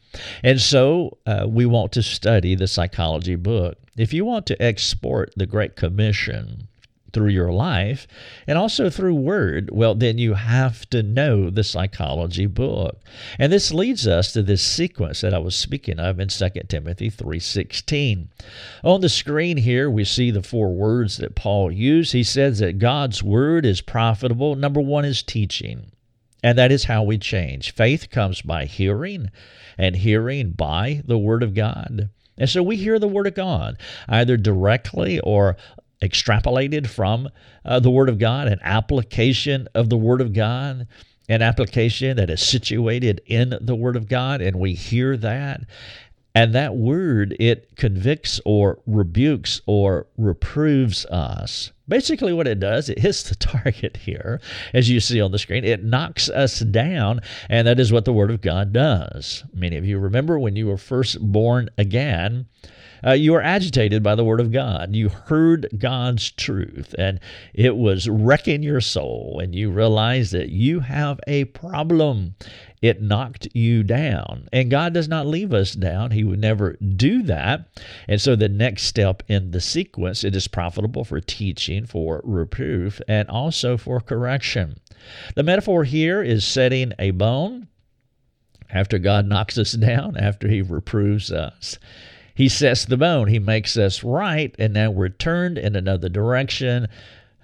And 0.42 0.58
so 0.58 1.18
uh, 1.26 1.44
we 1.46 1.66
want 1.66 1.92
to 1.92 2.02
study 2.02 2.54
the 2.54 2.66
psychology 2.66 3.34
book. 3.34 3.76
If 3.98 4.14
you 4.14 4.24
want 4.24 4.46
to 4.46 4.62
export 4.62 5.34
the 5.36 5.44
Great 5.44 5.76
Commission, 5.76 6.68
through 7.12 7.30
your 7.30 7.52
life 7.52 8.06
and 8.46 8.58
also 8.58 8.88
through 8.90 9.14
word, 9.14 9.70
well, 9.72 9.94
then 9.94 10.18
you 10.18 10.34
have 10.34 10.88
to 10.90 11.02
know 11.02 11.50
the 11.50 11.64
psychology 11.64 12.46
book. 12.46 13.00
And 13.38 13.52
this 13.52 13.72
leads 13.72 14.06
us 14.06 14.32
to 14.32 14.42
this 14.42 14.62
sequence 14.62 15.20
that 15.20 15.34
I 15.34 15.38
was 15.38 15.54
speaking 15.54 16.00
of 16.00 16.18
in 16.18 16.28
2 16.28 16.68
Timothy 16.68 17.10
3:16. 17.10 18.28
On 18.84 19.00
the 19.00 19.08
screen 19.08 19.58
here, 19.58 19.90
we 19.90 20.04
see 20.04 20.30
the 20.30 20.42
four 20.42 20.72
words 20.72 21.16
that 21.18 21.34
Paul 21.34 21.70
used. 21.70 22.12
He 22.12 22.24
says 22.24 22.58
that 22.58 22.78
God's 22.78 23.22
word 23.22 23.66
is 23.66 23.80
profitable. 23.80 24.54
Number 24.54 24.80
1 24.80 25.04
is 25.04 25.22
teaching. 25.22 25.92
And 26.42 26.58
that 26.58 26.72
is 26.72 26.84
how 26.84 27.04
we 27.04 27.18
change. 27.18 27.72
Faith 27.72 28.10
comes 28.10 28.42
by 28.42 28.64
hearing, 28.64 29.30
and 29.78 29.96
hearing 29.96 30.50
by 30.50 31.02
the 31.04 31.18
Word 31.18 31.42
of 31.42 31.54
God. 31.54 32.08
And 32.36 32.48
so 32.48 32.62
we 32.62 32.76
hear 32.76 32.98
the 32.98 33.08
Word 33.08 33.26
of 33.26 33.34
God 33.34 33.76
either 34.08 34.36
directly 34.36 35.20
or 35.20 35.56
extrapolated 36.02 36.86
from 36.86 37.28
uh, 37.64 37.80
the 37.80 37.90
Word 37.90 38.08
of 38.08 38.18
God, 38.18 38.48
an 38.48 38.60
application 38.62 39.68
of 39.74 39.88
the 39.88 39.96
Word 39.96 40.20
of 40.20 40.32
God, 40.32 40.86
an 41.28 41.42
application 41.42 42.16
that 42.16 42.30
is 42.30 42.42
situated 42.42 43.22
in 43.26 43.54
the 43.60 43.76
Word 43.76 43.96
of 43.96 44.08
God, 44.08 44.40
and 44.40 44.56
we 44.56 44.74
hear 44.74 45.16
that. 45.16 45.62
And 46.34 46.54
that 46.54 46.74
word, 46.76 47.36
it 47.38 47.76
convicts 47.76 48.40
or 48.46 48.78
rebukes 48.86 49.60
or 49.66 50.06
reproves 50.16 51.04
us. 51.06 51.72
Basically, 51.88 52.32
what 52.32 52.48
it 52.48 52.58
does, 52.58 52.88
it 52.88 53.00
hits 53.00 53.22
the 53.22 53.34
target 53.34 53.98
here, 53.98 54.40
as 54.72 54.88
you 54.88 54.98
see 54.98 55.20
on 55.20 55.30
the 55.30 55.38
screen. 55.38 55.64
It 55.64 55.84
knocks 55.84 56.30
us 56.30 56.60
down, 56.60 57.20
and 57.50 57.66
that 57.66 57.78
is 57.78 57.92
what 57.92 58.06
the 58.06 58.14
Word 58.14 58.30
of 58.30 58.40
God 58.40 58.72
does. 58.72 59.44
Many 59.52 59.76
of 59.76 59.84
you 59.84 59.98
remember 59.98 60.38
when 60.38 60.56
you 60.56 60.68
were 60.68 60.78
first 60.78 61.20
born 61.20 61.68
again, 61.76 62.46
uh, 63.04 63.12
you 63.12 63.32
were 63.32 63.42
agitated 63.42 64.02
by 64.02 64.14
the 64.14 64.24
Word 64.24 64.40
of 64.40 64.52
God. 64.52 64.94
You 64.94 65.08
heard 65.08 65.68
God's 65.78 66.30
truth, 66.30 66.94
and 66.98 67.20
it 67.54 67.76
was 67.76 68.08
wrecking 68.08 68.62
your 68.62 68.80
soul, 68.80 69.40
and 69.42 69.54
you 69.54 69.70
realized 69.70 70.32
that 70.32 70.50
you 70.50 70.80
have 70.80 71.20
a 71.26 71.44
problem. 71.46 72.34
It 72.80 73.00
knocked 73.00 73.46
you 73.54 73.84
down. 73.84 74.48
And 74.52 74.70
God 74.70 74.92
does 74.92 75.06
not 75.06 75.26
leave 75.26 75.54
us 75.54 75.72
down. 75.72 76.10
He 76.10 76.24
would 76.24 76.40
never 76.40 76.72
do 76.96 77.22
that. 77.22 77.68
And 78.08 78.20
so 78.20 78.34
the 78.34 78.48
next 78.48 78.84
step 78.84 79.22
in 79.28 79.52
the 79.52 79.60
sequence, 79.60 80.24
it 80.24 80.34
is 80.34 80.48
profitable 80.48 81.04
for 81.04 81.20
teaching, 81.20 81.86
for 81.86 82.20
reproof, 82.24 83.00
and 83.06 83.28
also 83.28 83.76
for 83.76 84.00
correction. 84.00 84.78
The 85.36 85.44
metaphor 85.44 85.84
here 85.84 86.22
is 86.22 86.44
setting 86.44 86.92
a 86.98 87.12
bone 87.12 87.68
after 88.70 88.98
God 88.98 89.26
knocks 89.26 89.58
us 89.58 89.72
down, 89.72 90.16
after 90.16 90.48
He 90.48 90.62
reproves 90.62 91.30
us. 91.30 91.78
He 92.34 92.48
sets 92.48 92.84
the 92.84 92.96
bone, 92.96 93.28
He 93.28 93.38
makes 93.38 93.76
us 93.76 94.02
right, 94.02 94.54
and 94.58 94.72
now 94.74 94.90
we're 94.90 95.08
turned 95.08 95.58
in 95.58 95.76
another 95.76 96.08
direction. 96.08 96.88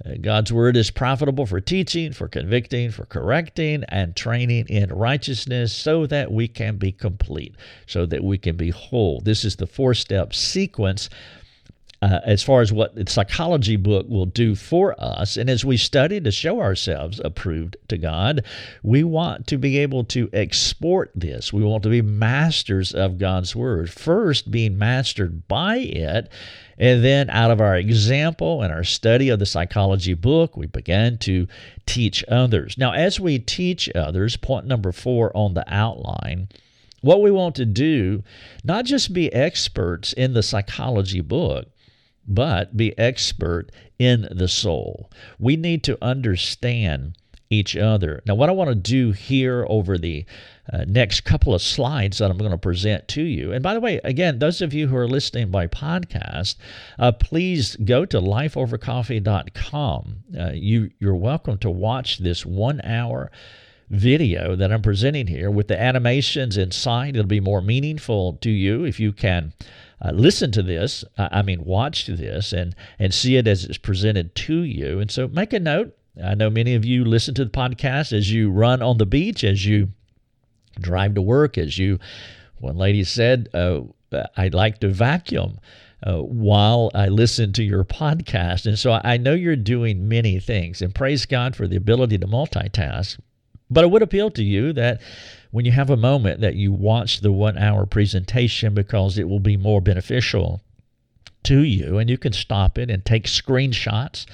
Uh, 0.05 0.14
God's 0.20 0.53
word 0.53 0.76
is 0.76 0.91
profitable 0.91 1.45
for 1.45 1.61
teaching, 1.61 2.12
for 2.12 2.28
convicting, 2.28 2.91
for 2.91 3.05
correcting, 3.05 3.84
and 3.89 4.14
training 4.14 4.66
in 4.68 4.91
righteousness 4.91 5.72
so 5.72 6.07
that 6.07 6.30
we 6.30 6.49
can 6.49 6.76
be 6.76 6.93
complete, 6.93 7.55
so 7.86 8.07
that 8.07 8.22
we 8.22 8.39
can 8.39 8.57
be 8.57 8.70
whole. 8.70 9.20
This 9.20 9.45
is 9.45 9.57
the 9.57 9.66
four 9.66 9.95
step 9.95 10.34
sequence 10.34 11.11
uh, 12.01 12.21
as 12.25 12.43
far 12.43 12.61
as 12.61 12.73
what 12.73 12.95
the 12.95 13.11
psychology 13.11 13.77
book 13.77 14.07
will 14.09 14.27
do 14.27 14.55
for 14.55 14.95
us. 15.01 15.37
And 15.37 15.51
as 15.51 15.65
we 15.65 15.77
study 15.77 16.21
to 16.21 16.31
show 16.31 16.61
ourselves 16.61 17.21
approved 17.25 17.77
to 17.89 17.99
God, 17.99 18.45
we 18.83 19.03
want 19.03 19.47
to 19.49 19.57
be 19.57 19.79
able 19.79 20.05
to 20.05 20.31
export 20.33 21.11
this. 21.15 21.53
We 21.53 21.65
want 21.65 21.83
to 21.83 21.89
be 21.89 22.03
masters 22.03 22.95
of 22.95 23.19
God's 23.19 23.57
Word, 23.57 23.91
first 23.91 24.51
being 24.51 24.79
mastered 24.79 25.49
by 25.49 25.79
it. 25.79 26.31
And 26.81 27.05
then, 27.05 27.29
out 27.31 27.51
of 27.51 27.61
our 27.61 27.77
example 27.77 28.63
and 28.63 28.73
our 28.73 28.85
study 28.85 29.31
of 29.31 29.41
the 29.41 29.47
psychology 29.47 30.15
book, 30.15 30.57
we 30.57 30.67
began 30.67 31.19
to 31.19 31.49
teach 31.87 32.25
others. 32.29 32.79
Now, 32.79 32.93
as 32.93 33.19
we 33.19 33.41
teach 33.41 33.91
others, 33.97 34.37
point 34.37 34.67
number 34.67 34.93
four 34.93 35.37
on 35.37 35.55
the 35.55 35.65
outline, 35.67 36.49
what 37.01 37.21
we 37.21 37.33
want 37.33 37.57
to 37.57 37.65
do, 37.65 38.23
not 38.63 38.85
just 38.85 39.13
be 39.13 39.33
experts 39.33 40.13
in 40.13 40.35
the 40.35 40.43
psychology 40.43 41.21
book, 41.21 41.67
but 42.29 42.76
be 42.76 42.97
expert 42.99 43.72
in 43.99 44.29
the 44.31 44.49
soul. 44.49 45.11
We 45.39 45.57
need 45.57 45.83
to 45.85 45.99
understand 46.03 47.16
each 47.51 47.76
other. 47.76 48.22
Now, 48.26 48.35
what 48.35 48.51
I 48.51 48.53
want 48.53 48.68
to 48.68 48.74
do 48.74 49.12
here 49.12 49.64
over 49.68 49.97
the 49.97 50.26
uh, 50.70 50.85
next 50.87 51.22
couple 51.22 51.55
of 51.55 51.62
slides 51.62 52.18
that 52.18 52.31
I'm 52.31 52.37
going 52.37 52.51
to 52.51 52.59
present 52.59 53.09
to 53.09 53.22
you, 53.22 53.53
and 53.53 53.62
by 53.62 53.72
the 53.72 53.81
way, 53.81 54.01
again, 54.05 54.39
those 54.39 54.61
of 54.61 54.74
you 54.74 54.89
who 54.89 54.97
are 54.97 55.09
listening 55.09 55.51
by 55.51 55.66
podcast, 55.66 56.57
uh, 56.99 57.12
please 57.12 57.76
go 57.76 58.05
to 58.05 58.20
lifeovercoffee.com. 58.20 60.16
Uh, 60.39 60.51
you, 60.53 60.91
you're 60.99 61.14
welcome 61.14 61.57
to 61.59 61.70
watch 61.70 62.18
this 62.18 62.45
one 62.45 62.83
hour 62.85 63.31
video 63.89 64.55
that 64.55 64.70
I'm 64.70 64.83
presenting 64.83 65.29
here 65.29 65.51
with 65.51 65.68
the 65.68 65.81
animations 65.81 66.59
inside. 66.59 67.16
It'll 67.16 67.26
be 67.26 67.41
more 67.41 67.62
meaningful 67.62 68.35
to 68.35 68.51
you 68.51 68.85
if 68.85 69.01
you 69.01 69.14
can 69.14 69.55
uh, 70.01 70.13
listen 70.13 70.53
to 70.53 70.63
this, 70.63 71.05
I 71.17 71.43
mean, 71.43 71.65
watch 71.65 72.07
this 72.07 72.53
and, 72.53 72.75
and 72.99 73.13
see 73.13 73.37
it 73.37 73.49
as 73.49 73.65
it's 73.65 73.79
presented 73.79 74.35
to 74.37 74.63
you. 74.63 75.01
And 75.01 75.11
so 75.11 75.29
make 75.29 75.53
a 75.53 75.61
note. 75.61 75.97
I 76.25 76.35
know 76.35 76.51
many 76.51 76.75
of 76.75 76.85
you 76.85 77.05
listen 77.05 77.35
to 77.35 77.45
the 77.45 77.51
podcast 77.51 78.13
as 78.13 78.33
you 78.33 78.51
run 78.51 78.83
on 78.83 78.99
the 78.99 79.07
beach, 79.07 79.45
as 79.45 79.67
you 79.67 79.89
drive 80.81 81.15
to 81.15 81.23
work, 81.23 81.59
as 81.59 81.79
you, 81.79 81.99
one 82.59 82.77
lady 82.77 83.05
said, 83.05 83.49
uh, 83.55 83.81
I'd 84.37 84.55
like 84.55 84.79
to 84.81 84.89
vacuum. 84.89 85.59
Uh, 86.07 86.19
while 86.19 86.93
I 86.95 87.09
listen 87.09 87.53
to 87.55 87.65
your 87.65 87.83
podcast. 87.83 88.67
And 88.67 88.79
so 88.79 89.01
I 89.03 89.17
know 89.17 89.35
you're 89.35 89.57
doing 89.57 90.07
many 90.07 90.39
things, 90.39 90.81
and 90.81 90.95
praise 90.95 91.27
God 91.27 91.57
for 91.57 91.67
the 91.67 91.75
ability 91.75 92.19
to 92.19 92.27
multitask. 92.29 93.19
But 93.69 93.83
it 93.83 93.91
would 93.91 94.03
appeal 94.03 94.31
to 94.31 94.45
you 94.45 94.73
that 94.75 95.01
when 95.51 95.65
you 95.65 95.73
have 95.73 95.91
a 95.91 95.97
moment 95.97 96.41
that 96.41 96.57
you 96.57 96.73
watch 96.73 97.21
the 97.21 97.33
one 97.33 97.57
hour 97.57 97.87
presentation 97.87 98.75
because 98.75 99.19
it 99.19 99.29
will 99.29 99.41
be 99.41 99.57
more 99.57 99.81
beneficial 99.81 100.61
to 101.45 101.61
you 101.61 101.99
and 101.99 102.11
you 102.11 102.19
can 102.19 102.33
stop 102.33 102.79
it 102.79 102.91
and 102.91 103.05
take 103.05 103.25
screenshots. 103.25 104.27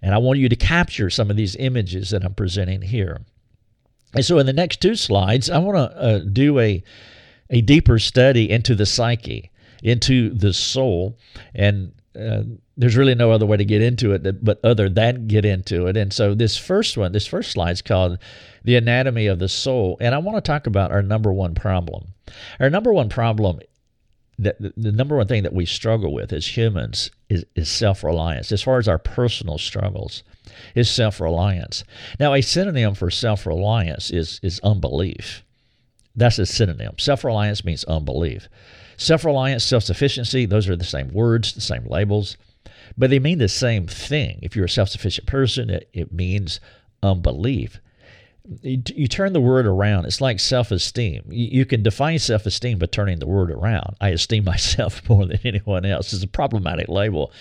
And 0.00 0.14
I 0.14 0.18
want 0.18 0.38
you 0.38 0.48
to 0.48 0.56
capture 0.56 1.10
some 1.10 1.30
of 1.30 1.36
these 1.36 1.56
images 1.56 2.10
that 2.10 2.24
I'm 2.24 2.34
presenting 2.34 2.82
here. 2.82 3.22
And 4.14 4.24
so 4.24 4.38
in 4.38 4.46
the 4.46 4.52
next 4.52 4.80
two 4.80 4.94
slides, 4.94 5.50
I 5.50 5.58
want 5.58 5.76
to 5.76 5.98
uh, 5.98 6.18
do 6.18 6.60
a, 6.60 6.82
a 7.50 7.60
deeper 7.60 7.98
study 7.98 8.50
into 8.50 8.74
the 8.74 8.86
psyche, 8.86 9.50
into 9.82 10.30
the 10.30 10.52
soul, 10.52 11.18
and 11.54 11.92
uh, 12.18 12.42
there's 12.76 12.96
really 12.96 13.14
no 13.14 13.32
other 13.32 13.46
way 13.46 13.56
to 13.56 13.64
get 13.64 13.82
into 13.82 14.12
it 14.12 14.44
but 14.44 14.60
other 14.64 14.88
than 14.88 15.26
get 15.26 15.44
into 15.44 15.86
it. 15.86 15.96
And 15.96 16.12
so 16.12 16.34
this 16.34 16.56
first 16.56 16.96
one, 16.96 17.12
this 17.12 17.26
first 17.26 17.52
slide 17.52 17.72
is 17.72 17.82
called 17.82 18.18
the 18.62 18.76
anatomy 18.76 19.26
of 19.26 19.38
the 19.38 19.48
soul, 19.48 19.96
and 20.00 20.14
I 20.14 20.18
want 20.18 20.36
to 20.36 20.48
talk 20.48 20.66
about 20.66 20.90
our 20.90 21.02
number 21.02 21.32
one 21.32 21.54
problem. 21.54 22.08
Our 22.60 22.70
number 22.70 22.92
one 22.92 23.08
problem 23.08 23.60
that 24.38 24.56
the 24.60 24.92
number 24.92 25.16
one 25.16 25.28
thing 25.28 25.44
that 25.44 25.52
we 25.52 25.64
struggle 25.64 26.12
with 26.12 26.32
as 26.32 26.56
humans 26.56 27.10
is, 27.28 27.44
is 27.54 27.68
self-reliance 27.68 28.50
as 28.50 28.62
far 28.62 28.78
as 28.78 28.88
our 28.88 28.98
personal 28.98 29.58
struggles 29.58 30.24
is 30.74 30.90
self-reliance. 30.90 31.84
Now 32.18 32.34
a 32.34 32.40
synonym 32.40 32.94
for 32.94 33.10
self-reliance 33.10 34.10
is 34.10 34.40
is 34.42 34.60
unbelief. 34.60 35.44
That's 36.16 36.38
a 36.38 36.46
synonym. 36.46 36.98
Self-reliance 36.98 37.64
means 37.64 37.84
unbelief 37.84 38.48
Self 38.96 39.24
reliance, 39.24 39.64
self 39.64 39.84
sufficiency, 39.84 40.46
those 40.46 40.68
are 40.68 40.76
the 40.76 40.84
same 40.84 41.12
words, 41.12 41.52
the 41.52 41.60
same 41.60 41.84
labels, 41.86 42.36
but 42.96 43.10
they 43.10 43.18
mean 43.18 43.38
the 43.38 43.48
same 43.48 43.86
thing. 43.86 44.38
If 44.42 44.54
you're 44.54 44.66
a 44.66 44.70
self 44.70 44.88
sufficient 44.88 45.26
person, 45.26 45.70
it, 45.70 45.88
it 45.92 46.12
means 46.12 46.60
unbelief. 47.02 47.80
You, 48.60 48.82
you, 48.94 49.08
turn 49.08 49.32
the 49.32 49.40
word 49.40 49.66
around. 49.66 50.04
It's 50.04 50.20
like 50.20 50.38
self 50.38 50.70
esteem. 50.70 51.24
You, 51.30 51.60
you, 51.60 51.64
can 51.64 51.82
define 51.82 52.18
self 52.18 52.44
esteem 52.44 52.78
by 52.78 52.86
turning 52.86 53.18
the 53.18 53.26
word 53.26 53.50
around. 53.50 53.96
I 54.02 54.10
esteem 54.10 54.44
myself 54.44 55.08
more 55.08 55.26
than 55.26 55.38
anyone 55.44 55.86
else. 55.86 56.12
It's 56.12 56.22
a 56.22 56.28
problematic 56.28 56.88
label 56.88 57.32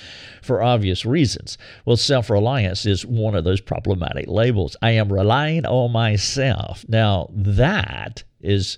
for 0.41 0.63
obvious 0.63 1.05
reasons. 1.05 1.57
Well, 1.85 1.97
self 1.97 2.29
reliance 2.29 2.85
is 2.85 3.05
one 3.05 3.35
of 3.35 3.43
those 3.43 3.59
problematic 3.59 4.27
labels. 4.27 4.77
I 4.81 4.91
am 4.91 5.11
relying 5.11 5.65
on 5.65 5.91
myself. 5.91 6.85
Now, 6.87 7.29
that 7.31 8.23
is. 8.41 8.77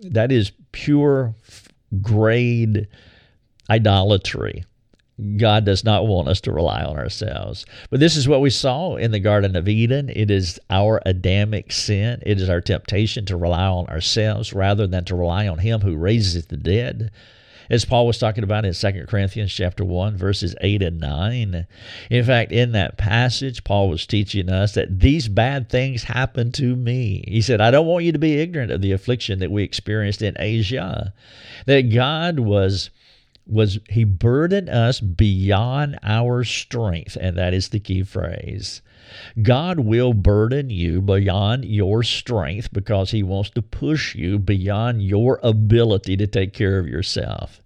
That 0.00 0.30
is 0.30 0.52
pure 0.70 1.34
grade 2.02 2.88
idolatry. 3.70 4.64
God 5.36 5.64
does 5.64 5.82
not 5.82 6.06
want 6.06 6.28
us 6.28 6.40
to 6.42 6.52
rely 6.52 6.84
on 6.84 6.96
ourselves. 6.96 7.66
But 7.90 7.98
this 7.98 8.16
is 8.16 8.28
what 8.28 8.40
we 8.40 8.50
saw 8.50 8.94
in 8.94 9.10
the 9.10 9.18
Garden 9.18 9.56
of 9.56 9.68
Eden. 9.68 10.10
It 10.14 10.30
is 10.30 10.60
our 10.70 11.02
Adamic 11.04 11.72
sin. 11.72 12.22
It 12.24 12.40
is 12.40 12.48
our 12.48 12.60
temptation 12.60 13.24
to 13.26 13.36
rely 13.36 13.66
on 13.66 13.86
ourselves 13.86 14.52
rather 14.52 14.86
than 14.86 15.04
to 15.06 15.16
rely 15.16 15.48
on 15.48 15.58
Him 15.58 15.80
who 15.80 15.96
raises 15.96 16.46
the 16.46 16.56
dead. 16.56 17.10
As 17.70 17.84
Paul 17.84 18.06
was 18.06 18.18
talking 18.18 18.44
about 18.44 18.64
in 18.64 18.72
2 18.72 19.06
Corinthians 19.06 19.52
chapter 19.52 19.84
1, 19.84 20.16
verses 20.16 20.54
8 20.60 20.82
and 20.82 21.00
9. 21.00 21.66
In 22.10 22.24
fact, 22.24 22.50
in 22.50 22.72
that 22.72 22.96
passage, 22.96 23.64
Paul 23.64 23.88
was 23.90 24.06
teaching 24.06 24.48
us 24.48 24.72
that 24.72 25.00
these 25.00 25.28
bad 25.28 25.68
things 25.68 26.04
happened 26.04 26.54
to 26.54 26.76
me. 26.76 27.24
He 27.28 27.42
said, 27.42 27.60
I 27.60 27.70
don't 27.70 27.86
want 27.86 28.04
you 28.04 28.12
to 28.12 28.18
be 28.18 28.40
ignorant 28.40 28.70
of 28.70 28.80
the 28.80 28.92
affliction 28.92 29.38
that 29.40 29.50
we 29.50 29.62
experienced 29.62 30.22
in 30.22 30.36
Asia, 30.38 31.12
that 31.66 31.92
God 31.92 32.40
was 32.40 32.90
was 33.46 33.78
he 33.88 34.04
burdened 34.04 34.68
us 34.68 35.00
beyond 35.00 35.98
our 36.02 36.44
strength, 36.44 37.16
and 37.18 37.36
that 37.38 37.54
is 37.54 37.70
the 37.70 37.80
key 37.80 38.02
phrase. 38.02 38.82
God 39.40 39.80
will 39.80 40.12
burden 40.12 40.70
you 40.70 41.00
beyond 41.00 41.64
your 41.64 42.02
strength 42.02 42.72
because 42.72 43.10
he 43.10 43.22
wants 43.22 43.50
to 43.50 43.62
push 43.62 44.14
you 44.14 44.38
beyond 44.38 45.02
your 45.02 45.40
ability 45.42 46.16
to 46.16 46.26
take 46.26 46.52
care 46.52 46.78
of 46.78 46.88
yourself. 46.88 47.62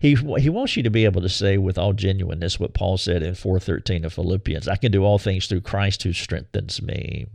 He, 0.00 0.14
he 0.14 0.50
wants 0.50 0.76
you 0.76 0.82
to 0.82 0.90
be 0.90 1.04
able 1.04 1.22
to 1.22 1.28
say 1.28 1.58
with 1.58 1.78
all 1.78 1.92
genuineness 1.92 2.58
what 2.58 2.74
Paul 2.74 2.98
said 2.98 3.22
in 3.22 3.34
4:13 3.34 4.04
of 4.04 4.12
Philippians, 4.12 4.68
I 4.68 4.76
can 4.76 4.92
do 4.92 5.04
all 5.04 5.18
things 5.18 5.46
through 5.46 5.60
Christ 5.60 6.02
who 6.02 6.12
strengthens 6.12 6.82
me. 6.82 7.26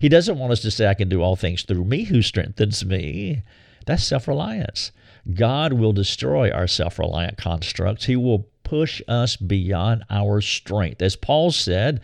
He 0.00 0.08
doesn't 0.08 0.38
want 0.38 0.52
us 0.52 0.60
to 0.60 0.70
say 0.70 0.86
I 0.86 0.94
can 0.94 1.08
do 1.08 1.22
all 1.22 1.36
things 1.36 1.62
through 1.62 1.84
me 1.84 2.04
who 2.04 2.22
strengthens 2.22 2.84
me. 2.84 3.42
That's 3.86 4.04
self-reliance. 4.04 4.92
God 5.34 5.74
will 5.74 5.92
destroy 5.92 6.50
our 6.50 6.66
self-reliant 6.66 7.38
constructs. 7.38 8.06
He 8.06 8.16
will 8.16 8.46
push 8.62 9.02
us 9.06 9.36
beyond 9.36 10.04
our 10.10 10.40
strength. 10.40 11.02
As 11.02 11.16
Paul 11.16 11.50
said, 11.50 12.00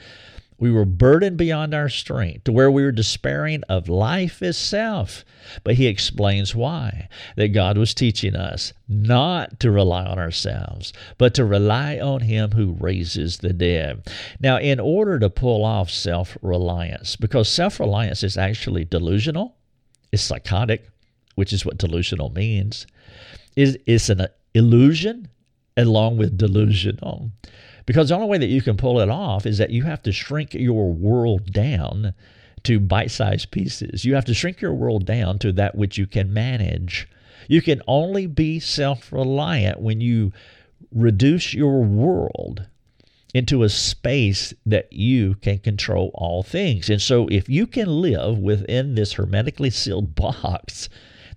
we 0.60 0.70
were 0.70 0.84
burdened 0.84 1.38
beyond 1.38 1.74
our 1.74 1.88
strength 1.88 2.44
to 2.44 2.52
where 2.52 2.70
we 2.70 2.84
were 2.84 2.92
despairing 2.92 3.62
of 3.68 3.88
life 3.88 4.42
itself. 4.42 5.24
But 5.64 5.74
he 5.74 5.86
explains 5.86 6.54
why. 6.54 7.08
That 7.36 7.48
God 7.48 7.78
was 7.78 7.94
teaching 7.94 8.36
us 8.36 8.74
not 8.86 9.58
to 9.60 9.70
rely 9.70 10.04
on 10.04 10.18
ourselves, 10.18 10.92
but 11.16 11.32
to 11.34 11.46
rely 11.46 11.98
on 11.98 12.20
him 12.20 12.52
who 12.52 12.76
raises 12.78 13.38
the 13.38 13.54
dead. 13.54 14.06
Now, 14.38 14.58
in 14.58 14.78
order 14.78 15.18
to 15.18 15.30
pull 15.30 15.64
off 15.64 15.90
self 15.90 16.36
reliance, 16.42 17.16
because 17.16 17.48
self 17.48 17.80
reliance 17.80 18.22
is 18.22 18.36
actually 18.36 18.84
delusional, 18.84 19.56
it's 20.12 20.22
psychotic, 20.22 20.86
which 21.36 21.54
is 21.54 21.64
what 21.64 21.78
delusional 21.78 22.30
means, 22.30 22.86
Is 23.56 23.78
it's 23.86 24.10
an 24.10 24.26
illusion 24.54 25.28
along 25.76 26.18
with 26.18 26.36
delusional. 26.36 27.30
Because 27.86 28.08
the 28.08 28.14
only 28.14 28.28
way 28.28 28.38
that 28.38 28.46
you 28.46 28.62
can 28.62 28.76
pull 28.76 29.00
it 29.00 29.08
off 29.08 29.46
is 29.46 29.58
that 29.58 29.70
you 29.70 29.84
have 29.84 30.02
to 30.02 30.12
shrink 30.12 30.54
your 30.54 30.92
world 30.92 31.52
down 31.52 32.14
to 32.64 32.80
bite 32.80 33.10
sized 33.10 33.50
pieces. 33.50 34.04
You 34.04 34.14
have 34.14 34.24
to 34.26 34.34
shrink 34.34 34.60
your 34.60 34.74
world 34.74 35.06
down 35.06 35.38
to 35.40 35.52
that 35.52 35.74
which 35.74 35.98
you 35.98 36.06
can 36.06 36.32
manage. 36.32 37.08
You 37.48 37.62
can 37.62 37.82
only 37.86 38.26
be 38.26 38.60
self 38.60 39.12
reliant 39.12 39.80
when 39.80 40.00
you 40.00 40.32
reduce 40.92 41.54
your 41.54 41.82
world 41.82 42.66
into 43.32 43.62
a 43.62 43.68
space 43.68 44.52
that 44.66 44.92
you 44.92 45.36
can 45.36 45.58
control 45.58 46.10
all 46.14 46.42
things. 46.42 46.90
And 46.90 47.00
so, 47.00 47.28
if 47.28 47.48
you 47.48 47.66
can 47.66 48.00
live 48.00 48.38
within 48.38 48.94
this 48.94 49.14
hermetically 49.14 49.70
sealed 49.70 50.14
box, 50.16 50.88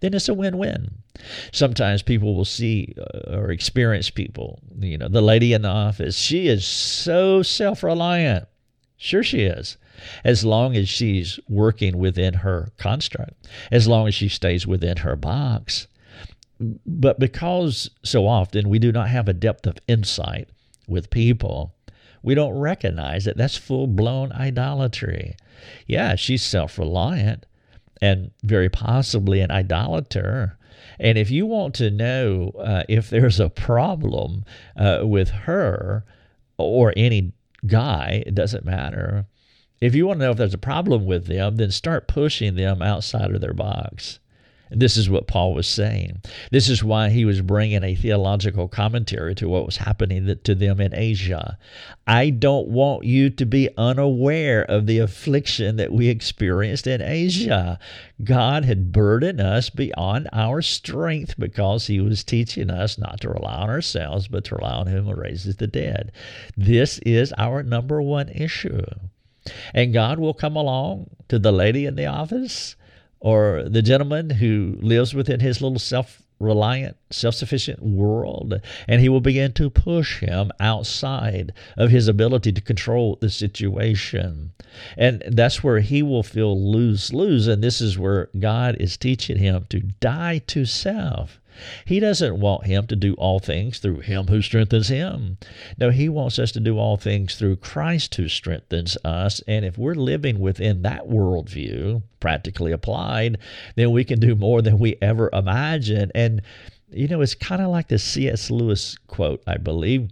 then 0.02 0.14
it's 0.14 0.30
a 0.30 0.34
win 0.34 0.58
win. 0.58 1.03
Sometimes 1.52 2.02
people 2.02 2.36
will 2.36 2.46
see 2.46 2.96
uh, 2.98 3.38
or 3.38 3.52
experience 3.52 4.10
people, 4.10 4.60
you 4.80 4.98
know, 4.98 5.08
the 5.08 5.22
lady 5.22 5.54
in 5.54 5.62
the 5.62 5.70
office, 5.70 6.18
she 6.18 6.48
is 6.48 6.66
so 6.66 7.44
self 7.44 7.84
reliant. 7.84 8.48
Sure, 8.98 9.24
she 9.24 9.42
is. 9.42 9.78
As 10.24 10.44
long 10.44 10.76
as 10.76 10.90
she's 10.90 11.40
working 11.48 11.98
within 11.98 12.34
her 12.36 12.72
construct, 12.78 13.34
as 13.72 13.88
long 13.88 14.08
as 14.08 14.16
she 14.16 14.28
stays 14.28 14.66
within 14.66 14.98
her 14.98 15.16
box. 15.16 15.88
But 16.86 17.20
because 17.20 17.90
so 18.04 18.28
often 18.28 18.70
we 18.70 18.80
do 18.80 18.92
not 18.92 19.10
have 19.10 19.28
a 19.28 19.34
depth 19.34 19.68
of 19.68 19.78
insight 19.88 20.50
with 20.88 21.10
people, 21.10 21.76
we 22.24 22.36
don't 22.36 22.58
recognize 22.58 23.26
that 23.26 23.38
that's 23.38 23.58
full 23.58 23.86
blown 23.88 24.32
idolatry. 24.32 25.36
Yeah, 25.86 26.16
she's 26.16 26.42
self 26.42 26.80
reliant, 26.80 27.46
and 28.02 28.32
very 28.44 28.70
possibly 28.70 29.42
an 29.42 29.52
idolater. 29.52 30.58
And 31.00 31.18
if 31.18 31.32
you 31.32 31.46
want 31.46 31.76
to 31.76 31.92
know 31.92 32.52
uh, 32.60 32.84
if 32.88 33.10
there's 33.10 33.40
a 33.40 33.50
problem 33.50 34.46
uh, 34.76 35.02
with 35.04 35.30
her 35.30 36.04
or 36.58 36.94
any 36.96 37.34
guy, 37.66 38.24
it 38.26 38.36
doesn't 38.36 38.66
matter. 38.66 39.26
If 39.82 39.96
you 39.96 40.08
want 40.08 40.20
to 40.20 40.26
know 40.26 40.32
if 40.32 40.38
there's 40.38 40.54
a 40.54 40.60
problem 40.60 41.06
with 41.06 41.28
them, 41.28 41.58
then 41.58 41.72
start 41.72 42.08
pushing 42.08 42.56
them 42.56 42.82
outside 42.82 43.34
of 43.36 43.42
their 43.42 43.54
box. 43.54 44.20
This 44.76 44.98
is 44.98 45.10
what 45.10 45.28
Paul 45.28 45.54
was 45.54 45.68
saying. 45.68 46.22
This 46.52 46.70
is 46.70 46.84
why 46.84 47.10
he 47.10 47.26
was 47.26 47.42
bringing 47.42 47.84
a 47.84 47.96
theological 47.96 48.68
commentary 48.68 49.36
to 49.36 49.48
what 49.48 49.66
was 49.66 49.78
happening 49.78 50.38
to 50.44 50.56
them 50.56 50.82
in 50.82 50.96
Asia. 50.96 51.58
I 52.08 52.32
don't 52.32 52.68
want 52.68 53.06
you 53.06 53.30
to 53.30 53.46
be 53.46 53.70
unaware 53.78 54.64
of 54.64 54.86
the 54.86 55.00
affliction 55.00 55.78
that 55.78 55.92
we 55.92 56.10
experienced 56.10 56.88
in 56.88 57.02
Asia. 57.02 57.80
God 58.24 58.66
had 58.66 58.92
burdened 58.92 59.40
us 59.40 59.70
beyond 59.70 60.30
our 60.34 60.62
strength 60.62 61.36
because 61.38 61.88
he 61.88 62.00
was 62.00 62.24
teaching 62.24 62.70
us 62.70 62.98
not 62.98 63.22
to 63.22 63.30
rely 63.30 63.56
on 63.56 63.70
ourselves, 63.70 64.28
but 64.28 64.44
to 64.46 64.56
rely 64.56 64.74
on 64.74 64.88
him 64.88 65.06
who 65.06 65.14
raises 65.14 65.58
the 65.58 65.68
dead. 65.68 66.12
This 66.58 67.00
is 67.00 67.34
our 67.38 67.64
number 67.64 68.02
one 68.02 68.30
issue. 68.30 68.84
And 69.74 69.94
God 69.94 70.20
will 70.20 70.34
come 70.34 70.56
along 70.56 71.10
to 71.28 71.38
the 71.38 71.52
lady 71.52 71.86
in 71.86 71.96
the 71.96 72.06
office 72.06 72.76
or 73.24 73.64
the 73.70 73.82
gentleman 73.82 74.30
who 74.30 74.78
lives 74.82 75.16
within 75.16 75.40
his 75.40 75.62
little 75.62 75.80
self 75.80 76.22
reliant, 76.40 76.98
self 77.10 77.36
sufficient 77.36 77.82
world, 77.82 78.60
and 78.86 79.00
he 79.00 79.08
will 79.08 79.22
begin 79.22 79.54
to 79.54 79.70
push 79.70 80.20
him 80.20 80.52
outside 80.60 81.54
of 81.78 81.90
his 81.90 82.10
ability 82.10 82.52
to 82.52 82.60
control 82.60 83.18
the 83.22 83.30
situation. 83.30 84.52
And 84.98 85.24
that's 85.26 85.64
where 85.64 85.80
he 85.80 86.04
will 86.04 86.24
feel 86.24 86.72
lose 86.72 87.14
lose. 87.14 87.48
And 87.48 87.64
this 87.64 87.80
is 87.80 87.98
where 87.98 88.30
God 88.38 88.76
is 88.80 88.98
teaching 88.98 89.38
him 89.38 89.66
to 89.70 89.80
die 89.80 90.40
to 90.48 90.66
self. 90.66 91.40
He 91.86 92.00
doesn't 92.00 92.40
want 92.40 92.66
him 92.66 92.88
to 92.88 92.96
do 92.96 93.14
all 93.16 93.40
things 93.40 93.80
through 93.80 94.00
him 94.02 94.28
who 94.28 94.42
strengthens 94.42 94.88
him. 94.88 95.38
No, 95.78 95.90
he 95.90 96.10
wants 96.10 96.40
us 96.40 96.52
to 96.54 96.60
do 96.60 96.78
all 96.78 96.98
things 96.98 97.36
through 97.36 97.58
Christ 97.58 98.16
who 98.16 98.28
strengthens 98.28 98.98
us. 99.04 99.42
And 99.48 99.66
if 99.66 99.78
we're 99.78 99.96
living 99.96 100.40
within 100.40 100.82
that 100.84 101.08
worldview, 101.08 102.04
practically 102.20 102.72
applied, 102.72 103.38
then 103.76 103.92
we 103.92 104.04
can 104.04 104.20
do 104.20 104.36
more 104.36 104.62
than 104.62 104.80
we 104.80 104.98
ever 105.02 105.30
imagined. 105.34 106.12
And, 106.16 106.42
you 106.92 107.08
know, 107.08 107.22
it's 107.22 107.36
kind 107.36 107.62
of 107.62 107.70
like 107.70 107.88
the 107.88 108.00
C.S. 108.00 108.50
Lewis 108.50 108.98
quote, 109.08 109.44
I 109.48 109.58
believe, 109.58 110.10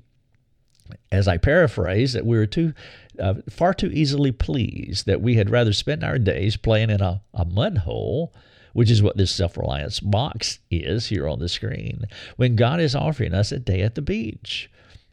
as 1.12 1.28
I 1.28 1.38
paraphrase, 1.38 2.14
that 2.14 2.26
we 2.26 2.38
were 2.38 2.46
too 2.46 2.74
uh, 3.20 3.36
far 3.50 3.74
too 3.74 3.92
easily 3.92 4.32
pleased, 4.32 5.06
that 5.06 5.22
we 5.22 5.36
had 5.36 5.50
rather 5.50 5.74
spend 5.74 6.04
our 6.04 6.18
days 6.18 6.58
playing 6.58 6.89
in 6.89 7.02
a, 7.02 7.22
a 7.34 7.46
mud 7.46 7.80
hole 7.80 8.34
which 8.74 8.90
is 8.90 9.02
what 9.02 9.18
this 9.18 9.32
self 9.32 9.58
reliance 9.58 10.00
box 10.00 10.60
is 10.70 11.08
here 11.08 11.28
on 11.28 11.40
the 11.40 11.50
screen, 11.50 12.06
when 12.38 12.56
God 12.56 12.80
is 12.80 12.96
offering 12.96 13.34
us 13.34 13.52
a 13.52 13.60
day 13.60 13.82
at 13.82 13.96
the 13.96 14.02
beach. 14.02 14.70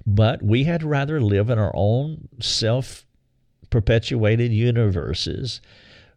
But 0.06 0.42
we 0.42 0.64
had 0.64 0.82
rather 0.82 1.20
live 1.20 1.50
in 1.50 1.58
our 1.58 1.72
own 1.74 2.28
self 2.40 3.04
perpetuated 3.70 4.52
universes, 4.52 5.60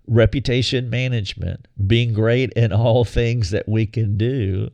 reputation 0.08 0.90
management, 0.90 1.68
being 1.86 2.14
great 2.14 2.52
in 2.54 2.72
all 2.72 3.04
things 3.04 3.52
that 3.52 3.68
we 3.68 3.86
can 3.86 4.18
do, 4.18 4.72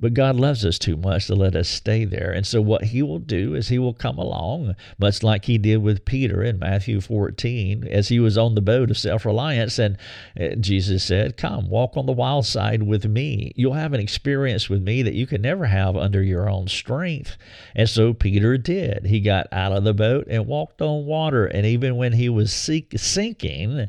but 0.00 0.14
God 0.14 0.36
loves 0.36 0.64
us 0.64 0.78
too 0.78 0.96
much 0.96 1.26
to 1.26 1.34
let 1.34 1.54
us 1.54 1.68
stay 1.68 2.04
there. 2.04 2.30
And 2.30 2.46
so, 2.46 2.60
what 2.60 2.84
He 2.84 3.02
will 3.02 3.18
do 3.18 3.54
is 3.54 3.68
He 3.68 3.78
will 3.78 3.94
come 3.94 4.18
along, 4.18 4.74
much 4.98 5.22
like 5.22 5.44
He 5.44 5.58
did 5.58 5.78
with 5.78 6.04
Peter 6.04 6.42
in 6.42 6.58
Matthew 6.58 7.00
14, 7.00 7.86
as 7.86 8.08
he 8.08 8.18
was 8.18 8.38
on 8.38 8.54
the 8.54 8.62
boat 8.62 8.90
of 8.90 8.98
self 8.98 9.24
reliance. 9.24 9.78
And 9.78 9.98
uh, 10.40 10.56
Jesus 10.56 11.04
said, 11.04 11.36
Come, 11.36 11.68
walk 11.68 11.96
on 11.96 12.06
the 12.06 12.12
wild 12.12 12.46
side 12.46 12.82
with 12.82 13.04
me. 13.04 13.52
You'll 13.56 13.74
have 13.74 13.92
an 13.92 14.00
experience 14.00 14.68
with 14.70 14.82
me 14.82 15.02
that 15.02 15.14
you 15.14 15.26
can 15.26 15.42
never 15.42 15.66
have 15.66 15.96
under 15.96 16.22
your 16.22 16.48
own 16.48 16.68
strength. 16.68 17.36
And 17.74 17.88
so, 17.88 18.14
Peter 18.14 18.56
did. 18.56 19.06
He 19.06 19.20
got 19.20 19.48
out 19.52 19.72
of 19.72 19.84
the 19.84 19.94
boat 19.94 20.26
and 20.30 20.46
walked 20.46 20.80
on 20.80 21.04
water. 21.04 21.46
And 21.46 21.66
even 21.66 21.96
when 21.96 22.12
he 22.12 22.28
was 22.28 22.52
sinking, 22.52 23.88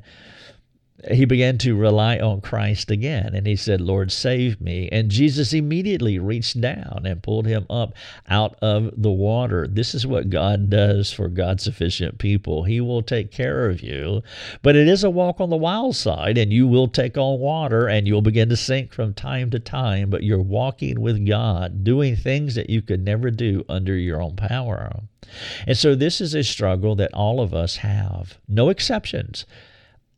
he 1.09 1.25
began 1.25 1.57
to 1.59 1.75
rely 1.75 2.19
on 2.19 2.41
Christ 2.41 2.91
again. 2.91 3.33
And 3.33 3.47
he 3.47 3.55
said, 3.55 3.81
Lord, 3.81 4.11
save 4.11 4.61
me. 4.61 4.89
And 4.91 5.09
Jesus 5.09 5.53
immediately 5.53 6.19
reached 6.19 6.59
down 6.61 7.03
and 7.05 7.23
pulled 7.23 7.47
him 7.47 7.65
up 7.69 7.93
out 8.29 8.55
of 8.61 8.91
the 8.95 9.11
water. 9.11 9.67
This 9.67 9.95
is 9.95 10.05
what 10.05 10.29
God 10.29 10.69
does 10.69 11.11
for 11.11 11.27
God 11.27 11.61
sufficient 11.61 12.19
people. 12.19 12.63
He 12.63 12.81
will 12.81 13.01
take 13.01 13.31
care 13.31 13.69
of 13.69 13.81
you. 13.81 14.21
But 14.61 14.75
it 14.75 14.87
is 14.87 15.03
a 15.03 15.09
walk 15.09 15.39
on 15.39 15.49
the 15.49 15.55
wild 15.55 15.95
side, 15.95 16.37
and 16.37 16.51
you 16.51 16.67
will 16.67 16.87
take 16.87 17.17
on 17.17 17.39
water 17.39 17.87
and 17.87 18.07
you'll 18.07 18.21
begin 18.21 18.49
to 18.49 18.57
sink 18.57 18.93
from 18.93 19.13
time 19.13 19.49
to 19.51 19.59
time. 19.59 20.09
But 20.09 20.23
you're 20.23 20.39
walking 20.39 21.01
with 21.01 21.25
God, 21.27 21.83
doing 21.83 22.15
things 22.15 22.55
that 22.55 22.69
you 22.69 22.81
could 22.81 23.03
never 23.03 23.31
do 23.31 23.65
under 23.67 23.95
your 23.95 24.21
own 24.21 24.35
power. 24.35 25.01
And 25.65 25.77
so 25.77 25.95
this 25.95 26.19
is 26.19 26.33
a 26.33 26.43
struggle 26.43 26.95
that 26.95 27.13
all 27.13 27.39
of 27.39 27.53
us 27.53 27.77
have, 27.77 28.37
no 28.47 28.69
exceptions. 28.69 29.45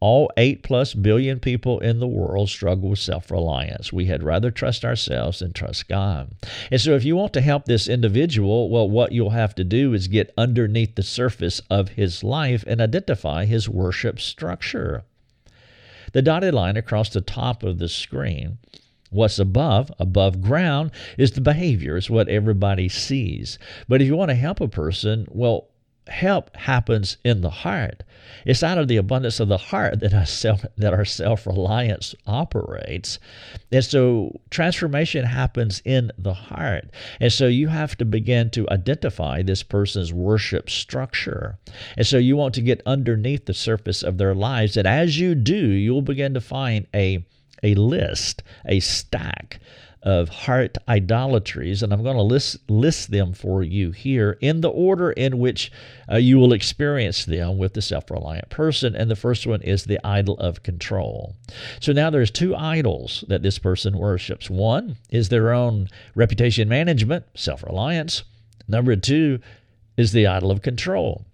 All 0.04 0.30
8 0.36 0.64
plus 0.64 0.93
billion 0.93 1.39
people 1.39 1.80
in 1.80 1.99
the 1.99 2.08
world 2.10 2.49
struggle 2.49 2.89
with 2.89 2.99
self 2.99 3.32
reliance. 3.32 3.93
We 3.93 4.08
had 4.08 4.22
rather 4.22 4.51
trust 4.51 4.84
ourselves 4.84 5.39
than 5.39 5.54
trust 5.54 5.88
God. 5.88 6.36
And 6.70 6.82
so, 6.82 6.93
if 6.93 7.06
you 7.06 7.16
want 7.16 7.32
to 7.36 7.41
help 7.41 7.64
this 7.64 7.88
individual, 7.88 8.70
well, 8.70 8.89
what 8.89 9.14
you'll 9.14 9.30
have 9.30 9.56
to 9.56 9.64
do 9.64 9.93
is 9.93 10.10
get 10.10 10.34
underneath 10.38 10.95
the 10.95 11.04
surface 11.04 11.62
of 11.70 11.91
his 11.91 12.22
life 12.22 12.66
and 12.68 12.82
identify 12.82 13.45
his 13.45 13.70
worship 13.70 14.20
structure. 14.20 15.06
The 16.12 16.22
dotted 16.22 16.54
line 16.54 16.76
across 16.76 17.08
the 17.08 17.22
top 17.22 17.64
of 17.64 17.78
the 17.78 17.88
screen 17.88 18.58
What's 19.10 19.39
above, 19.39 19.89
above 19.99 20.41
ground, 20.41 20.91
is 21.18 21.32
the 21.32 21.39
behavior, 21.39 21.95
it's 21.95 22.10
what 22.10 22.28
everybody 22.28 22.89
sees. 22.89 23.58
But 23.88 24.01
if 24.01 24.08
you 24.08 24.18
want 24.18 24.32
to 24.32 24.36
help 24.36 24.60
a 24.60 24.68
person, 24.68 25.28
well, 25.30 25.70
help 26.08 26.54
happens 26.58 27.16
in 27.24 27.39
the 27.39 27.49
heart. 27.49 28.04
It's 28.46 28.64
out 28.64 28.78
of 28.78 28.88
the 28.88 28.98
abundance 28.98 29.40
of 29.40 29.48
the 29.48 29.58
heart 29.58 30.00
that 30.02 30.14
our 30.14 30.26
self 30.26 30.66
that 30.78 30.94
our 30.94 31.06
self-reliance 31.06 32.16
operates. 32.28 33.20
And 33.72 33.84
so 33.84 34.40
transformation 34.50 35.26
happens 35.26 35.82
in 35.86 36.12
the 36.18 36.34
heart. 36.34 36.90
And 37.20 37.32
so 37.32 37.48
you 37.48 37.68
have 37.68 37.98
to 37.98 38.06
begin 38.06 38.50
to 38.52 38.70
identify 38.70 39.42
this 39.42 39.64
person's 39.64 40.14
worship 40.14 40.70
structure. 40.70 41.58
And 41.98 42.06
so 42.06 42.18
you 42.18 42.36
want 42.36 42.54
to 42.56 42.62
get 42.62 42.82
underneath 42.86 43.46
the 43.46 43.54
surface 43.54 44.04
of 44.04 44.18
their 44.18 44.36
lives. 44.36 44.78
And 44.78 44.88
as 44.88 45.20
you 45.20 45.36
do, 45.36 45.56
you'll 45.56 46.02
begin 46.02 46.34
to 46.34 46.42
find 46.42 46.88
a 46.94 47.26
a 47.64 47.76
list, 47.76 48.44
a 48.66 48.82
stack 48.82 49.60
of 50.04 50.28
heart 50.28 50.78
idolatries, 50.89 51.82
and 51.82 51.93
I'm 51.93 52.04
going 52.04 52.18
to 52.18 52.22
list, 52.22 52.70
list 52.70 53.10
them 53.10 53.34
for 53.34 53.64
you 53.64 53.91
here 53.91 54.38
in 54.41 54.60
the 54.60 54.70
order 54.70 55.12
in 55.12 55.39
which 55.39 55.72
uh, 56.12 56.18
you 56.18 56.38
will 56.38 56.51
experience 56.51 57.24
them 57.24 57.58
with 57.58 57.74
the 57.74 57.82
self 57.82 58.12
reliant 58.12 58.49
person. 58.49 58.95
And 58.95 59.10
the 59.10 59.16
first 59.16 59.47
one 59.47 59.62
is 59.62 59.86
the 59.86 60.06
idol 60.06 60.38
of 60.39 60.62
control. 60.62 61.36
So 61.80 61.93
now 61.93 62.10
there's 62.10 62.32
two 62.32 62.54
idols 62.56 63.24
that 63.30 63.43
this 63.43 63.58
person 63.60 63.97
worships. 63.97 64.49
One 64.49 64.97
is 65.10 65.30
their 65.30 65.54
own 65.54 65.88
reputation 66.16 66.68
management, 66.68 67.26
self 67.36 67.64
reliance. 67.64 68.24
Number 68.68 68.95
two 68.97 69.39
is 69.95 70.12
the 70.12 70.28
idol 70.28 70.51
of 70.51 70.62
control. 70.62 71.26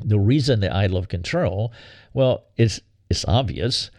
The 0.00 0.18
reason 0.18 0.60
the 0.60 0.74
idol 0.74 0.96
of 0.96 1.08
control, 1.08 1.72
well, 2.14 2.44
it's, 2.56 2.80
it's 3.10 3.24
obvious. 3.26 3.90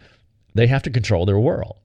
They 0.54 0.66
have 0.66 0.82
to 0.82 0.90
control 0.90 1.24
their 1.24 1.38
world. 1.38 1.76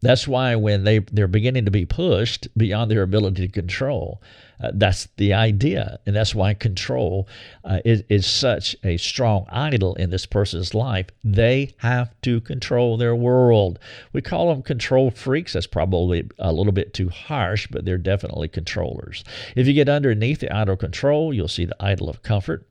That's 0.00 0.28
why 0.28 0.54
when 0.56 0.84
they 0.84 1.00
they're 1.00 1.26
beginning 1.28 1.64
to 1.64 1.70
be 1.70 1.86
pushed 1.86 2.48
beyond 2.56 2.90
their 2.90 3.02
ability 3.02 3.46
to 3.46 3.52
control, 3.52 4.22
uh, 4.60 4.70
that's 4.74 5.08
the 5.16 5.34
idea, 5.34 5.98
and 6.06 6.14
that's 6.16 6.34
why 6.34 6.54
control 6.54 7.28
uh, 7.64 7.80
is, 7.84 8.02
is 8.08 8.26
such 8.26 8.76
a 8.82 8.96
strong 8.96 9.46
idol 9.50 9.94
in 9.94 10.10
this 10.10 10.26
person's 10.26 10.74
life. 10.74 11.06
They 11.22 11.74
have 11.78 12.10
to 12.22 12.40
control 12.40 12.96
their 12.96 13.14
world. 13.14 13.78
We 14.12 14.20
call 14.20 14.48
them 14.48 14.62
control 14.62 15.10
freaks. 15.10 15.52
That's 15.52 15.66
probably 15.66 16.28
a 16.38 16.52
little 16.52 16.72
bit 16.72 16.92
too 16.92 17.08
harsh, 17.08 17.68
but 17.70 17.84
they're 17.84 17.98
definitely 17.98 18.48
controllers. 18.48 19.24
If 19.54 19.66
you 19.66 19.74
get 19.74 19.88
underneath 19.88 20.40
the 20.40 20.54
idol 20.54 20.74
of 20.74 20.80
control, 20.80 21.32
you'll 21.32 21.48
see 21.48 21.64
the 21.64 21.76
idol 21.80 22.08
of 22.08 22.22
comfort. 22.22 22.66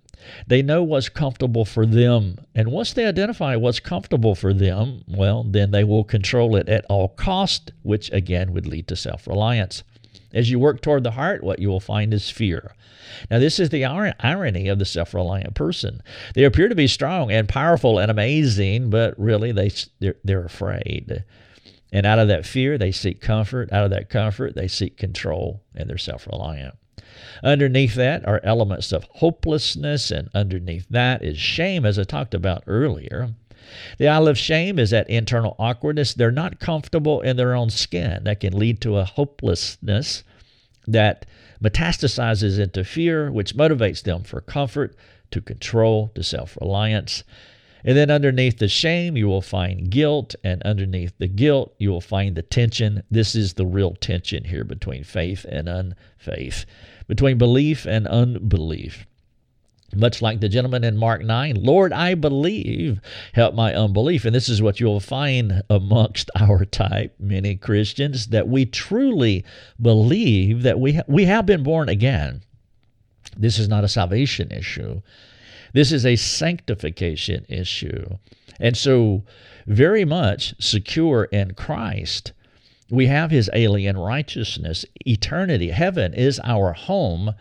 They 0.48 0.62
know 0.62 0.84
what's 0.84 1.10
comfortable 1.10 1.66
for 1.66 1.86
them. 1.86 2.38
And 2.56 2.72
once 2.72 2.94
they 2.94 3.06
identify 3.06 3.56
what's 3.56 3.80
comfortable 3.80 4.36
for 4.36 4.54
them, 4.54 5.04
well, 5.08 5.44
then 5.44 5.72
they 5.72 5.84
will 5.84 6.04
control 6.04 6.56
it 6.56 6.68
at 6.70 6.86
all 6.90 7.10
cost, 7.10 7.72
which 7.84 8.12
again 8.12 8.54
would 8.54 8.66
lead 8.66 8.88
to 8.88 8.96
self-reliance. 8.96 9.84
As 10.34 10.52
you 10.52 10.60
work 10.60 10.82
toward 10.82 11.04
the 11.04 11.12
heart, 11.12 11.44
what 11.44 11.60
you 11.60 11.70
will 11.70 11.80
find 11.80 12.14
is 12.14 12.30
fear. 12.30 12.74
Now, 13.32 13.40
this 13.40 13.60
is 13.60 13.70
the 13.70 13.86
irony 13.86 14.68
of 14.68 14.80
the 14.80 14.86
self 14.86 15.14
reliant 15.14 15.56
person. 15.56 16.02
They 16.34 16.44
appear 16.44 16.68
to 16.68 16.76
be 16.76 16.88
strong 16.88 17.32
and 17.32 17.48
powerful 17.48 18.00
and 18.00 18.12
amazing, 18.12 18.90
but 18.90 19.18
really 19.18 19.52
they, 19.52 19.72
they're, 20.00 20.18
they're 20.24 20.46
afraid. 20.46 21.24
And 21.92 22.06
out 22.06 22.20
of 22.20 22.28
that 22.28 22.46
fear, 22.46 22.78
they 22.78 22.92
seek 22.92 23.22
comfort. 23.22 23.72
Out 23.72 23.86
of 23.86 23.92
that 23.92 24.10
comfort, 24.10 24.56
they 24.56 24.68
seek 24.68 24.98
control, 24.98 25.64
and 25.74 25.90
they're 25.90 25.98
self 25.98 26.28
reliant. 26.28 26.76
Underneath 27.44 27.96
that 27.96 28.28
are 28.28 28.42
elements 28.44 28.92
of 28.92 29.06
hopelessness, 29.16 30.12
and 30.12 30.30
underneath 30.34 30.88
that 30.90 31.24
is 31.24 31.38
shame, 31.38 31.86
as 31.86 32.00
I 32.00 32.04
talked 32.04 32.34
about 32.34 32.64
earlier. 32.66 33.30
The 33.98 34.08
idol 34.08 34.30
of 34.30 34.38
shame 34.38 34.80
is 34.80 34.92
that 34.92 35.10
internal 35.10 35.56
awkwardness. 35.60 36.14
They're 36.14 36.32
not 36.32 36.60
comfortable 36.60 37.22
in 37.22 37.38
their 37.38 37.54
own 37.54 37.70
skin. 37.70 38.24
That 38.24 38.40
can 38.40 38.58
lead 38.58 38.82
to 38.82 38.98
a 38.98 39.04
hopelessness 39.04 40.24
that 40.88 41.26
metastasizes 41.62 42.60
into 42.60 42.84
fear, 42.84 43.32
which 43.32 43.56
motivates 43.56 44.02
them 44.04 44.24
for 44.24 44.42
comfort, 44.42 44.96
to 45.32 45.42
control, 45.42 46.12
to 46.16 46.24
self 46.24 46.58
reliance. 46.62 47.24
And 47.84 47.98
then 47.98 48.12
underneath 48.12 48.58
the 48.58 48.68
shame, 48.68 49.16
you 49.16 49.28
will 49.28 49.42
find 49.42 49.90
guilt. 49.90 50.36
And 50.44 50.62
underneath 50.64 51.14
the 51.18 51.28
guilt, 51.28 51.74
you 51.78 51.90
will 51.90 52.02
find 52.02 52.36
the 52.36 52.42
tension. 52.42 53.04
This 53.10 53.36
is 53.36 53.54
the 53.54 53.66
real 53.66 53.96
tension 53.96 54.46
here 54.46 54.64
between 54.64 55.04
faith 55.04 55.46
and 55.48 55.68
unfaith 55.68 56.66
between 57.08 57.38
belief 57.38 57.86
and 57.86 58.08
unbelief. 58.08 59.08
Much 59.96 60.22
like 60.22 60.42
the 60.42 60.50
gentleman 60.50 60.84
in 60.84 60.98
Mark 60.98 61.24
9, 61.24 61.64
Lord, 61.64 61.94
I 61.94 62.14
believe, 62.14 63.00
help 63.32 63.56
my 63.56 63.74
unbelief. 63.74 64.26
And 64.26 64.36
this 64.36 64.50
is 64.50 64.62
what 64.62 64.82
you'll 64.82 65.00
find 65.00 65.64
amongst 65.70 66.30
our 66.36 66.66
type, 66.66 67.16
many 67.20 67.56
Christians, 67.56 68.28
that 68.28 68.50
we 68.50 68.66
truly 68.66 69.46
believe 69.82 70.64
that 70.64 70.80
we, 70.80 70.94
ha- 70.94 71.04
we 71.08 71.24
have 71.24 71.46
been 71.46 71.64
born 71.64 71.88
again. 71.88 72.42
This 73.38 73.58
is 73.58 73.70
not 73.70 73.86
a 73.86 73.90
salvation 73.90 74.52
issue, 74.52 75.02
this 75.78 75.92
is 75.92 76.08
a 76.08 76.16
sanctification 76.16 77.46
issue. 77.48 78.18
And 78.60 78.76
so, 78.76 79.24
very 79.68 80.06
much 80.06 80.56
secure 80.60 81.26
in 81.26 81.54
Christ, 81.54 82.32
we 82.90 83.06
have 83.06 83.30
his 83.30 83.48
alien 83.54 83.96
righteousness. 83.96 84.86
Eternity, 85.06 85.70
heaven 85.70 86.16
is 86.16 86.42
our 86.44 86.74
home. 86.74 87.36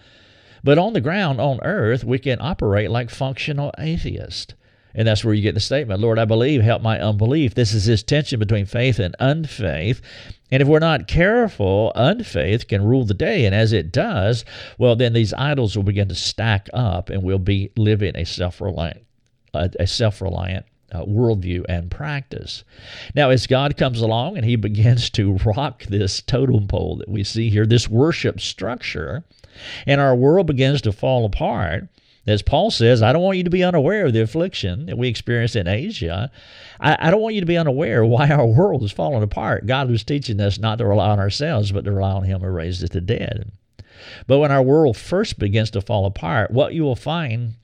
But 0.62 0.76
on 0.76 0.92
the 0.92 1.00
ground, 1.00 1.40
on 1.40 1.60
earth, 1.62 2.04
we 2.04 2.18
can 2.18 2.38
operate 2.42 2.90
like 2.90 3.08
functional 3.08 3.72
atheists. 3.78 4.52
And 4.94 5.08
that's 5.08 5.24
where 5.24 5.32
you 5.32 5.42
get 5.42 5.54
the 5.54 5.60
statement, 5.60 6.00
Lord, 6.00 6.18
I 6.18 6.26
believe, 6.26 6.60
help 6.60 6.82
my 6.82 7.00
unbelief. 7.00 7.54
This 7.54 7.72
is 7.72 7.86
this 7.86 8.02
tension 8.02 8.38
between 8.38 8.66
faith 8.66 8.98
and 8.98 9.14
unfaith. 9.18 10.02
And 10.50 10.62
if 10.62 10.68
we're 10.68 10.78
not 10.78 11.08
careful, 11.08 11.92
unfaith 11.96 12.68
can 12.68 12.84
rule 12.84 13.04
the 13.04 13.14
day. 13.14 13.46
And 13.46 13.54
as 13.54 13.72
it 13.72 13.90
does, 13.90 14.44
well, 14.78 14.94
then 14.94 15.12
these 15.12 15.34
idols 15.34 15.76
will 15.76 15.82
begin 15.82 16.08
to 16.08 16.14
stack 16.14 16.68
up 16.72 17.10
and 17.10 17.22
we'll 17.22 17.38
be 17.38 17.72
living 17.76 18.16
a 18.16 18.24
self 18.24 18.60
reliant, 18.60 19.04
a 19.54 19.86
self 19.86 20.20
reliant 20.20 20.66
uh, 20.92 21.04
worldview 21.04 21.64
and 21.68 21.90
practice. 21.90 22.64
Now, 23.14 23.30
as 23.30 23.46
God 23.46 23.76
comes 23.76 24.00
along 24.00 24.36
and 24.36 24.46
he 24.46 24.56
begins 24.56 25.10
to 25.10 25.34
rock 25.44 25.84
this 25.84 26.22
totem 26.22 26.68
pole 26.68 26.96
that 26.96 27.08
we 27.08 27.24
see 27.24 27.50
here, 27.50 27.66
this 27.66 27.88
worship 27.88 28.40
structure, 28.40 29.24
and 29.86 30.00
our 30.00 30.14
world 30.14 30.46
begins 30.46 30.82
to 30.82 30.92
fall 30.92 31.24
apart, 31.24 31.88
as 32.26 32.42
Paul 32.42 32.70
says, 32.70 33.02
I 33.02 33.12
don't 33.12 33.22
want 33.22 33.38
you 33.38 33.44
to 33.44 33.50
be 33.50 33.62
unaware 33.62 34.06
of 34.06 34.12
the 34.12 34.22
affliction 34.22 34.86
that 34.86 34.98
we 34.98 35.08
experience 35.08 35.54
in 35.54 35.68
Asia. 35.68 36.30
I, 36.80 36.96
I, 36.98 37.10
don't 37.10 37.20
want 37.20 37.34
you 37.34 37.40
to 37.40 37.46
be 37.46 37.56
unaware 37.56 38.04
why 38.04 38.28
our 38.30 38.46
world 38.46 38.82
is 38.82 38.92
falling 38.92 39.22
apart. 39.22 39.66
God 39.66 39.90
was 39.90 40.02
teaching 40.02 40.40
us 40.40 40.58
not 40.58 40.78
to 40.78 40.86
rely 40.86 41.10
on 41.10 41.20
ourselves, 41.20 41.72
but 41.72 41.84
to 41.84 41.92
rely 41.92 42.12
on 42.12 42.24
Him 42.24 42.40
who 42.40 42.48
raised 42.48 42.90
the 42.92 43.00
dead. 43.00 43.52
But 44.26 44.38
when 44.38 44.52
our 44.52 44.62
world 44.62 44.96
first 44.96 45.38
begins 45.38 45.70
to 45.70 45.80
fall 45.80 46.04
apart, 46.06 46.50
what 46.50 46.74
you 46.74 46.82
will 46.82 46.96
find 46.96 47.54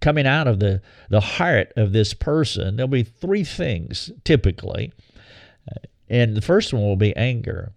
coming 0.00 0.26
out 0.26 0.48
of 0.48 0.58
the, 0.58 0.82
the 1.08 1.20
heart 1.20 1.72
of 1.76 1.92
this 1.92 2.12
person, 2.12 2.76
there'll 2.76 2.88
be 2.88 3.04
three 3.04 3.44
things 3.44 4.10
typically. 4.24 4.92
And 6.08 6.36
the 6.36 6.42
first 6.42 6.74
one 6.74 6.82
will 6.82 6.96
be 6.96 7.16
anger. 7.16 7.72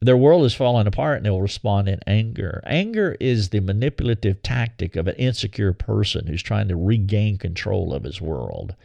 Their 0.00 0.16
world 0.16 0.44
is 0.44 0.54
falling 0.54 0.86
apart 0.86 1.16
and 1.16 1.26
they'll 1.26 1.40
respond 1.40 1.88
in 1.88 2.00
anger. 2.06 2.62
Anger 2.66 3.16
is 3.18 3.48
the 3.48 3.60
manipulative 3.60 4.42
tactic 4.42 4.94
of 4.94 5.08
an 5.08 5.16
insecure 5.16 5.72
person 5.72 6.26
who's 6.26 6.42
trying 6.42 6.68
to 6.68 6.76
regain 6.76 7.36
control 7.36 7.92
of 7.92 8.04
his 8.04 8.20
world. 8.20 8.76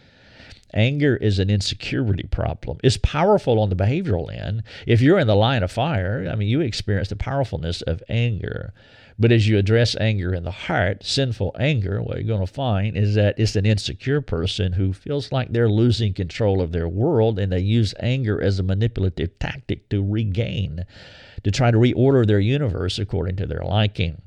Anger 0.73 1.15
is 1.15 1.37
an 1.37 1.51
insecurity 1.51 2.23
problem. 2.23 2.79
It's 2.83 2.97
powerful 2.97 3.59
on 3.59 3.69
the 3.69 3.75
behavioral 3.75 4.35
end. 4.35 4.63
If 4.87 5.01
you're 5.01 5.19
in 5.19 5.27
the 5.27 5.35
line 5.35 5.61
of 5.61 5.71
fire, 5.71 6.27
I 6.31 6.35
mean, 6.35 6.47
you 6.47 6.61
experience 6.61 7.09
the 7.09 7.15
powerfulness 7.15 7.83
of 7.83 8.01
anger. 8.09 8.73
But 9.19 9.31
as 9.31 9.47
you 9.47 9.57
address 9.57 9.95
anger 9.99 10.33
in 10.33 10.43
the 10.43 10.51
heart, 10.51 11.03
sinful 11.03 11.55
anger, 11.59 12.01
what 12.01 12.17
you're 12.17 12.27
going 12.27 12.45
to 12.45 12.51
find 12.51 12.97
is 12.97 13.15
that 13.15 13.37
it's 13.37 13.55
an 13.55 13.65
insecure 13.65 14.21
person 14.21 14.73
who 14.73 14.91
feels 14.91 15.31
like 15.31 15.51
they're 15.51 15.69
losing 15.69 16.13
control 16.13 16.61
of 16.61 16.71
their 16.71 16.87
world 16.87 17.37
and 17.37 17.51
they 17.51 17.59
use 17.59 17.93
anger 17.99 18.41
as 18.41 18.59
a 18.59 18.63
manipulative 18.63 19.37
tactic 19.39 19.87
to 19.89 20.03
regain, 20.03 20.85
to 21.43 21.51
try 21.51 21.69
to 21.69 21.77
reorder 21.77 22.25
their 22.25 22.39
universe 22.39 22.97
according 22.97 23.35
to 23.35 23.45
their 23.45 23.63
liking. 23.63 24.21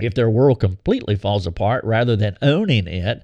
If 0.00 0.14
their 0.14 0.30
world 0.30 0.60
completely 0.60 1.16
falls 1.16 1.46
apart, 1.46 1.84
rather 1.84 2.14
than 2.14 2.38
owning 2.40 2.86
it, 2.86 3.22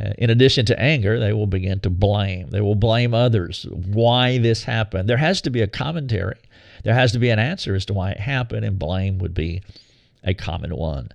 uh, 0.00 0.12
in 0.18 0.30
addition 0.30 0.64
to 0.66 0.80
anger, 0.80 1.18
they 1.18 1.32
will 1.32 1.46
begin 1.46 1.80
to 1.80 1.90
blame. 1.90 2.48
They 2.50 2.60
will 2.60 2.74
blame 2.74 3.12
others. 3.14 3.66
Why 3.70 4.38
this 4.38 4.64
happened? 4.64 5.08
There 5.08 5.16
has 5.16 5.40
to 5.42 5.50
be 5.50 5.60
a 5.62 5.66
commentary. 5.66 6.38
There 6.84 6.94
has 6.94 7.12
to 7.12 7.18
be 7.18 7.30
an 7.30 7.38
answer 7.38 7.74
as 7.74 7.84
to 7.86 7.94
why 7.94 8.12
it 8.12 8.20
happened, 8.20 8.64
and 8.64 8.78
blame 8.78 9.18
would 9.18 9.34
be 9.34 9.62
a 10.26 10.34
common 10.34 10.76
one. 10.76 11.10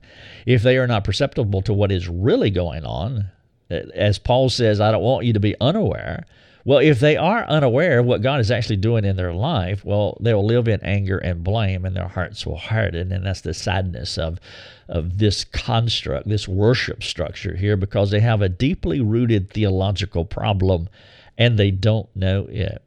If 0.45 0.63
they 0.63 0.77
are 0.77 0.87
not 0.87 1.03
perceptible 1.03 1.61
to 1.63 1.73
what 1.73 1.91
is 1.91 2.07
really 2.07 2.49
going 2.49 2.85
on, 2.85 3.25
eh, 3.69 3.83
as 3.93 4.17
Paul 4.17 4.49
says, 4.49 4.79
I 4.79 4.91
don't 4.91 5.03
want 5.03 5.25
you 5.25 5.33
to 5.33 5.39
be 5.39 5.55
unaware. 5.61 6.25
Well, 6.63 6.79
if 6.79 6.99
they 6.99 7.17
are 7.17 7.43
unaware 7.45 7.99
of 7.99 8.05
what 8.05 8.21
God 8.21 8.39
is 8.39 8.51
actually 8.51 8.77
doing 8.77 9.03
in 9.03 9.15
their 9.15 9.33
life, 9.33 9.83
well, 9.83 10.17
they 10.21 10.33
will 10.33 10.45
live 10.45 10.67
in 10.67 10.79
anger 10.83 11.17
and 11.17 11.43
blame, 11.43 11.85
and 11.85 11.95
their 11.95 12.07
hearts 12.07 12.45
will 12.45 12.57
harden. 12.57 13.11
And 13.11 13.25
that's 13.25 13.41
the 13.41 13.53
sadness 13.53 14.17
of, 14.17 14.39
of 14.87 15.17
this 15.17 15.43
construct, 15.43 16.29
this 16.29 16.47
worship 16.47 17.03
structure 17.03 17.55
here, 17.55 17.75
because 17.75 18.11
they 18.11 18.19
have 18.19 18.41
a 18.41 18.49
deeply 18.49 19.01
rooted 19.01 19.49
theological 19.49 20.23
problem 20.23 20.87
and 21.37 21.57
they 21.57 21.71
don't 21.71 22.13
know 22.15 22.45
it. 22.49 22.83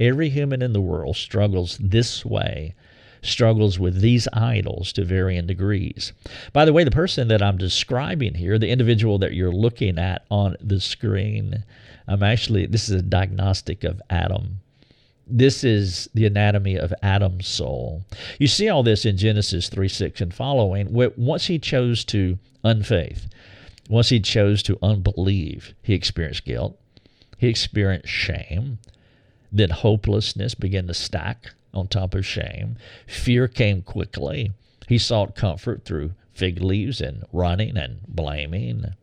Every 0.00 0.30
human 0.30 0.62
in 0.62 0.72
the 0.72 0.80
world 0.80 1.16
struggles 1.16 1.78
this 1.78 2.24
way 2.24 2.74
struggles 3.22 3.78
with 3.78 4.00
these 4.00 4.26
idols 4.32 4.92
to 4.92 5.04
varying 5.04 5.46
degrees. 5.46 6.12
By 6.52 6.64
the 6.64 6.72
way, 6.72 6.84
the 6.84 6.90
person 6.90 7.28
that 7.28 7.42
I'm 7.42 7.58
describing 7.58 8.34
here, 8.34 8.58
the 8.58 8.70
individual 8.70 9.18
that 9.18 9.34
you're 9.34 9.52
looking 9.52 9.98
at 9.98 10.24
on 10.30 10.56
the 10.60 10.80
screen, 10.80 11.64
I'm 12.06 12.22
actually, 12.22 12.66
this 12.66 12.88
is 12.88 13.00
a 13.00 13.02
diagnostic 13.02 13.84
of 13.84 14.00
Adam. 14.10 14.60
This 15.26 15.62
is 15.62 16.08
the 16.12 16.26
anatomy 16.26 16.76
of 16.76 16.92
Adam's 17.02 17.46
soul. 17.46 18.02
You 18.38 18.48
see 18.48 18.68
all 18.68 18.82
this 18.82 19.04
in 19.04 19.16
Genesis 19.16 19.68
3 19.68 19.88
6 19.88 20.20
and 20.20 20.34
following. 20.34 20.92
Once 20.92 21.46
he 21.46 21.58
chose 21.58 22.04
to 22.06 22.38
unfaith, 22.64 23.28
once 23.88 24.08
he 24.08 24.20
chose 24.20 24.62
to 24.64 24.78
unbelieve, 24.82 25.74
he 25.82 25.94
experienced 25.94 26.44
guilt, 26.44 26.78
he 27.38 27.48
experienced 27.48 28.08
shame, 28.08 28.78
then 29.52 29.70
hopelessness 29.70 30.54
began 30.54 30.86
to 30.86 30.94
stack 30.94 31.54
on 31.72 31.88
top 31.88 32.14
of 32.14 32.26
shame. 32.26 32.76
Fear 33.06 33.48
came 33.48 33.82
quickly. 33.82 34.52
He 34.88 34.98
sought 34.98 35.34
comfort 35.34 35.84
through 35.84 36.12
fig 36.32 36.62
leaves 36.62 37.00
and 37.00 37.24
running 37.32 37.76
and 37.76 38.00
blaming. 38.08 38.94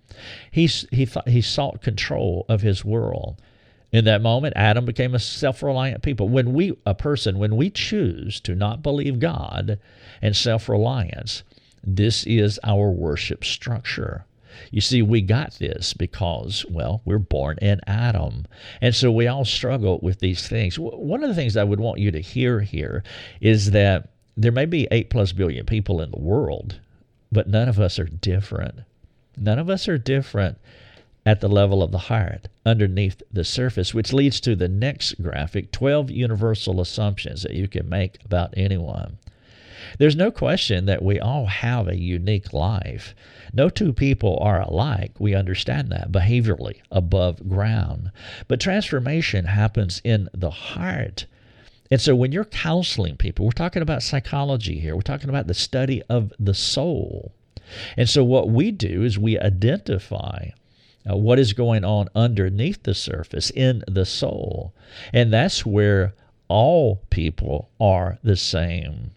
He, 0.51 0.67
he, 0.67 1.07
he 1.27 1.41
sought 1.41 1.81
control 1.81 2.45
of 2.49 2.61
his 2.61 2.83
world. 2.83 3.39
In 3.91 4.05
that 4.05 4.21
moment, 4.21 4.53
Adam 4.57 4.85
became 4.85 5.15
a 5.15 5.19
self 5.19 5.63
reliant 5.63 6.01
people. 6.01 6.27
When 6.27 6.53
we, 6.53 6.75
a 6.85 6.93
person, 6.93 7.39
when 7.39 7.55
we 7.55 7.69
choose 7.69 8.39
to 8.41 8.53
not 8.53 8.83
believe 8.83 9.19
God 9.19 9.79
and 10.21 10.35
self 10.35 10.67
reliance, 10.67 11.43
this 11.83 12.25
is 12.25 12.59
our 12.63 12.91
worship 12.91 13.45
structure. 13.45 14.25
You 14.71 14.81
see, 14.81 15.01
we 15.01 15.21
got 15.21 15.53
this 15.53 15.93
because, 15.93 16.65
well, 16.69 17.01
we're 17.05 17.19
born 17.19 17.57
in 17.61 17.81
Adam. 17.87 18.45
And 18.81 18.95
so 18.95 19.11
we 19.11 19.27
all 19.27 19.45
struggle 19.45 19.99
with 20.01 20.19
these 20.19 20.47
things. 20.47 20.77
One 20.77 21.23
of 21.23 21.29
the 21.29 21.35
things 21.35 21.57
I 21.57 21.63
would 21.63 21.79
want 21.79 21.99
you 21.99 22.11
to 22.11 22.19
hear 22.19 22.61
here 22.61 23.03
is 23.41 23.71
that 23.71 24.09
there 24.35 24.51
may 24.51 24.65
be 24.65 24.87
eight 24.91 25.09
plus 25.09 25.31
billion 25.31 25.65
people 25.65 26.01
in 26.01 26.11
the 26.11 26.19
world, 26.19 26.79
but 27.31 27.47
none 27.47 27.67
of 27.67 27.79
us 27.79 27.97
are 27.99 28.05
different. 28.05 28.79
None 29.35 29.59
of 29.59 29.69
us 29.69 29.87
are 29.87 29.97
different 29.97 30.57
at 31.25 31.41
the 31.41 31.49
level 31.49 31.83
of 31.83 31.91
the 31.91 31.97
heart, 31.97 32.47
underneath 32.65 33.21
the 33.31 33.43
surface, 33.43 33.93
which 33.93 34.13
leads 34.13 34.39
to 34.39 34.55
the 34.55 34.69
next 34.69 35.21
graphic 35.21 35.71
12 35.71 36.09
universal 36.09 36.79
assumptions 36.79 37.43
that 37.43 37.53
you 37.53 37.67
can 37.67 37.89
make 37.89 38.19
about 38.23 38.53
anyone. 38.55 39.17
There's 39.97 40.15
no 40.15 40.31
question 40.31 40.85
that 40.85 41.03
we 41.03 41.19
all 41.19 41.47
have 41.47 41.87
a 41.87 41.97
unique 41.97 42.53
life. 42.53 43.15
No 43.53 43.69
two 43.69 43.93
people 43.93 44.37
are 44.41 44.61
alike. 44.61 45.19
We 45.19 45.33
understand 45.33 45.89
that 45.91 46.11
behaviorally, 46.11 46.81
above 46.91 47.49
ground. 47.49 48.11
But 48.47 48.59
transformation 48.59 49.45
happens 49.45 50.01
in 50.03 50.29
the 50.33 50.51
heart. 50.51 51.25
And 51.89 52.01
so 52.01 52.15
when 52.15 52.31
you're 52.31 52.45
counseling 52.45 53.15
people, 53.15 53.45
we're 53.45 53.51
talking 53.51 53.81
about 53.81 54.03
psychology 54.03 54.79
here, 54.79 54.95
we're 54.95 55.01
talking 55.01 55.29
about 55.29 55.47
the 55.47 55.53
study 55.53 56.03
of 56.09 56.33
the 56.39 56.53
soul. 56.53 57.33
And 57.95 58.09
so 58.09 58.23
what 58.23 58.49
we 58.49 58.71
do 58.71 59.03
is 59.03 59.17
we 59.17 59.39
identify 59.39 60.49
uh, 61.09 61.15
what 61.15 61.39
is 61.39 61.53
going 61.53 61.83
on 61.83 62.09
underneath 62.15 62.83
the 62.83 62.93
surface 62.93 63.49
in 63.51 63.83
the 63.87 64.05
soul. 64.05 64.73
And 65.13 65.31
that's 65.31 65.65
where 65.65 66.13
all 66.49 67.01
people 67.09 67.69
are 67.79 68.19
the 68.23 68.35
same. 68.35 69.11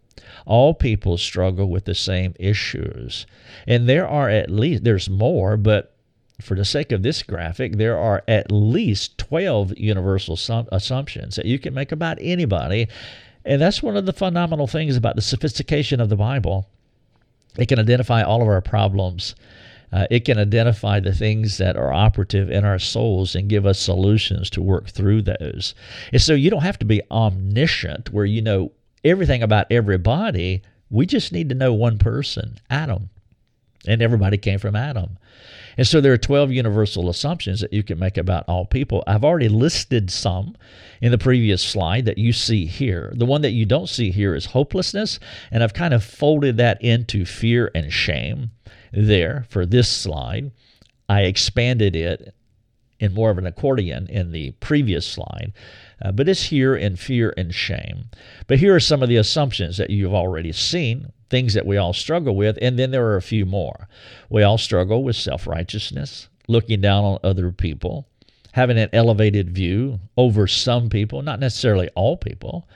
All 0.47 0.75
people 0.75 1.19
struggle 1.19 1.69
with 1.69 1.85
the 1.85 1.95
same 1.95 2.35
issues. 2.39 3.27
And 3.67 3.89
there 3.89 4.09
are 4.09 4.29
at 4.29 4.51
least, 4.51 4.85
there's 4.85 5.09
more, 5.09 5.57
but 5.57 5.95
for 6.41 6.55
the 6.55 6.65
sake 6.65 6.93
of 6.93 7.03
this 7.03 7.23
graphic, 7.23 7.77
there 7.77 7.99
are 7.99 8.23
at 8.27 8.51
least 8.51 9.19
12 9.19 9.77
universal 9.77 10.39
assumptions 10.73 11.37
that 11.37 11.47
you 11.47 11.59
can 11.59 11.75
make 11.75 11.93
about 11.93 12.19
anybody. 12.21 12.89
And 13.45 13.61
that's 13.61 13.83
one 13.83 13.97
of 13.97 14.07
the 14.07 14.13
phenomenal 14.13 14.67
things 14.67 14.97
about 14.97 15.17
the 15.17 15.23
sophistication 15.23 16.01
of 16.01 16.09
the 16.09 16.17
Bible. 16.17 16.69
It 17.57 17.67
can 17.67 17.79
identify 17.79 18.23
all 18.23 18.43
of 18.43 18.49
our 18.49 18.61
problems. 18.61 19.35
Uh, 19.93 20.07
it 20.11 20.25
can 20.25 20.39
identify 20.39 21.01
the 21.01 21.13
things 21.13 21.59
that 21.59 21.77
are 21.77 21.93
operative 21.93 22.49
in 22.51 22.65
our 22.65 22.79
souls 22.79 23.35
and 23.35 23.49
give 23.49 23.67
us 23.67 23.79
solutions 23.79 24.49
to 24.51 24.63
work 24.63 24.89
through 24.89 25.23
those. 25.23 25.75
And 26.13 26.23
so 26.23 26.35
you 26.35 26.49
don't 26.49 26.63
have 26.63 26.79
to 26.79 26.87
be 26.87 27.03
omniscient 27.11 28.13
where 28.13 28.25
you 28.25 28.41
know 28.41 28.73
everything 29.05 29.43
about 29.43 29.67
everybody. 29.71 30.63
We 30.91 31.07
just 31.07 31.33
need 31.33 31.49
to 31.51 31.55
know 31.55 31.73
one 31.73 31.99
person, 31.99 32.59
Adam. 32.69 33.11
And 33.87 34.03
everybody 34.03 34.37
came 34.37 34.59
from 34.59 34.77
Adam. 34.77 35.19
And 35.77 35.87
so 35.87 36.01
there 36.01 36.13
are 36.13 36.19
12 36.19 36.53
universal 36.53 37.09
assumptions 37.09 37.61
that 37.61 37.73
you 37.73 37.83
can 37.83 37.99
make 37.99 38.19
about 38.19 38.45
all 38.47 38.67
people. 38.67 39.03
I've 39.07 39.25
already 39.25 39.49
listed 39.49 40.11
some 40.11 40.57
in 41.01 41.11
the 41.11 41.19
previous 41.19 41.63
slide 41.63 42.05
that 42.05 42.19
you 42.19 42.33
see 42.33 42.67
here. 42.67 43.13
The 43.17 43.25
one 43.25 43.41
that 43.43 43.53
you 43.53 43.65
don't 43.65 43.89
see 43.89 44.11
here 44.11 44.35
is 44.35 44.47
hopelessness, 44.47 45.19
and 45.51 45.63
I've 45.63 45.73
kind 45.73 45.95
of 45.95 46.05
folded 46.05 46.59
that 46.59 46.83
into 46.83 47.25
fear 47.25 47.71
and 47.75 47.91
shame 47.91 48.51
there 48.93 49.47
for 49.49 49.65
this 49.65 49.89
slide. 49.89 50.51
I 51.09 51.23
expanded 51.23 51.97
it 51.97 52.35
in 52.99 53.15
more 53.15 53.31
of 53.31 53.39
an 53.39 53.47
accordion 53.47 54.07
in 54.09 54.33
the 54.33 54.51
previous 54.53 55.07
slide 55.07 55.53
uh, 56.03 56.13
but 56.13 56.29
it's 56.29 56.45
here 56.45 56.75
in 56.75 56.97
fear 56.97 57.35
and 57.37 57.55
shame. 57.55 58.05
But 58.47 58.59
here 58.59 58.75
are 58.75 58.81
some 58.81 59.03
of 59.03 59.09
the 59.09 59.17
assumptions 59.17 59.77
that 59.77 59.91
you've 59.91 60.15
already 60.15 60.53
seen, 60.53 61.13
things 61.29 61.55
that 61.55 61.67
we 61.67 61.77
all 61.77 61.93
struggle 61.93 62.35
with, 62.35 62.59
and 62.63 62.79
then 62.79 62.91
there 62.91 63.07
are 63.07 63.17
a 63.17 63.23
few 63.23 63.47
more. 63.47 63.89
We 64.29 64.43
all 64.43 64.59
struggle 64.59 65.05
with 65.05 65.17
self 65.17 65.47
righteousness, 65.47 66.29
looking 66.49 66.81
down 66.81 67.05
on 67.05 67.19
other 67.23 67.53
people, 67.53 68.09
having 68.53 68.79
an 68.79 68.91
elevated 68.93 69.51
view 69.51 70.01
over 70.17 70.47
some 70.47 70.89
people, 70.89 71.23
not 71.23 71.41
necessarily 71.41 71.89
all 71.95 72.17
people. 72.17 72.69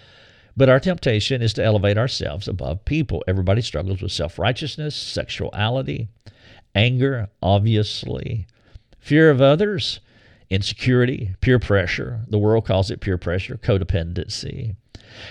But 0.56 0.68
our 0.68 0.78
temptation 0.78 1.42
is 1.42 1.52
to 1.54 1.64
elevate 1.64 1.98
ourselves 1.98 2.46
above 2.46 2.84
people. 2.84 3.24
Everybody 3.26 3.60
struggles 3.60 4.00
with 4.00 4.12
self 4.12 4.38
righteousness, 4.38 4.94
sexuality, 4.94 6.08
anger, 6.74 7.28
obviously, 7.42 8.46
fear 9.00 9.30
of 9.30 9.40
others, 9.40 10.00
insecurity, 10.50 11.34
peer 11.40 11.58
pressure. 11.58 12.20
The 12.28 12.38
world 12.38 12.66
calls 12.66 12.90
it 12.90 13.00
peer 13.00 13.18
pressure, 13.18 13.56
codependency. 13.56 14.76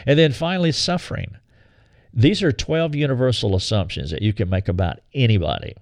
And 0.06 0.18
then 0.18 0.32
finally, 0.32 0.72
suffering. 0.72 1.38
These 2.14 2.44
are 2.44 2.52
12 2.52 2.96
universal 2.96 3.56
assumptions 3.56 4.12
that 4.12 4.22
you 4.22 4.34
can 4.34 4.50
make 4.50 4.68
about 4.68 5.00
anybody. 5.14 5.76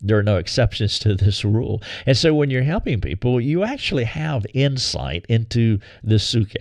There 0.00 0.18
are 0.18 0.22
no 0.22 0.36
exceptions 0.36 0.98
to 1.00 1.14
this 1.14 1.44
rule. 1.44 1.82
And 2.06 2.16
so 2.16 2.32
when 2.32 2.50
you're 2.50 2.62
helping 2.62 3.00
people, 3.00 3.40
you 3.40 3.64
actually 3.64 4.04
have 4.04 4.46
insight 4.54 5.26
into 5.28 5.80
the 6.04 6.20
suke, 6.20 6.52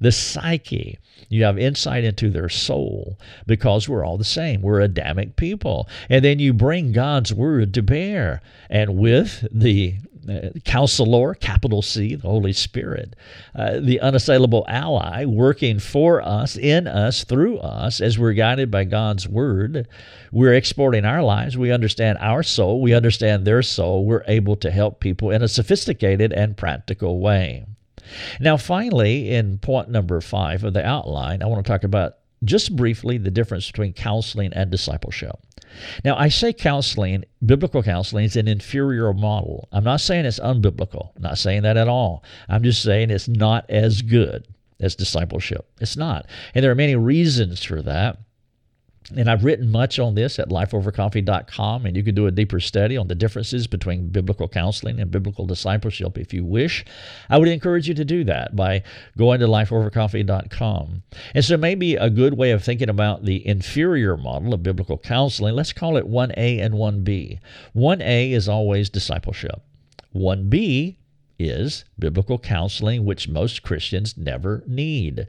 the 0.00 0.12
psyche. 0.12 0.98
You 1.28 1.42
have 1.44 1.58
insight 1.58 2.04
into 2.04 2.30
their 2.30 2.48
soul 2.48 3.18
because 3.46 3.88
we're 3.88 4.04
all 4.04 4.18
the 4.18 4.24
same. 4.24 4.62
We're 4.62 4.80
Adamic 4.80 5.34
people. 5.34 5.88
And 6.08 6.24
then 6.24 6.38
you 6.38 6.52
bring 6.52 6.92
God's 6.92 7.34
word 7.34 7.74
to 7.74 7.82
bear. 7.82 8.40
And 8.70 8.96
with 8.96 9.48
the 9.50 9.96
uh, 10.28 10.58
counselor, 10.64 11.34
capital 11.34 11.82
C, 11.82 12.14
the 12.14 12.28
Holy 12.28 12.52
Spirit, 12.52 13.16
uh, 13.54 13.80
the 13.80 14.00
unassailable 14.00 14.64
ally 14.68 15.24
working 15.24 15.78
for 15.78 16.20
us, 16.22 16.56
in 16.56 16.86
us, 16.86 17.24
through 17.24 17.58
us, 17.58 18.00
as 18.00 18.18
we're 18.18 18.32
guided 18.32 18.70
by 18.70 18.84
God's 18.84 19.28
Word. 19.28 19.88
We're 20.32 20.54
exporting 20.54 21.04
our 21.04 21.22
lives. 21.22 21.56
We 21.56 21.70
understand 21.70 22.18
our 22.20 22.42
soul. 22.42 22.80
We 22.80 22.94
understand 22.94 23.46
their 23.46 23.62
soul. 23.62 24.04
We're 24.04 24.24
able 24.26 24.56
to 24.56 24.70
help 24.70 25.00
people 25.00 25.30
in 25.30 25.42
a 25.42 25.48
sophisticated 25.48 26.32
and 26.32 26.56
practical 26.56 27.20
way. 27.20 27.64
Now, 28.40 28.56
finally, 28.56 29.30
in 29.30 29.58
point 29.58 29.88
number 29.88 30.20
five 30.20 30.64
of 30.64 30.72
the 30.72 30.86
outline, 30.86 31.42
I 31.42 31.46
want 31.46 31.64
to 31.64 31.70
talk 31.70 31.84
about 31.84 32.18
just 32.46 32.74
briefly 32.74 33.18
the 33.18 33.30
difference 33.30 33.66
between 33.66 33.92
counseling 33.92 34.52
and 34.52 34.70
discipleship. 34.70 35.36
Now, 36.04 36.16
I 36.16 36.28
say 36.28 36.52
counseling, 36.52 37.24
biblical 37.44 37.82
counseling 37.82 38.24
is 38.24 38.36
an 38.36 38.48
inferior 38.48 39.12
model. 39.12 39.68
I'm 39.72 39.84
not 39.84 40.00
saying 40.00 40.24
it's 40.24 40.40
unbiblical. 40.40 41.10
I'm 41.16 41.22
not 41.22 41.38
saying 41.38 41.62
that 41.62 41.76
at 41.76 41.88
all. 41.88 42.24
I'm 42.48 42.62
just 42.62 42.82
saying 42.82 43.10
it's 43.10 43.28
not 43.28 43.68
as 43.68 44.02
good 44.02 44.46
as 44.80 44.94
discipleship. 44.94 45.68
It's 45.80 45.96
not. 45.96 46.26
And 46.54 46.64
there 46.64 46.70
are 46.70 46.76
many 46.76 46.96
reasons 46.96 47.62
for 47.62 47.82
that. 47.82 48.18
And 49.14 49.30
I've 49.30 49.44
written 49.44 49.70
much 49.70 50.00
on 50.00 50.16
this 50.16 50.40
at 50.40 50.48
lifeovercoffee.com, 50.48 51.86
and 51.86 51.96
you 51.96 52.02
can 52.02 52.16
do 52.16 52.26
a 52.26 52.32
deeper 52.32 52.58
study 52.58 52.96
on 52.96 53.06
the 53.06 53.14
differences 53.14 53.68
between 53.68 54.08
biblical 54.08 54.48
counseling 54.48 54.98
and 54.98 55.10
biblical 55.12 55.46
discipleship 55.46 56.18
if 56.18 56.34
you 56.34 56.44
wish. 56.44 56.84
I 57.30 57.38
would 57.38 57.46
encourage 57.46 57.86
you 57.86 57.94
to 57.94 58.04
do 58.04 58.24
that 58.24 58.56
by 58.56 58.82
going 59.16 59.38
to 59.40 59.46
lifeovercoffee.com. 59.46 61.02
And 61.34 61.44
so, 61.44 61.56
maybe 61.56 61.94
a 61.94 62.10
good 62.10 62.36
way 62.36 62.50
of 62.50 62.64
thinking 62.64 62.88
about 62.88 63.24
the 63.24 63.46
inferior 63.46 64.16
model 64.16 64.52
of 64.52 64.64
biblical 64.64 64.98
counseling, 64.98 65.54
let's 65.54 65.72
call 65.72 65.96
it 65.96 66.10
1A 66.10 66.60
and 66.60 66.74
1B. 66.74 67.38
1A 67.76 68.32
is 68.32 68.48
always 68.48 68.90
discipleship, 68.90 69.62
1B 70.14 70.96
is 71.38 71.84
biblical 71.96 72.38
counseling, 72.38 73.04
which 73.04 73.28
most 73.28 73.62
Christians 73.62 74.16
never 74.16 74.64
need. 74.66 75.28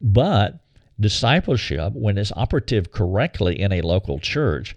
But 0.00 0.60
discipleship, 1.00 1.92
when 1.94 2.18
it's 2.18 2.32
operative 2.36 2.90
correctly 2.90 3.58
in 3.58 3.72
a 3.72 3.82
local 3.82 4.18
church, 4.18 4.74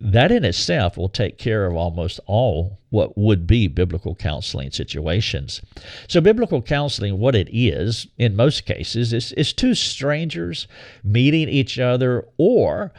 that 0.00 0.32
in 0.32 0.44
itself 0.44 0.96
will 0.96 1.10
take 1.10 1.36
care 1.36 1.66
of 1.66 1.76
almost 1.76 2.20
all 2.26 2.78
what 2.88 3.18
would 3.18 3.46
be 3.46 3.68
biblical 3.68 4.14
counseling 4.14 4.70
situations. 4.70 5.60
So, 6.08 6.20
biblical 6.20 6.62
counseling, 6.62 7.18
what 7.18 7.34
it 7.34 7.48
is 7.52 8.06
in 8.16 8.34
most 8.34 8.64
cases, 8.64 9.12
is, 9.12 9.32
is 9.32 9.52
two 9.52 9.74
strangers 9.74 10.66
meeting 11.04 11.48
each 11.48 11.78
other, 11.78 12.26
or 12.38 12.92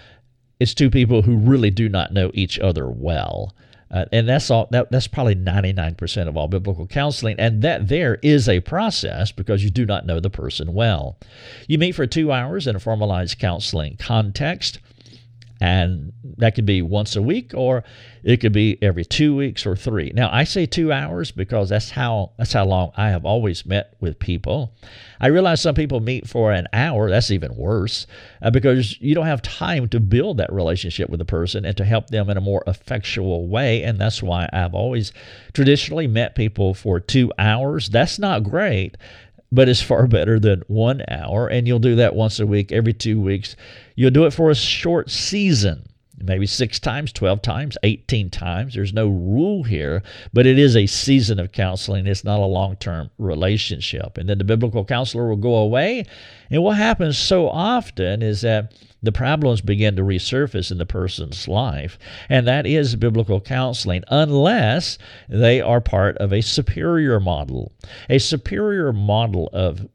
it's 0.59 0.75
two 0.75 0.91
people 0.91 1.23
who 1.23 1.37
really 1.37 1.71
do 1.71 1.89
not 1.89 2.13
know 2.13 2.29
each 2.35 2.59
other 2.59 2.87
well. 2.87 3.55
Uh, 3.91 4.05
and 4.11 4.27
that's 4.27 4.49
all 4.49 4.67
that, 4.71 4.89
that's 4.89 5.07
probably 5.07 5.35
99% 5.35 6.27
of 6.27 6.37
all 6.37 6.47
biblical 6.47 6.87
counseling. 6.87 7.35
And 7.39 7.61
that 7.61 7.89
there 7.89 8.19
is 8.21 8.47
a 8.47 8.61
process 8.61 9.31
because 9.31 9.63
you 9.63 9.69
do 9.69 9.85
not 9.85 10.05
know 10.05 10.19
the 10.19 10.29
person 10.29 10.73
well. 10.73 11.17
You 11.67 11.77
meet 11.77 11.93
for 11.93 12.07
two 12.07 12.31
hours 12.31 12.67
in 12.67 12.75
a 12.75 12.79
formalized 12.79 13.37
counseling 13.37 13.97
context 13.97 14.79
and 15.61 16.11
that 16.37 16.55
could 16.55 16.65
be 16.65 16.81
once 16.81 17.15
a 17.15 17.21
week 17.21 17.51
or 17.53 17.83
it 18.23 18.37
could 18.37 18.51
be 18.51 18.81
every 18.81 19.05
two 19.05 19.35
weeks 19.35 19.65
or 19.65 19.75
three. 19.75 20.11
Now 20.13 20.29
i 20.33 20.43
say 20.43 20.65
two 20.65 20.91
hours 20.91 21.31
because 21.31 21.69
that's 21.69 21.91
how 21.91 22.31
that's 22.37 22.53
how 22.53 22.65
long 22.65 22.91
i 22.97 23.09
have 23.09 23.25
always 23.25 23.65
met 23.65 23.95
with 24.01 24.19
people. 24.19 24.73
I 25.19 25.27
realize 25.27 25.61
some 25.61 25.75
people 25.75 25.99
meet 25.99 26.27
for 26.27 26.51
an 26.51 26.67
hour 26.73 27.09
that's 27.09 27.31
even 27.31 27.55
worse 27.55 28.07
uh, 28.41 28.49
because 28.49 28.99
you 28.99 29.13
don't 29.13 29.27
have 29.27 29.43
time 29.43 29.87
to 29.89 29.99
build 29.99 30.37
that 30.37 30.51
relationship 30.51 31.09
with 31.09 31.19
the 31.19 31.25
person 31.25 31.63
and 31.63 31.77
to 31.77 31.85
help 31.85 32.07
them 32.07 32.29
in 32.29 32.37
a 32.37 32.41
more 32.41 32.63
effectual 32.65 33.47
way 33.47 33.83
and 33.83 33.99
that's 33.99 34.23
why 34.23 34.49
i've 34.51 34.73
always 34.73 35.13
traditionally 35.53 36.07
met 36.07 36.35
people 36.35 36.73
for 36.73 36.99
two 36.99 37.31
hours. 37.37 37.89
That's 37.89 38.17
not 38.19 38.43
great 38.43 38.97
but 39.51 39.67
it's 39.67 39.81
far 39.81 40.07
better 40.07 40.39
than 40.39 40.63
one 40.67 41.03
hour. 41.09 41.47
And 41.47 41.67
you'll 41.67 41.79
do 41.79 41.95
that 41.95 42.15
once 42.15 42.39
a 42.39 42.47
week, 42.47 42.71
every 42.71 42.93
two 42.93 43.19
weeks. 43.19 43.55
You'll 43.95 44.11
do 44.11 44.25
it 44.25 44.33
for 44.33 44.49
a 44.49 44.55
short 44.55 45.09
season, 45.09 45.87
maybe 46.23 46.45
six 46.45 46.79
times, 46.79 47.11
12 47.11 47.41
times, 47.41 47.77
18 47.83 48.29
times. 48.29 48.75
There's 48.75 48.93
no 48.93 49.07
rule 49.07 49.63
here, 49.63 50.03
but 50.33 50.45
it 50.45 50.57
is 50.57 50.75
a 50.75 50.87
season 50.87 51.39
of 51.39 51.51
counseling. 51.51 52.07
It's 52.07 52.23
not 52.23 52.39
a 52.39 52.45
long 52.45 52.75
term 52.77 53.09
relationship. 53.17 54.17
And 54.17 54.29
then 54.29 54.37
the 54.37 54.43
biblical 54.43 54.85
counselor 54.85 55.29
will 55.29 55.35
go 55.35 55.55
away. 55.55 56.05
And 56.49 56.63
what 56.63 56.77
happens 56.77 57.17
so 57.17 57.49
often 57.49 58.21
is 58.21 58.41
that 58.41 58.73
the 59.03 59.11
problems 59.11 59.61
begin 59.61 59.95
to 59.95 60.03
resurface 60.03 60.71
in 60.71 60.77
the 60.77 60.85
person's 60.85 61.47
life. 61.47 61.97
And 62.29 62.47
that 62.47 62.65
is 62.65 62.95
biblical 62.95 63.41
counseling, 63.41 64.03
unless 64.09 64.97
they 65.27 65.59
are 65.59 65.81
part 65.81 66.17
of 66.17 66.31
a 66.31 66.41
superior 66.41 67.19
model. 67.19 67.71
A 68.09 68.19
superior 68.19 68.93
model 68.93 69.49
of 69.53 69.87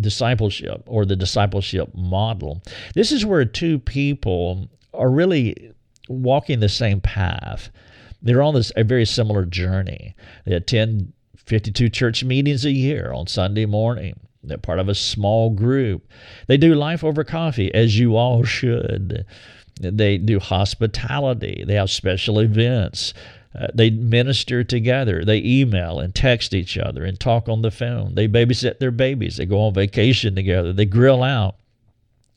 discipleship 0.00 0.82
or 0.86 1.04
the 1.04 1.16
discipleship 1.16 1.94
model. 1.94 2.62
This 2.94 3.12
is 3.12 3.26
where 3.26 3.44
two 3.44 3.78
people 3.78 4.68
are 5.00 5.10
really 5.10 5.72
walking 6.08 6.60
the 6.60 6.68
same 6.68 7.00
path. 7.00 7.70
They're 8.22 8.42
on 8.42 8.54
this 8.54 8.70
a 8.76 8.84
very 8.84 9.06
similar 9.06 9.46
journey. 9.46 10.14
They 10.44 10.54
attend 10.54 11.12
52 11.36 11.88
church 11.88 12.22
meetings 12.22 12.64
a 12.64 12.70
year 12.70 13.12
on 13.12 13.26
Sunday 13.26 13.66
morning. 13.66 14.20
They're 14.42 14.58
part 14.58 14.78
of 14.78 14.88
a 14.88 14.94
small 14.94 15.50
group. 15.50 16.06
They 16.46 16.56
do 16.56 16.74
life 16.74 17.02
over 17.04 17.24
coffee, 17.24 17.72
as 17.74 17.98
you 17.98 18.16
all 18.16 18.44
should. 18.44 19.24
They 19.80 20.18
do 20.18 20.38
hospitality. 20.38 21.64
They 21.66 21.74
have 21.74 21.90
special 21.90 22.38
events. 22.38 23.14
Uh, 23.58 23.68
they 23.74 23.90
minister 23.90 24.62
together. 24.62 25.24
They 25.24 25.42
email 25.42 25.98
and 25.98 26.14
text 26.14 26.54
each 26.54 26.78
other 26.78 27.04
and 27.04 27.18
talk 27.18 27.48
on 27.48 27.62
the 27.62 27.70
phone. 27.70 28.14
They 28.14 28.28
babysit 28.28 28.78
their 28.78 28.90
babies. 28.90 29.38
They 29.38 29.46
go 29.46 29.60
on 29.60 29.74
vacation 29.74 30.34
together. 30.34 30.72
They 30.72 30.84
grill 30.84 31.22
out 31.22 31.56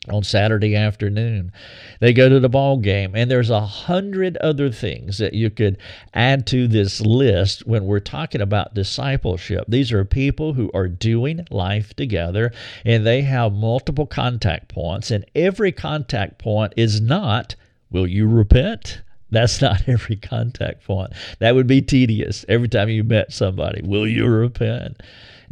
on 0.08 0.22
Saturday 0.22 0.76
afternoon. 0.76 1.52
They 2.00 2.12
go 2.12 2.28
to 2.28 2.40
the 2.40 2.48
ball 2.48 2.78
game, 2.78 3.14
and 3.14 3.30
there's 3.30 3.50
a 3.50 3.66
hundred 3.66 4.36
other 4.38 4.70
things 4.70 5.18
that 5.18 5.34
you 5.34 5.50
could 5.50 5.78
add 6.12 6.46
to 6.48 6.68
this 6.68 7.00
list 7.00 7.66
when 7.66 7.86
we're 7.86 8.00
talking 8.00 8.40
about 8.40 8.74
discipleship. 8.74 9.64
These 9.68 9.92
are 9.92 10.04
people 10.04 10.54
who 10.54 10.70
are 10.74 10.88
doing 10.88 11.46
life 11.50 11.94
together, 11.94 12.52
and 12.84 13.06
they 13.06 13.22
have 13.22 13.52
multiple 13.52 14.06
contact 14.06 14.68
points, 14.68 15.10
and 15.10 15.24
every 15.34 15.72
contact 15.72 16.38
point 16.38 16.74
is 16.76 17.00
not, 17.00 17.54
will 17.90 18.06
you 18.06 18.28
repent? 18.28 19.02
That's 19.30 19.60
not 19.60 19.82
every 19.88 20.16
contact 20.16 20.84
point. 20.84 21.12
That 21.38 21.54
would 21.54 21.66
be 21.66 21.82
tedious 21.82 22.44
every 22.48 22.68
time 22.68 22.88
you 22.88 23.04
met 23.04 23.32
somebody. 23.32 23.82
Will 23.82 24.06
you 24.06 24.26
repent? 24.26 25.02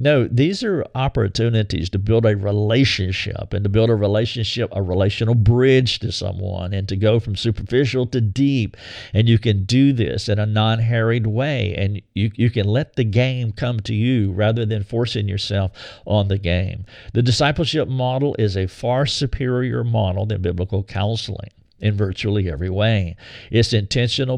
No, 0.03 0.26
these 0.26 0.64
are 0.64 0.84
opportunities 0.96 1.88
to 1.90 1.98
build 2.00 2.26
a 2.26 2.36
relationship 2.36 3.53
and 3.53 3.62
to 3.62 3.70
build 3.70 3.88
a 3.88 3.94
relationship, 3.94 4.68
a 4.72 4.82
relational 4.82 5.36
bridge 5.36 6.00
to 6.00 6.11
someone, 6.11 6.74
and 6.74 6.88
to 6.88 6.96
go 6.96 7.20
from 7.20 7.36
superficial 7.36 8.07
to 8.07 8.20
deep. 8.20 8.76
And 9.14 9.28
you 9.28 9.38
can 9.38 9.62
do 9.62 9.92
this 9.92 10.28
in 10.28 10.40
a 10.40 10.44
non 10.44 10.80
harried 10.80 11.28
way, 11.28 11.76
and 11.76 12.03
you, 12.14 12.32
you 12.34 12.50
can 12.50 12.66
let 12.66 12.96
the 12.96 13.05
game 13.05 13.53
come 13.53 13.78
to 13.78 13.94
you 13.94 14.32
rather 14.32 14.66
than 14.66 14.82
forcing 14.82 15.28
yourself 15.28 15.70
on 16.05 16.26
the 16.26 16.38
game. 16.38 16.84
The 17.12 17.22
discipleship 17.22 17.86
model 17.86 18.34
is 18.40 18.57
a 18.57 18.66
far 18.66 19.07
superior 19.07 19.84
model 19.84 20.26
than 20.26 20.42
biblical 20.42 20.82
counseling 20.82 21.50
in 21.78 21.96
virtually 21.96 22.50
every 22.50 22.70
way. 22.70 23.14
It's 23.53 23.72
intentional 23.72 24.36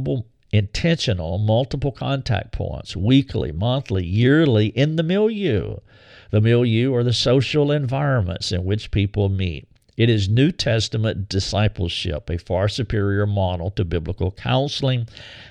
intentional 0.55 1.37
multiple 1.39 1.91
contact 1.91 2.53
points 2.53 2.97
weekly, 2.97 3.51
monthly, 3.51 4.07
yearly 4.07 4.69
in 4.69 4.95
the 4.95 5.03
milieu. 5.03 5.79
The 6.31 6.41
milieu 6.41 6.95
are 6.95 7.03
the 7.03 7.13
social 7.13 7.73
environments 7.73 8.53
in 8.53 8.65
which 8.65 8.93
people 8.93 9.29
meet. 9.29 9.67
It 9.97 10.09
is 10.09 10.29
New 10.29 10.53
Testament 10.53 11.29
discipleship, 11.29 12.31
a 12.31 12.39
far 12.39 12.69
superior 12.69 13.27
model 13.27 13.73
to 13.73 13.85
biblical 13.85 14.31
counseling. 14.31 15.09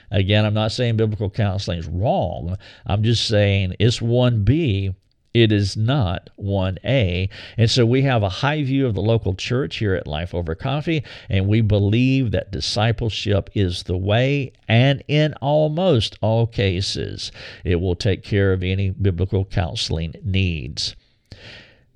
Again, 0.09 0.45
I'm 0.45 0.53
not 0.53 0.71
saying 0.71 0.95
biblical 0.95 1.29
counseling 1.29 1.79
is 1.79 1.87
wrong. 1.87 2.57
I'm 2.85 3.03
just 3.03 3.27
saying 3.27 3.75
it's 3.79 3.99
1B 3.99 4.95
it 5.33 5.51
is 5.51 5.75
not 5.75 6.29
1A. 6.39 7.29
And 7.57 7.69
so 7.69 7.85
we 7.85 8.03
have 8.03 8.23
a 8.23 8.29
high 8.29 8.63
view 8.63 8.85
of 8.85 8.93
the 8.93 9.01
local 9.01 9.33
church 9.33 9.77
here 9.77 9.95
at 9.95 10.07
Life 10.07 10.33
Over 10.33 10.55
Coffee, 10.55 11.03
and 11.29 11.47
we 11.47 11.61
believe 11.61 12.31
that 12.31 12.51
discipleship 12.51 13.49
is 13.55 13.83
the 13.83 13.97
way, 13.97 14.53
and 14.67 15.03
in 15.07 15.33
almost 15.35 16.17
all 16.21 16.45
cases, 16.45 17.31
it 17.63 17.77
will 17.77 17.95
take 17.95 18.23
care 18.23 18.53
of 18.53 18.63
any 18.63 18.91
biblical 18.91 19.45
counseling 19.45 20.13
needs. 20.23 20.95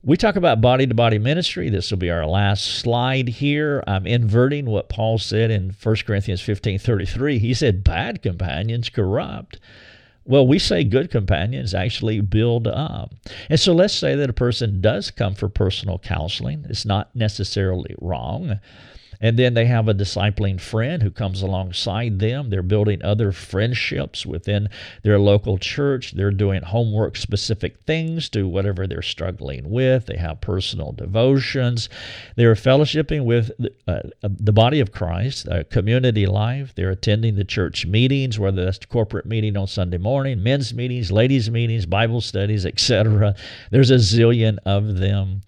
We 0.03 0.15
talk 0.15 0.35
about 0.37 0.61
body 0.61 0.87
to 0.87 0.93
body 0.93 1.19
ministry. 1.19 1.69
This 1.69 1.91
will 1.91 1.97
be 1.97 2.09
our 2.09 2.25
last 2.25 2.63
slide 2.63 3.27
here. 3.27 3.83
I'm 3.85 4.07
inverting 4.07 4.65
what 4.65 4.89
Paul 4.89 5.17
said 5.17 5.51
in 5.51 5.75
1 5.83 5.95
Corinthians 6.05 6.39
15 6.39 6.79
33. 6.79 7.39
He 7.39 7.53
said, 7.53 7.83
Bad 7.83 8.21
companions 8.21 8.89
corrupt. 8.89 9.59
Well, 10.27 10.45
we 10.45 10.59
say 10.59 10.83
good 10.83 11.09
companions 11.09 11.73
actually 11.73 12.19
build 12.19 12.67
up. 12.67 13.13
And 13.49 13.59
so 13.59 13.73
let's 13.73 13.93
say 13.93 14.13
that 14.15 14.29
a 14.29 14.33
person 14.33 14.81
does 14.81 15.09
come 15.09 15.35
for 15.35 15.47
personal 15.47 15.99
counseling. 15.99 16.65
It's 16.69 16.85
not 16.85 17.15
necessarily 17.15 17.95
wrong. 18.01 18.59
And 19.19 19.37
then 19.37 19.53
they 19.53 19.65
have 19.65 19.87
a 19.87 19.93
discipling 19.93 20.59
friend 20.59 21.01
who 21.01 21.11
comes 21.11 21.41
alongside 21.41 22.19
them. 22.19 22.49
They're 22.49 22.61
building 22.61 23.03
other 23.03 23.31
friendships 23.31 24.25
within 24.25 24.69
their 25.03 25.19
local 25.19 25.57
church. 25.57 26.11
They're 26.11 26.31
doing 26.31 26.61
homework 26.61 27.17
specific 27.17 27.79
things 27.85 28.29
to 28.29 28.47
whatever 28.47 28.85
they're 28.85 29.01
struggling 29.01 29.69
with. 29.69 30.05
They 30.05 30.17
have 30.17 30.41
personal 30.41 30.91
devotions. 30.91 31.89
They're 32.35 32.55
fellowshipping 32.55 33.25
with 33.25 33.51
uh, 33.87 34.01
the 34.21 34.53
body 34.53 34.79
of 34.79 34.91
Christ, 34.91 35.47
uh, 35.47 35.63
community 35.65 36.25
life. 36.25 36.73
They're 36.75 36.91
attending 36.91 37.35
the 37.35 37.43
church 37.43 37.85
meetings, 37.85 38.37
whether 38.37 38.65
that's 38.65 38.85
corporate 38.85 39.25
meeting 39.25 39.57
on 39.57 39.67
Sunday 39.67 39.97
morning, 39.97 40.43
men's 40.43 40.73
meetings, 40.73 41.11
ladies' 41.11 41.49
meetings, 41.49 41.85
Bible 41.85 42.21
studies, 42.21 42.65
etc. 42.65 43.35
There's 43.71 43.91
a 43.91 43.95
zillion 43.95 44.57
of 44.65 44.97
them. 44.97 45.41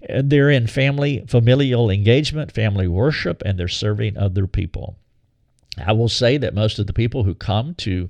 They're 0.00 0.50
in 0.50 0.66
family, 0.66 1.24
familial 1.26 1.90
engagement, 1.90 2.52
family 2.52 2.86
worship, 2.86 3.42
and 3.44 3.58
they're 3.58 3.68
serving 3.68 4.16
other 4.16 4.46
people. 4.46 4.96
I 5.84 5.92
will 5.92 6.08
say 6.08 6.38
that 6.38 6.54
most 6.54 6.78
of 6.78 6.86
the 6.86 6.92
people 6.92 7.24
who 7.24 7.34
come 7.34 7.74
to 7.76 8.08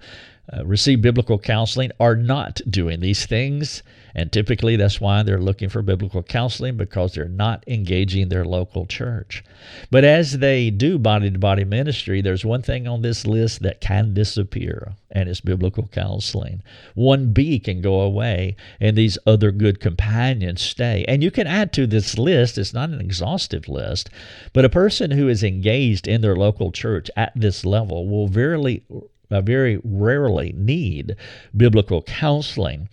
uh, 0.52 0.66
receive 0.66 1.02
biblical 1.02 1.38
counseling 1.38 1.90
are 2.00 2.16
not 2.16 2.60
doing 2.68 3.00
these 3.00 3.26
things. 3.26 3.82
And 4.18 4.32
typically 4.32 4.74
that's 4.74 5.00
why 5.00 5.22
they're 5.22 5.38
looking 5.38 5.68
for 5.68 5.80
biblical 5.80 6.24
counseling 6.24 6.76
because 6.76 7.14
they're 7.14 7.28
not 7.28 7.62
engaging 7.68 8.28
their 8.28 8.44
local 8.44 8.84
church. 8.84 9.44
But 9.92 10.02
as 10.02 10.38
they 10.38 10.70
do 10.70 10.98
body 10.98 11.30
to 11.30 11.38
body 11.38 11.62
ministry, 11.62 12.20
there's 12.20 12.44
one 12.44 12.62
thing 12.62 12.88
on 12.88 13.02
this 13.02 13.28
list 13.28 13.62
that 13.62 13.80
can 13.80 14.14
disappear, 14.14 14.94
and 15.12 15.28
it's 15.28 15.40
biblical 15.40 15.86
counseling. 15.92 16.64
1B 16.96 17.62
can 17.62 17.80
go 17.80 18.00
away, 18.00 18.56
and 18.80 18.96
these 18.96 19.18
other 19.24 19.52
good 19.52 19.78
companions 19.78 20.62
stay. 20.62 21.04
And 21.06 21.22
you 21.22 21.30
can 21.30 21.46
add 21.46 21.72
to 21.74 21.86
this 21.86 22.18
list, 22.18 22.58
it's 22.58 22.74
not 22.74 22.90
an 22.90 23.00
exhaustive 23.00 23.68
list, 23.68 24.10
but 24.52 24.64
a 24.64 24.68
person 24.68 25.12
who 25.12 25.28
is 25.28 25.44
engaged 25.44 26.08
in 26.08 26.22
their 26.22 26.34
local 26.34 26.72
church 26.72 27.08
at 27.16 27.30
this 27.36 27.64
level 27.64 28.08
will 28.08 28.26
very 28.26 28.82
uh, 29.30 29.42
very 29.42 29.78
rarely 29.84 30.54
need 30.56 31.14
biblical 31.56 32.02
counseling 32.02 32.88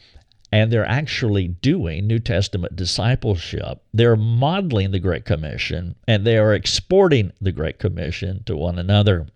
and 0.55 0.71
they're 0.71 0.89
actually 0.89 1.49
doing 1.49 2.07
New 2.07 2.17
Testament 2.17 2.77
discipleship. 2.77 3.81
They're 3.93 4.15
modeling 4.15 4.91
the 4.91 5.01
Great 5.01 5.25
Commission 5.25 5.95
and 6.07 6.25
they 6.25 6.37
are 6.37 6.53
exporting 6.53 7.33
the 7.41 7.51
Great 7.51 7.77
Commission 7.77 8.41
to 8.45 8.55
one 8.55 8.79
another. 8.79 9.27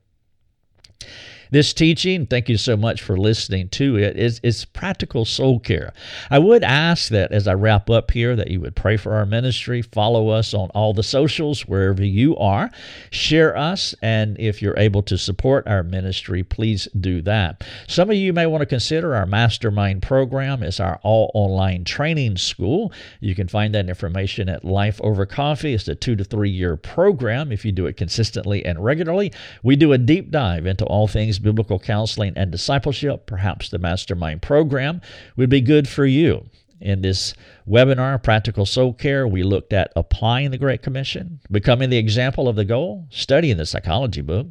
This 1.52 1.74
teaching, 1.74 2.28
thank 2.28 2.48
you 2.48 2.58
so 2.58 2.78
much 2.78 3.02
for 3.02 3.18
listening 3.18 3.70
to 3.70 3.98
it. 3.98 4.04
it, 4.04 4.18
is, 4.18 4.40
is 4.44 4.66
practical 4.66 5.26
soul 5.26 5.60
care. 5.60 5.94
I 6.30 6.38
would 6.38 6.64
ask 6.64 7.10
that 7.10 7.32
as 7.32 7.48
I 7.48 7.56
wrap 7.56 7.90
up 7.90 8.12
here 8.12 8.36
that 8.36 8.52
you 8.52 8.62
would 8.62 8.76
pray 8.76 8.98
for 8.98 9.14
our 9.14 9.26
ministry, 9.26 9.82
follow 9.82 10.30
us 10.30 10.54
on 10.54 10.70
all 10.76 10.94
the 10.94 11.02
socials 11.02 11.68
wherever 11.68 12.06
you 12.06 12.38
are, 12.38 12.70
share 13.10 13.58
us, 13.58 13.96
and 14.04 14.40
if 14.40 14.62
you're 14.62 14.78
able 14.78 15.02
to 15.04 15.18
support 15.18 15.66
our 15.66 15.82
ministry, 15.82 16.44
please 16.44 16.88
do 17.00 17.20
that. 17.24 17.64
Some 17.88 18.12
of 18.12 18.16
you 18.16 18.32
may 18.32 18.46
want 18.46 18.62
to 18.62 18.68
consider 18.68 19.16
our 19.16 19.26
mastermind 19.26 20.04
program. 20.04 20.62
It's 20.62 20.80
our 20.80 21.00
all 21.02 21.32
online 21.34 21.84
training 21.84 22.38
school. 22.38 22.94
You 23.22 23.34
can 23.34 23.48
find 23.48 23.74
that 23.74 23.90
information 23.90 24.50
at 24.50 24.64
Life 24.64 25.02
Over 25.04 25.26
Coffee. 25.26 25.74
It's 25.74 25.88
a 25.88 25.96
two 25.96 26.16
to 26.16 26.24
three 26.24 26.52
year 26.52 26.78
program 26.78 27.52
if 27.52 27.66
you 27.66 27.72
do 27.72 27.88
it 27.88 27.98
consistently 27.98 28.64
and 28.64 28.84
regularly. 28.84 29.34
We 29.64 29.76
do 29.76 29.94
a 29.94 29.98
deep 29.98 30.30
dive 30.30 30.68
into 30.68 30.86
all 30.86 31.08
things 31.08 31.39
biblical 31.40 31.80
counseling 31.80 32.34
and 32.36 32.52
discipleship, 32.52 33.26
perhaps 33.26 33.70
the 33.70 33.80
mastermind 33.80 34.42
program 34.42 35.02
would 35.36 35.50
be 35.50 35.62
good 35.62 35.88
for 35.88 36.06
you. 36.06 36.46
In 36.82 37.02
this 37.02 37.34
webinar, 37.68 38.24
Practical 38.24 38.66
Soul 38.66 38.94
Care, 38.94 39.28
we 39.28 39.44
looked 39.44 39.74
at 39.74 39.92
applying 39.98 40.52
the 40.52 40.58
Great 40.58 40.82
Commission, 40.82 41.42
becoming 41.52 41.90
the 41.90 41.98
example 41.98 42.48
of 42.48 42.56
the 42.56 42.64
goal, 42.64 43.06
studying 43.10 43.58
the 43.58 43.66
psychology 43.66 44.22
book, 44.22 44.48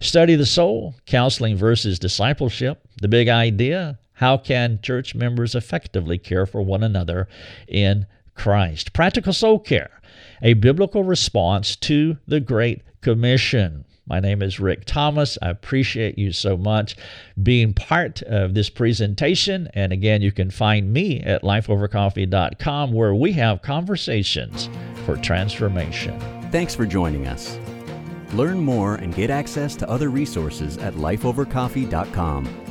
study 0.00 0.36
the 0.36 0.46
soul, 0.46 0.94
counseling 1.06 1.56
versus 1.56 1.98
discipleship, 1.98 2.86
the 3.00 3.08
big 3.08 3.28
idea, 3.28 3.98
how 4.14 4.36
can 4.36 4.78
church 4.80 5.16
members 5.16 5.56
effectively 5.56 6.18
care 6.18 6.46
for 6.46 6.62
one 6.62 6.84
another 6.84 7.26
in 7.66 8.06
Christ? 8.36 8.92
Practical 8.92 9.32
Soul 9.32 9.58
Care, 9.58 10.00
a 10.40 10.54
biblical 10.54 11.02
response 11.02 11.74
to 11.76 12.18
the 12.28 12.38
Great 12.38 12.82
Commission. 13.00 13.84
My 14.06 14.20
name 14.20 14.42
is 14.42 14.58
Rick 14.58 14.84
Thomas. 14.84 15.38
I 15.40 15.50
appreciate 15.50 16.18
you 16.18 16.32
so 16.32 16.56
much 16.56 16.96
being 17.40 17.72
part 17.72 18.22
of 18.22 18.54
this 18.54 18.68
presentation. 18.68 19.68
And 19.74 19.92
again, 19.92 20.22
you 20.22 20.32
can 20.32 20.50
find 20.50 20.92
me 20.92 21.20
at 21.20 21.42
lifeovercoffee.com 21.42 22.92
where 22.92 23.14
we 23.14 23.32
have 23.32 23.62
conversations 23.62 24.68
for 25.06 25.16
transformation. 25.16 26.18
Thanks 26.50 26.74
for 26.74 26.84
joining 26.84 27.26
us. 27.26 27.58
Learn 28.32 28.58
more 28.58 28.96
and 28.96 29.14
get 29.14 29.30
access 29.30 29.76
to 29.76 29.88
other 29.88 30.08
resources 30.08 30.78
at 30.78 30.94
lifeovercoffee.com. 30.94 32.61